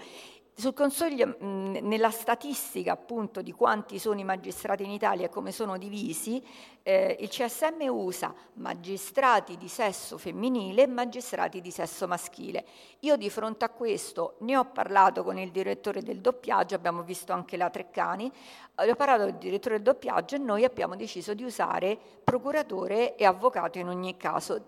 sul 0.59 0.73
consiglio, 0.73 1.27
mh, 1.27 1.81
nella 1.83 2.09
statistica 2.09 2.93
appunto 2.93 3.43
di 3.43 3.51
quanti 3.51 3.99
sono 3.99 4.19
i 4.19 4.23
magistrati 4.23 4.83
in 4.83 4.89
Italia 4.89 5.27
e 5.27 5.29
come 5.29 5.51
sono 5.51 5.77
divisi, 5.77 6.43
eh, 6.81 7.15
il 7.19 7.29
CSM 7.29 7.87
usa 7.87 8.33
magistrati 8.53 9.55
di 9.55 9.67
sesso 9.67 10.17
femminile 10.17 10.81
e 10.81 10.87
magistrati 10.87 11.61
di 11.61 11.69
sesso 11.69 12.07
maschile. 12.07 12.65
Io 13.01 13.17
di 13.17 13.29
fronte 13.29 13.65
a 13.65 13.69
questo 13.69 14.37
ne 14.39 14.57
ho 14.57 14.65
parlato 14.65 15.23
con 15.23 15.37
il 15.37 15.51
direttore 15.51 16.01
del 16.01 16.21
doppiaggio, 16.21 16.73
abbiamo 16.73 17.03
visto 17.03 17.33
anche 17.33 17.55
la 17.55 17.69
Treccani, 17.69 18.31
ho 18.73 18.95
parlato 18.95 19.25
con 19.25 19.33
il 19.33 19.37
direttore 19.37 19.75
del 19.75 19.83
doppiaggio 19.83 20.35
e 20.35 20.39
noi 20.39 20.63
abbiamo 20.63 20.95
deciso 20.95 21.35
di 21.35 21.43
usare 21.43 21.95
procuratore 22.23 23.15
e 23.15 23.25
avvocato 23.25 23.77
in 23.77 23.89
ogni 23.89 24.17
caso. 24.17 24.65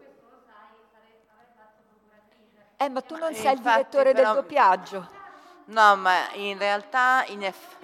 Eh, 2.77 2.89
ma 2.89 3.01
tu 3.01 3.17
non 3.17 3.33
sei 3.33 3.53
il 3.53 3.59
direttore 3.59 4.13
del 4.13 4.31
doppiaggio. 4.33 5.18
No, 5.69 5.95
ma 5.97 6.31
in 6.33 6.57
realtà 6.57 7.23
in 7.27 7.43
eff- 7.43 7.77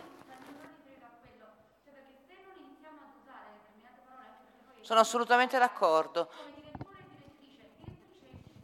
Sono 4.81 4.99
assolutamente 4.99 5.57
d'accordo. 5.59 6.29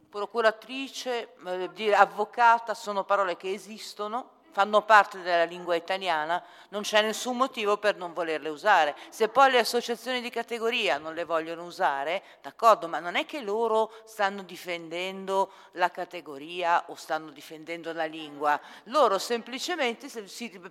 Procuratrice, 0.08 1.34
eh, 1.46 1.92
avvocata 1.94 2.74
sono 2.74 3.04
parole 3.04 3.36
che 3.36 3.52
esistono 3.52 4.41
fanno 4.52 4.82
parte 4.82 5.22
della 5.22 5.44
lingua 5.44 5.74
italiana, 5.74 6.42
non 6.68 6.82
c'è 6.82 7.02
nessun 7.02 7.36
motivo 7.36 7.78
per 7.78 7.96
non 7.96 8.12
volerle 8.12 8.50
usare. 8.50 8.94
Se 9.08 9.28
poi 9.28 9.50
le 9.50 9.58
associazioni 9.58 10.20
di 10.20 10.30
categoria 10.30 10.98
non 10.98 11.14
le 11.14 11.24
vogliono 11.24 11.64
usare, 11.64 12.22
d'accordo, 12.42 12.86
ma 12.86 12.98
non 12.98 13.16
è 13.16 13.26
che 13.26 13.40
loro 13.40 13.92
stanno 14.04 14.42
difendendo 14.42 15.50
la 15.72 15.90
categoria 15.90 16.84
o 16.88 16.94
stanno 16.94 17.30
difendendo 17.30 17.92
la 17.92 18.04
lingua, 18.04 18.60
loro 18.84 19.18
semplicemente 19.18 20.08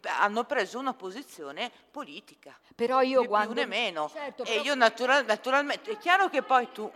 hanno 0.06 0.44
preso 0.44 0.78
una 0.78 0.94
posizione 0.94 1.72
politica. 1.90 2.58
Però 2.76 3.02
io 3.02 3.22
né 3.22 3.28
quando... 3.28 3.54
più 3.54 3.62
né 3.62 3.68
meno. 3.68 4.10
Certo, 4.14 4.44
e 4.44 4.60
io 4.60 4.76
natural, 4.76 5.26
naturalmente, 5.26 5.92
è 5.92 5.98
chiaro 5.98 6.30
che 6.30 6.44
poi 6.44 6.72
tu... 6.72 6.92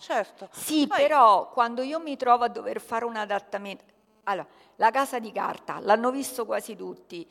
Certo. 0.00 0.48
Sì, 0.52 0.86
poi... 0.86 0.96
però 0.96 1.50
quando 1.50 1.82
io 1.82 1.98
mi 1.98 2.16
trovo 2.16 2.44
a 2.44 2.48
dover 2.48 2.80
fare 2.80 3.04
un 3.04 3.16
adattamento, 3.16 3.84
allora, 4.28 4.46
la 4.76 4.90
casa 4.90 5.18
di 5.18 5.32
carta, 5.32 5.80
l'hanno 5.80 6.10
visto 6.10 6.44
quasi 6.44 6.76
tutti. 6.76 7.26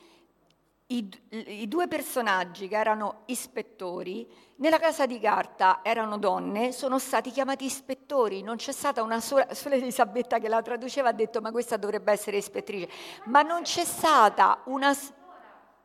I, 0.89 1.09
I, 1.29 1.67
due 1.67 1.87
personaggi 1.87 2.67
che 2.67 2.77
erano 2.77 3.23
ispettori, 3.25 4.27
nella 4.57 4.79
casa 4.79 5.05
di 5.05 5.19
carta 5.19 5.81
erano 5.83 6.17
donne, 6.17 6.71
sono 6.71 6.97
stati 6.97 7.29
chiamati 7.29 7.65
ispettori, 7.65 8.41
non 8.41 8.55
c'è 8.55 8.71
stata 8.71 9.03
una 9.03 9.19
sola, 9.19 9.51
sola 9.53 9.75
Elisabetta 9.75 10.39
che 10.39 10.47
la 10.47 10.61
traduceva 10.61 11.09
ha 11.09 11.13
detto 11.13 11.41
ma 11.41 11.51
questa 11.51 11.77
dovrebbe 11.77 12.11
essere 12.11 12.37
ispettrice, 12.37 12.89
ma 13.25 13.41
non 13.41 13.61
c'è 13.63 13.83
stata 13.83 14.61
una... 14.65 14.95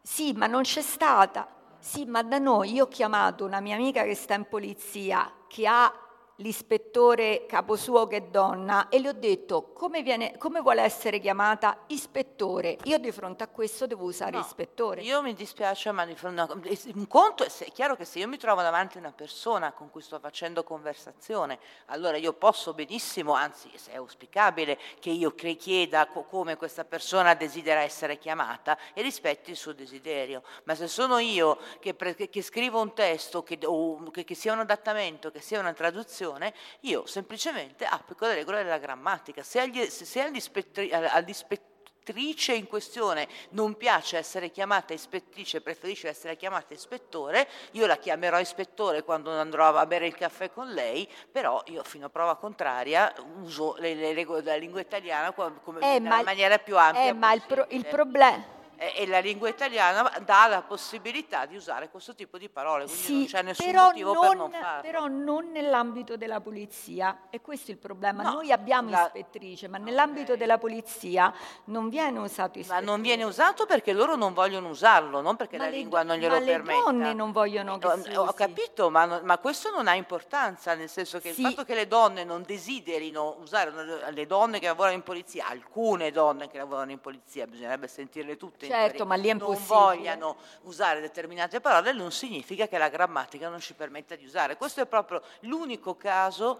Sì, 0.00 0.32
ma 0.32 0.46
non 0.46 0.62
c'è 0.62 0.82
stata... 0.82 1.48
Sì, 1.78 2.04
ma 2.04 2.22
da 2.22 2.38
noi 2.38 2.72
io 2.74 2.84
ho 2.84 2.88
chiamato 2.88 3.44
una 3.44 3.58
mia 3.58 3.74
amica 3.74 4.04
che 4.04 4.14
sta 4.14 4.34
in 4.34 4.46
polizia, 4.48 5.30
che 5.48 5.66
ha 5.66 5.92
l'ispettore 6.36 7.44
caposuo 7.46 8.06
che 8.06 8.16
è 8.16 8.22
donna 8.22 8.88
e 8.88 8.98
le 8.98 9.08
ho 9.10 9.12
detto 9.12 9.72
come, 9.72 10.02
viene, 10.02 10.36
come, 10.38 10.60
vuole 10.60 10.82
essere 10.82 11.18
chiamata 11.18 11.84
ispettore. 11.88 12.78
Io 12.84 12.98
di 12.98 13.12
fronte 13.12 13.44
a 13.44 13.48
questo 13.48 13.86
devo 13.86 14.04
usare 14.04 14.32
no, 14.32 14.40
ispettore. 14.40 15.02
Io 15.02 15.20
mi 15.22 15.34
dispiace, 15.34 15.90
ma 15.92 16.04
di 16.06 16.14
fronte 16.14 16.40
a 16.40 16.48
un 16.94 17.06
conto 17.06 17.44
è 17.44 17.70
chiaro 17.72 17.96
che 17.96 18.04
se 18.04 18.18
io 18.18 18.28
mi 18.28 18.38
trovo 18.38 18.62
davanti 18.62 18.96
a 18.96 19.00
una 19.00 19.12
persona 19.12 19.72
con 19.72 19.90
cui 19.90 20.00
sto 20.00 20.18
facendo 20.18 20.64
conversazione, 20.64 21.58
allora 21.86 22.16
io 22.16 22.32
posso 22.32 22.72
benissimo, 22.72 23.32
anzi 23.32 23.70
se 23.74 23.92
è 23.92 23.96
auspicabile, 23.96 24.78
che 24.98 25.10
io 25.10 25.34
chieda 25.34 26.06
come 26.06 26.56
questa 26.56 26.84
persona 26.84 27.34
desidera 27.34 27.80
essere 27.80 28.18
chiamata 28.18 28.78
e 28.94 29.02
rispetti 29.02 29.50
il 29.50 29.56
suo 29.56 29.72
desiderio. 29.72 30.42
Ma 30.64 30.74
se 30.74 30.88
sono 30.88 31.18
io 31.18 31.58
che, 31.78 31.94
che 31.94 32.42
scrivo 32.42 32.80
un 32.80 32.94
testo, 32.94 33.42
che, 33.42 33.58
o, 33.64 34.10
che, 34.10 34.24
che 34.24 34.34
sia 34.34 34.52
un 34.52 34.60
adattamento, 34.60 35.30
che 35.30 35.40
sia 35.40 35.60
una 35.60 35.72
traduzione, 35.72 36.21
legislazione, 36.22 36.54
io 36.80 37.06
semplicemente 37.06 37.84
applico 37.84 38.26
le 38.26 38.34
regole 38.34 38.62
della 38.62 38.78
grammatica. 38.78 39.42
Se, 39.42 39.60
agli, 39.60 39.84
se 39.86 40.20
all'ispettrice 40.20 42.54
in 42.54 42.66
questione 42.66 43.28
non 43.50 43.76
piace 43.76 44.16
essere 44.16 44.50
chiamata 44.50 44.92
ispettrice, 44.92 45.60
preferisce 45.60 46.08
essere 46.08 46.36
chiamata 46.36 46.74
ispettore, 46.74 47.48
io 47.72 47.86
la 47.86 47.96
chiamerò 47.96 48.38
ispettore 48.38 49.02
quando 49.02 49.30
andrò 49.30 49.76
a 49.76 49.86
bere 49.86 50.06
il 50.06 50.14
caffè 50.14 50.50
con 50.50 50.72
lei, 50.72 51.08
però 51.30 51.62
io 51.66 51.82
fino 51.82 52.06
a 52.06 52.10
prova 52.10 52.36
contraria 52.36 53.12
uso 53.40 53.74
le, 53.78 53.94
le 53.94 54.14
regole 54.14 54.42
della 54.42 54.56
lingua 54.56 54.80
italiana 54.80 55.32
come, 55.32 55.80
eh, 55.80 55.98
nella 55.98 56.22
maniera 56.22 56.58
più 56.58 56.78
ampia. 56.78 57.06
Eh, 57.06 57.12
ma 57.12 57.32
il, 57.32 57.42
pro, 57.46 57.66
il 57.68 57.86
problema 57.86 58.60
e 58.94 59.06
la 59.06 59.20
lingua 59.20 59.48
italiana 59.48 60.10
dà 60.24 60.46
la 60.48 60.62
possibilità 60.62 61.46
di 61.46 61.54
usare 61.56 61.88
questo 61.90 62.14
tipo 62.14 62.38
di 62.38 62.48
parole, 62.48 62.84
quindi 62.84 63.02
Sì, 63.02 63.12
non 63.18 63.24
c'è 63.26 63.42
nessun 63.42 63.66
però 63.66 63.84
motivo 63.86 64.12
per 64.18 64.28
non, 64.28 64.36
non 64.36 64.50
farlo. 64.50 64.80
però 64.82 65.06
non 65.06 65.50
nell'ambito 65.52 66.16
della 66.16 66.40
polizia, 66.40 67.22
e 67.30 67.40
questo 67.40 67.70
è 67.70 67.74
il 67.74 67.78
problema. 67.80 68.22
No, 68.22 68.32
Noi 68.32 68.50
abbiamo 68.50 68.90
la- 68.90 69.04
ispettrice, 69.06 69.68
ma 69.68 69.78
nell'ambito 69.78 70.36
della 70.36 70.58
polizia 70.58 71.32
non 71.66 71.88
viene 71.88 72.18
usato 72.18 72.52
Ma 72.54 72.60
ispettrice. 72.60 72.84
non 72.90 73.00
viene 73.02 73.24
usato 73.24 73.66
perché 73.66 73.92
loro 73.92 74.16
non 74.16 74.32
vogliono 74.34 74.68
usarlo, 74.68 75.20
non 75.20 75.36
perché 75.36 75.56
Ma 75.58 75.64
la 75.64 75.70
le 75.70 75.76
lingua 75.76 76.02
do- 76.02 76.08
non 76.08 76.16
glielo 76.18 76.34
ma 76.34 76.40
le 76.40 76.46
permetta. 76.46 76.80
donne 76.82 77.12
non 77.14 77.30
vogliono 77.32 77.78
che 77.78 77.86
Ho- 77.86 78.02
si 78.02 78.14
Ho 78.16 78.22
usi. 78.24 78.34
capito, 78.34 78.90
ma, 78.90 79.04
non- 79.04 79.20
ma 79.24 79.38
questo 79.38 79.70
non 79.70 79.86
ha 79.86 79.94
importanza, 79.94 80.74
nel 80.74 80.88
senso 80.88 81.20
che 81.20 81.32
Sì. 81.32 81.42
il 81.42 81.48
fatto 81.48 81.64
che 81.64 81.74
le 81.74 81.86
donne 81.86 82.24
non 82.24 82.42
desiderino 82.44 83.36
usare, 83.40 83.72
le 84.10 84.26
donne 84.26 84.58
che 84.58 84.66
lavorano 84.66 84.94
in 84.96 85.02
polizia, 85.02 85.46
alcune 85.46 86.10
donne 86.10 86.48
che 86.48 86.58
lavorano 86.58 86.90
in 86.90 87.00
polizia, 87.00 87.46
bisognerebbe 87.46 87.86
sentirle 87.88 88.36
tutte, 88.36 88.66
Certo, 88.72 89.04
ma 89.04 89.16
lì 89.16 89.28
è 89.28 89.34
non 89.34 89.56
vogliano 89.66 90.36
usare 90.62 91.00
determinate 91.00 91.60
parole, 91.60 91.92
non 91.92 92.10
significa 92.10 92.66
che 92.66 92.78
la 92.78 92.88
grammatica 92.88 93.48
non 93.50 93.60
ci 93.60 93.74
permetta 93.74 94.16
di 94.16 94.24
usare. 94.24 94.56
Questo 94.56 94.80
è 94.80 94.86
proprio 94.86 95.22
l'unico 95.40 95.94
caso 95.96 96.58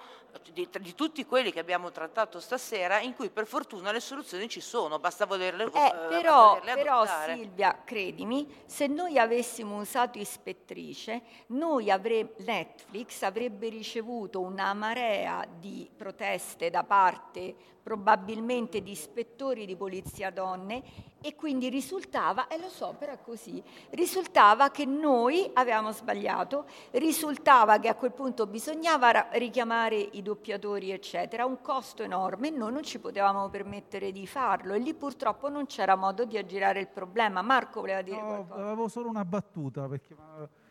di, 0.53 0.69
di 0.81 0.95
tutti 0.95 1.25
quelli 1.25 1.51
che 1.53 1.61
abbiamo 1.61 1.91
trattato 1.91 2.39
stasera 2.39 3.01
in 3.01 3.15
cui 3.15 3.31
per 3.31 3.47
fortuna 3.47 3.93
le 3.93 4.01
soluzioni 4.01 4.49
ci 4.49 4.61
sono, 4.61 4.99
basta 4.99 5.25
volerle, 5.25 5.65
Eh, 5.65 5.87
eh, 5.87 5.93
però, 6.09 6.59
volerle 6.59 6.83
però. 6.83 7.07
Silvia, 7.07 7.81
credimi, 7.85 8.63
se 8.67 8.87
noi 8.87 9.19
avessimo 9.19 9.79
usato 9.79 10.19
ispettrice, 10.19 11.23
noi 11.49 11.91
avre- 11.91 12.35
Netflix 12.39 13.23
avrebbe 13.23 13.69
ricevuto 13.69 14.41
una 14.41 14.73
marea 14.75 15.47
di 15.59 15.91
proteste 15.97 16.69
da 16.69 16.85
parte 16.85 17.55
probabilmente 17.83 18.81
di 18.81 18.93
ispettori 18.93 19.67
di 19.67 19.77
polizia 19.77 20.31
donne 20.31 20.83
e 21.23 21.35
quindi 21.35 21.69
risultava, 21.69 22.49
e 22.49 22.59
lo 22.59 22.69
so, 22.69 22.95
però 22.99 23.17
così, 23.25 23.63
risultava 23.91 24.71
che 24.71 24.85
noi 24.85 25.49
avevamo 25.55 25.93
sbagliato, 25.93 26.65
risultava 26.91 27.79
che 27.79 27.89
a 27.89 27.95
quel 27.95 28.13
punto 28.13 28.47
bisognava 28.47 29.29
richiamare 29.33 29.97
i 29.97 30.23
doppiatori, 30.23 30.91
eccetera, 30.91 31.45
un 31.47 31.61
costo 31.63 32.03
enorme 32.03 32.49
e 32.49 32.51
noi 32.51 32.73
non 32.73 32.83
ci 32.83 32.99
potevamo 32.99 33.49
permettere 33.49 34.13
di 34.13 34.27
farlo 34.27 34.75
e 34.75 34.79
lì 34.79 34.93
purtroppo 34.95 35.49
non 35.49 35.67
c'era 35.67 35.95
modo 35.97 36.25
di 36.25 36.37
aggirare 36.37 36.81
il 36.81 36.89
problema. 36.89 37.43
Marco 37.43 37.81
voleva 37.81 38.03
dire 38.03 38.21
No, 38.21 38.27
qualcosa. 38.27 38.63
avevo 38.63 38.89
solo 38.89 39.09
una 39.09 39.25
battuta 39.25 39.87
perché 39.89 40.15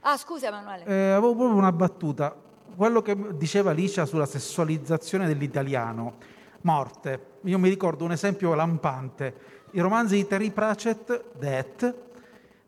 Ah, 0.01 0.17
scusa 0.17 0.47
Emanuele. 0.47 0.83
Eh, 0.85 1.11
avevo 1.11 1.35
proprio 1.35 1.57
una 1.57 1.71
battuta. 1.71 2.35
Quello 2.75 3.01
che 3.01 3.15
diceva 3.37 3.69
Alicia 3.71 4.05
sulla 4.05 4.25
sessualizzazione 4.25 5.27
dell'italiano, 5.27 6.15
morte. 6.61 7.37
Io 7.43 7.59
mi 7.59 7.69
ricordo 7.69 8.03
un 8.05 8.11
esempio 8.11 8.53
lampante. 8.53 9.60
I 9.73 9.79
romanzi 9.79 10.15
di 10.15 10.27
Terry 10.27 10.51
Pratchett, 10.51 11.23
Death, 11.39 11.95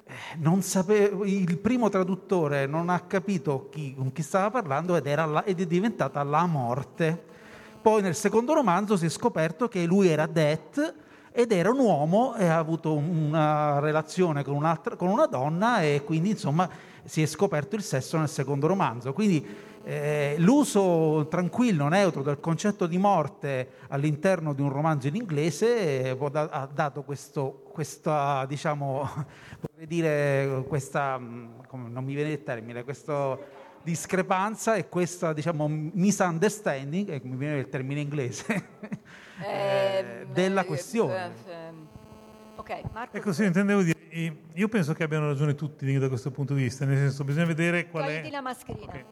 eh, 0.05 0.61
sape- 0.61 1.11
il 1.25 1.57
primo 1.57 1.89
traduttore 1.89 2.65
non 2.65 2.87
ha 2.89 3.01
capito 3.01 3.67
chi- 3.69 3.93
con 3.93 4.13
chi 4.13 4.21
stava 4.21 4.49
parlando 4.49 4.95
ed, 4.95 5.13
la- 5.13 5.43
ed 5.43 5.59
è 5.59 5.65
diventata 5.65 6.23
la 6.23 6.45
morte. 6.45 7.21
Poi 7.81 8.01
nel 8.01 8.15
secondo 8.15 8.53
romanzo 8.53 8.95
si 8.95 9.07
è 9.07 9.09
scoperto 9.09 9.67
che 9.67 9.83
lui 9.83 10.07
era 10.07 10.27
Death 10.27 10.93
ed 11.33 11.51
era 11.51 11.71
un 11.71 11.79
uomo 11.79 12.35
e 12.35 12.45
ha 12.45 12.57
avuto 12.57 12.93
una 12.93 13.79
relazione 13.79 14.45
con, 14.45 14.79
con 14.95 15.09
una 15.09 15.25
donna 15.25 15.81
e 15.81 16.03
quindi 16.05 16.29
insomma 16.29 16.69
si 17.03 17.21
è 17.21 17.25
scoperto 17.25 17.75
il 17.75 17.83
sesso 17.83 18.17
nel 18.17 18.29
secondo 18.29 18.67
romanzo. 18.67 19.11
Quindi 19.11 19.45
eh, 19.83 20.35
l'uso 20.37 21.27
tranquillo, 21.29 21.87
neutro 21.89 22.21
del 22.21 22.39
concetto 22.39 22.87
di 22.87 22.97
morte 22.97 23.71
all'interno 23.89 24.53
di 24.53 24.61
un 24.61 24.69
romanzo 24.69 25.07
in 25.07 25.15
inglese 25.15 26.03
eh, 26.03 26.17
ha 26.31 26.69
dato 26.73 27.03
questo, 27.03 27.63
questa, 27.71 28.45
diciamo, 28.47 29.09
vorrei 29.59 29.87
dire, 29.87 30.63
questa, 30.67 31.17
mh, 31.17 31.67
come 31.67 31.89
non 31.89 32.03
mi 32.03 32.13
viene 32.13 32.31
il 32.31 32.43
termine, 32.43 32.83
questa 32.83 33.37
discrepanza 33.83 34.75
e 34.75 34.87
questa, 34.87 35.33
diciamo, 35.33 35.67
misunderstanding, 35.67 37.09
ecco, 37.09 37.27
mi 37.27 37.35
viene 37.35 37.57
il 37.59 37.67
termine 37.67 37.99
inglese, 37.99 38.69
eh, 39.45 40.25
della 40.31 40.61
eh, 40.61 40.65
questione. 40.65 41.33
eh, 41.45 41.51
eh, 41.51 41.71
ok, 42.55 42.81
Marco. 42.93 43.17
Ecco, 43.17 43.33
sì, 43.33 43.43
intendevo 43.43 43.81
dire, 43.81 43.99
eh, 44.09 44.33
io 44.53 44.67
penso 44.69 44.93
che 44.93 45.03
abbiano 45.03 45.27
ragione 45.27 45.55
tutti 45.55 45.97
da 45.97 46.07
questo 46.07 46.31
punto 46.31 46.53
di 46.53 46.63
vista, 46.63 46.85
nel 46.85 46.97
senso 46.97 47.25
bisogna 47.25 47.45
vedere 47.45 47.89
qual 47.89 48.05
Togliti 48.05 48.27
è... 48.29 48.31
la 48.31 48.41
mascherina. 48.41 48.93
Ok. 48.93 49.05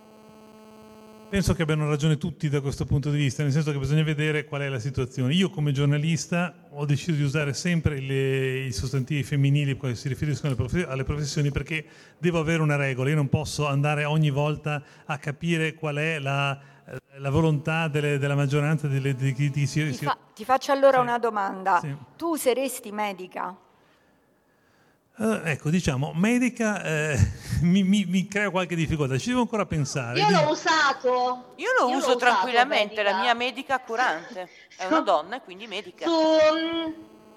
Penso 1.31 1.53
che 1.53 1.61
abbiano 1.61 1.87
ragione 1.87 2.17
tutti 2.17 2.49
da 2.49 2.59
questo 2.59 2.83
punto 2.85 3.09
di 3.09 3.15
vista, 3.15 3.41
nel 3.41 3.53
senso 3.53 3.71
che 3.71 3.77
bisogna 3.79 4.03
vedere 4.03 4.43
qual 4.43 4.63
è 4.63 4.67
la 4.67 4.79
situazione. 4.79 5.33
Io 5.33 5.49
come 5.49 5.71
giornalista 5.71 6.67
ho 6.71 6.83
deciso 6.83 7.13
di 7.15 7.23
usare 7.23 7.53
sempre 7.53 8.01
le- 8.01 8.65
i 8.65 8.73
sostantivi 8.73 9.23
femminili 9.23 9.77
quando 9.77 9.95
si 9.97 10.09
riferiscono 10.09 10.47
alle, 10.49 10.57
profe- 10.57 10.85
alle 10.85 11.05
professioni 11.05 11.49
perché 11.49 11.85
devo 12.17 12.39
avere 12.39 12.61
una 12.61 12.75
regola, 12.75 13.11
io 13.11 13.15
non 13.15 13.29
posso 13.29 13.65
andare 13.65 14.03
ogni 14.03 14.29
volta 14.29 14.83
a 15.05 15.17
capire 15.19 15.73
qual 15.73 15.95
è 15.95 16.19
la, 16.19 16.59
la 17.15 17.29
volontà 17.29 17.87
delle- 17.87 18.17
della 18.17 18.35
maggioranza 18.35 18.89
delle, 18.89 19.15
di 19.15 19.33
chi 19.33 19.65
si, 19.67 19.89
Ti, 19.89 20.03
fa- 20.03 20.17
ti 20.35 20.43
faccio 20.43 20.73
allora 20.73 20.97
Sì. 20.97 21.03
una 21.03 21.17
domanda. 21.17 21.79
Sì. 21.79 21.95
Tu 22.17 22.35
saresti 22.35 22.91
medica? 22.91 23.55
Eh, 25.21 25.51
ecco, 25.51 25.69
diciamo, 25.69 26.13
medica 26.15 26.83
eh, 26.83 27.17
mi, 27.61 27.83
mi- 27.83 28.05
mi 28.05 28.27
crea 28.27 28.49
qualche 28.49 28.75
difficoltà, 28.75 29.17
ci 29.19 29.29
devo 29.29 29.41
ancora 29.41 29.67
pensare. 29.67 30.19
Io 30.19 30.29
l'ho 30.29 30.49
usato. 30.49 31.53
Io 31.57 31.67
lo 31.79 31.89
Io 31.89 31.97
uso 31.97 32.15
tranquillamente, 32.15 33.03
la 33.03 33.19
mia 33.19 33.35
medica 33.35 33.79
curante 33.81 34.49
è 34.77 34.85
una 34.85 35.01
donna 35.01 35.35
e 35.35 35.41
quindi 35.41 35.67
medica. 35.67 36.05
Su, 36.07 36.11
mm, 36.11 36.91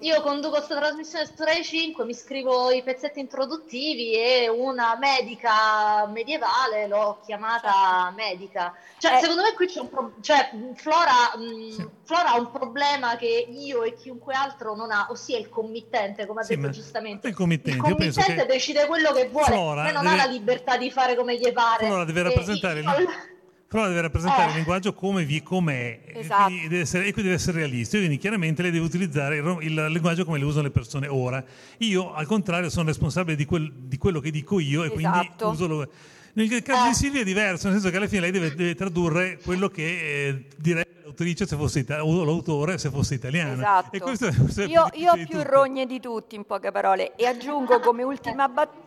io 0.04 0.20
conduco 0.20 0.56
questa 0.56 0.76
trasmissione 0.76 1.24
su 1.26 1.32
Rai 1.42 1.64
5, 1.64 2.04
mi 2.04 2.12
scrivo 2.14 2.70
i 2.70 2.82
pezzetti 2.82 3.20
introduttivi 3.20 4.12
e 4.14 4.48
una 4.48 4.96
medica 5.00 6.06
medievale 6.06 6.86
l'ho 6.86 7.20
chiamata 7.24 8.12
medica. 8.14 8.74
Cioè, 8.98 9.14
Eh. 9.14 9.18
secondo 9.20 9.42
me 9.42 9.52
qui 9.54 9.66
c'è 9.66 9.80
un 9.80 9.88
problema. 9.88 10.16
Cioè, 10.20 10.50
Flora, 10.74 11.36
mh, 11.36 11.90
Flora 12.04 12.32
ha 12.32 12.38
un 12.38 12.50
problema 12.50 13.16
che 13.16 13.46
io 13.50 13.82
e 13.82 13.94
chiunque 13.94 14.34
altro 14.34 14.74
non 14.76 14.90
ha, 14.90 15.06
ossia 15.10 15.38
il 15.38 15.48
committente, 15.48 16.26
come 16.26 16.42
ha 16.42 16.44
detto 16.46 16.68
giustamente. 16.70 17.28
il 17.28 17.34
committente, 17.34 17.76
Il 17.78 17.82
committente 17.94 18.44
decide 18.46 18.86
quello 18.86 19.10
che 19.12 19.28
vuole, 19.28 19.46
Flora 19.46 19.90
non 19.90 20.02
deve- 20.02 20.08
ha 20.08 20.16
la 20.26 20.30
libertà 20.30 20.76
di 20.76 20.90
fare 20.90 21.16
come 21.16 21.36
gli 21.38 21.50
pare. 21.52 21.86
Flora 21.86 22.04
deve 22.04 22.22
rappresentare 22.24 22.80
io- 22.80 22.98
il- 22.98 23.32
Però 23.74 23.88
deve 23.88 24.02
rappresentare 24.02 24.44
Eh. 24.44 24.48
il 24.50 24.54
linguaggio 24.54 24.94
come 24.94 25.24
vi 25.24 25.42
com'è 25.42 25.98
Esatto. 26.14 26.42
e, 26.42 26.44
quindi 26.46 26.68
deve 26.68 26.82
essere, 26.82 27.02
e 27.06 27.12
quindi 27.12 27.22
deve 27.30 27.34
essere 27.34 27.58
realista. 27.58 27.96
Quindi 27.98 28.18
chiaramente 28.18 28.62
lei 28.62 28.70
deve 28.70 28.84
utilizzare 28.84 29.38
il, 29.38 29.58
il 29.62 29.86
linguaggio 29.88 30.24
come 30.24 30.38
lo 30.38 30.46
usano 30.46 30.62
le 30.62 30.70
persone 30.70 31.08
ora. 31.08 31.42
Io, 31.78 32.14
al 32.14 32.26
contrario, 32.26 32.70
sono 32.70 32.86
responsabile 32.86 33.34
di, 33.34 33.44
quel- 33.44 33.72
di 33.74 33.98
quello 33.98 34.20
che 34.20 34.30
dico 34.30 34.60
io 34.60 34.84
e 34.84 34.90
quindi 34.90 35.18
Esatto. 35.18 35.48
uso 35.48 35.66
lo... 35.66 35.88
Nel 36.34 36.62
caso 36.62 36.84
Eh. 36.84 36.88
di 36.90 36.94
Silvia 36.94 37.20
è 37.22 37.24
diverso, 37.24 37.64
nel 37.66 37.74
senso 37.76 37.90
che 37.90 37.96
alla 37.96 38.06
fine 38.06 38.20
lei 38.20 38.30
deve, 38.30 38.54
deve 38.54 38.74
tradurre 38.76 39.38
quello 39.42 39.68
che 39.68 39.82
eh, 40.28 40.44
direbbe 40.56 41.00
l'autrice 41.02 41.44
se 41.44 41.56
fosse 41.56 41.80
ita- 41.80 42.04
o 42.04 42.22
l'autore 42.24 42.78
se 42.78 42.90
fosse 42.90 43.14
italiano. 43.14 43.54
Esatto. 43.54 43.96
E 43.96 43.98
questo 43.98 44.32
questo 44.38 44.62
Io, 44.62 44.82
ho 44.84 45.16
più 45.28 45.42
rogne 45.42 45.84
di 45.86 45.98
tutti, 45.98 46.36
in 46.36 46.44
poche 46.44 46.70
parole, 46.70 47.16
e 47.16 47.26
aggiungo 47.26 47.80
come 47.80 48.04
ultima 48.04 48.48
battuta. 48.48 48.82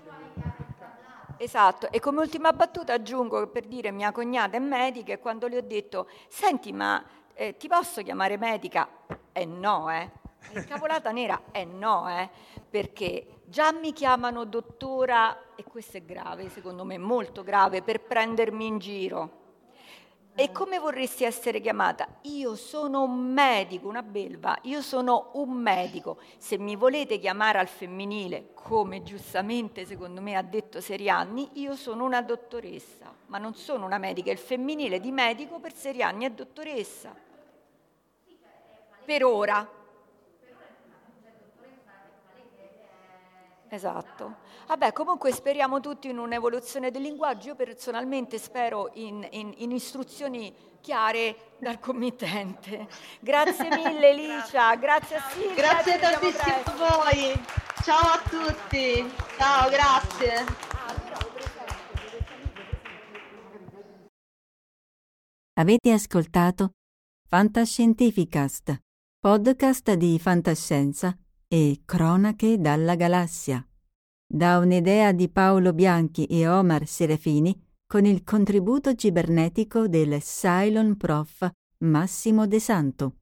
Esatto, 1.39 1.91
e 1.91 1.99
come 1.99 2.21
ultima 2.21 2.51
battuta 2.51 2.93
aggiungo 2.93 3.47
per 3.47 3.65
dire 3.65 3.91
mia 3.91 4.11
cognata 4.11 4.57
è 4.57 4.59
medica 4.59 5.13
e 5.13 5.19
quando 5.19 5.47
le 5.47 5.57
ho 5.57 5.61
detto, 5.61 6.09
senti 6.27 6.73
ma 6.73 7.03
eh, 7.33 7.55
ti 7.57 7.67
posso 7.67 8.01
chiamare 8.01 8.37
medica? 8.37 8.89
Eh 9.31 9.45
no, 9.45 9.91
eh. 9.91 10.09
Incavolata 10.53 11.11
nera? 11.11 11.43
Eh 11.51 11.65
no, 11.65 12.09
eh. 12.09 12.27
Perché 12.67 13.41
già 13.45 13.71
mi 13.71 13.93
chiamano 13.93 14.45
dottora, 14.45 15.53
e 15.55 15.63
questo 15.63 15.97
è 15.97 16.01
grave, 16.01 16.49
secondo 16.49 16.83
me, 16.83 16.97
molto 16.97 17.43
grave, 17.43 17.83
per 17.83 18.01
prendermi 18.01 18.65
in 18.65 18.79
giro. 18.79 19.45
E 20.39 20.51
come 20.51 20.77
vorresti 20.77 21.23
essere 21.23 21.59
chiamata? 21.59 22.07
Io 22.21 22.53
sono 22.53 23.01
un 23.01 23.33
medico, 23.33 23.87
una 23.87 24.03
belva, 24.03 24.55
io 24.61 24.83
sono 24.83 25.31
un 25.33 25.49
medico. 25.49 26.19
Se 26.37 26.59
mi 26.59 26.75
volete 26.75 27.17
chiamare 27.17 27.57
al 27.57 27.67
femminile, 27.67 28.49
come 28.53 29.01
giustamente 29.01 29.83
secondo 29.83 30.21
me 30.21 30.35
ha 30.35 30.43
detto 30.43 30.79
Serianni, 30.79 31.49
io 31.53 31.75
sono 31.75 32.05
una 32.05 32.21
dottoressa, 32.21 33.11
ma 33.25 33.39
non 33.39 33.55
sono 33.55 33.83
una 33.87 33.97
medica. 33.97 34.29
Il 34.29 34.37
femminile 34.37 34.99
di 34.99 35.11
medico 35.11 35.59
per 35.59 35.73
Serianni 35.73 36.25
è 36.25 36.29
dottoressa. 36.29 37.15
Per 39.05 39.23
ora. 39.25 39.76
Esatto. 43.69 44.37
Vabbè, 44.67 44.93
comunque 44.93 45.31
speriamo 45.31 45.79
tutti 45.79 46.09
in 46.09 46.17
un'evoluzione 46.17 46.89
del 46.91 47.01
linguaggio. 47.01 47.49
Io 47.49 47.55
personalmente 47.55 48.37
spero 48.37 48.91
in, 48.93 49.27
in- 49.31 49.53
in 49.57 49.71
istruzioni 49.71 50.53
chiare 50.81 51.55
dal 51.59 51.79
committente. 51.79 52.87
Grazie 53.19 53.69
mille 53.75 54.13
Licia, 54.13 54.75
grazie 54.75 55.17
a 55.17 55.21
Silvia. 55.29 55.55
Grazie 55.55 55.99
tantissimo 55.99 56.55
a 56.63 57.03
voi. 57.03 57.45
Ciao 57.83 57.99
a 57.99 58.21
tutti. 58.29 59.13
Ciao, 59.37 59.69
grazie. 59.69 60.45
Avete 65.59 65.91
ascoltato 65.91 66.71
Fantascientificast, 67.27 68.77
podcast 69.19 69.93
di 69.95 70.17
fantascienza 70.19 71.17
e 71.47 71.81
cronache 71.85 72.59
dalla 72.59 72.95
galassia. 72.95 73.65
da 74.29 74.57
un'idea 74.57 75.13
di 75.13 75.29
Paolo 75.29 75.71
Bianchi 75.71 76.25
e 76.25 76.45
Omar 76.47 76.85
Serafini 76.85 77.57
con 77.87 78.05
il 78.05 78.25
contributo 78.25 78.93
cibernetico 78.93 79.87
del 79.87 80.21
Cylon 80.21 80.97
Prof 80.97 81.49
Massimo 81.79 82.45
De 82.45 82.59
Santo. 82.59 83.19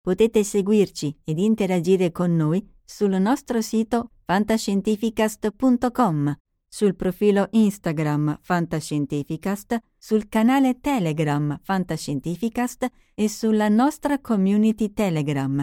Potete 0.00 0.42
seguirci 0.42 1.20
ed 1.22 1.38
interagire 1.38 2.10
con 2.10 2.34
noi 2.34 2.66
sul 2.82 3.20
nostro 3.20 3.60
sito 3.60 4.12
fantascientificast.com, 4.24 6.34
sul 6.66 6.96
profilo 6.96 7.48
Instagram 7.50 8.38
Fantascientificast, 8.40 9.78
sul 9.98 10.30
canale 10.30 10.80
Telegram 10.80 11.60
Fantascientificast 11.62 12.88
e 13.14 13.28
sulla 13.28 13.68
nostra 13.68 14.18
community 14.20 14.94
Telegram 14.94 15.62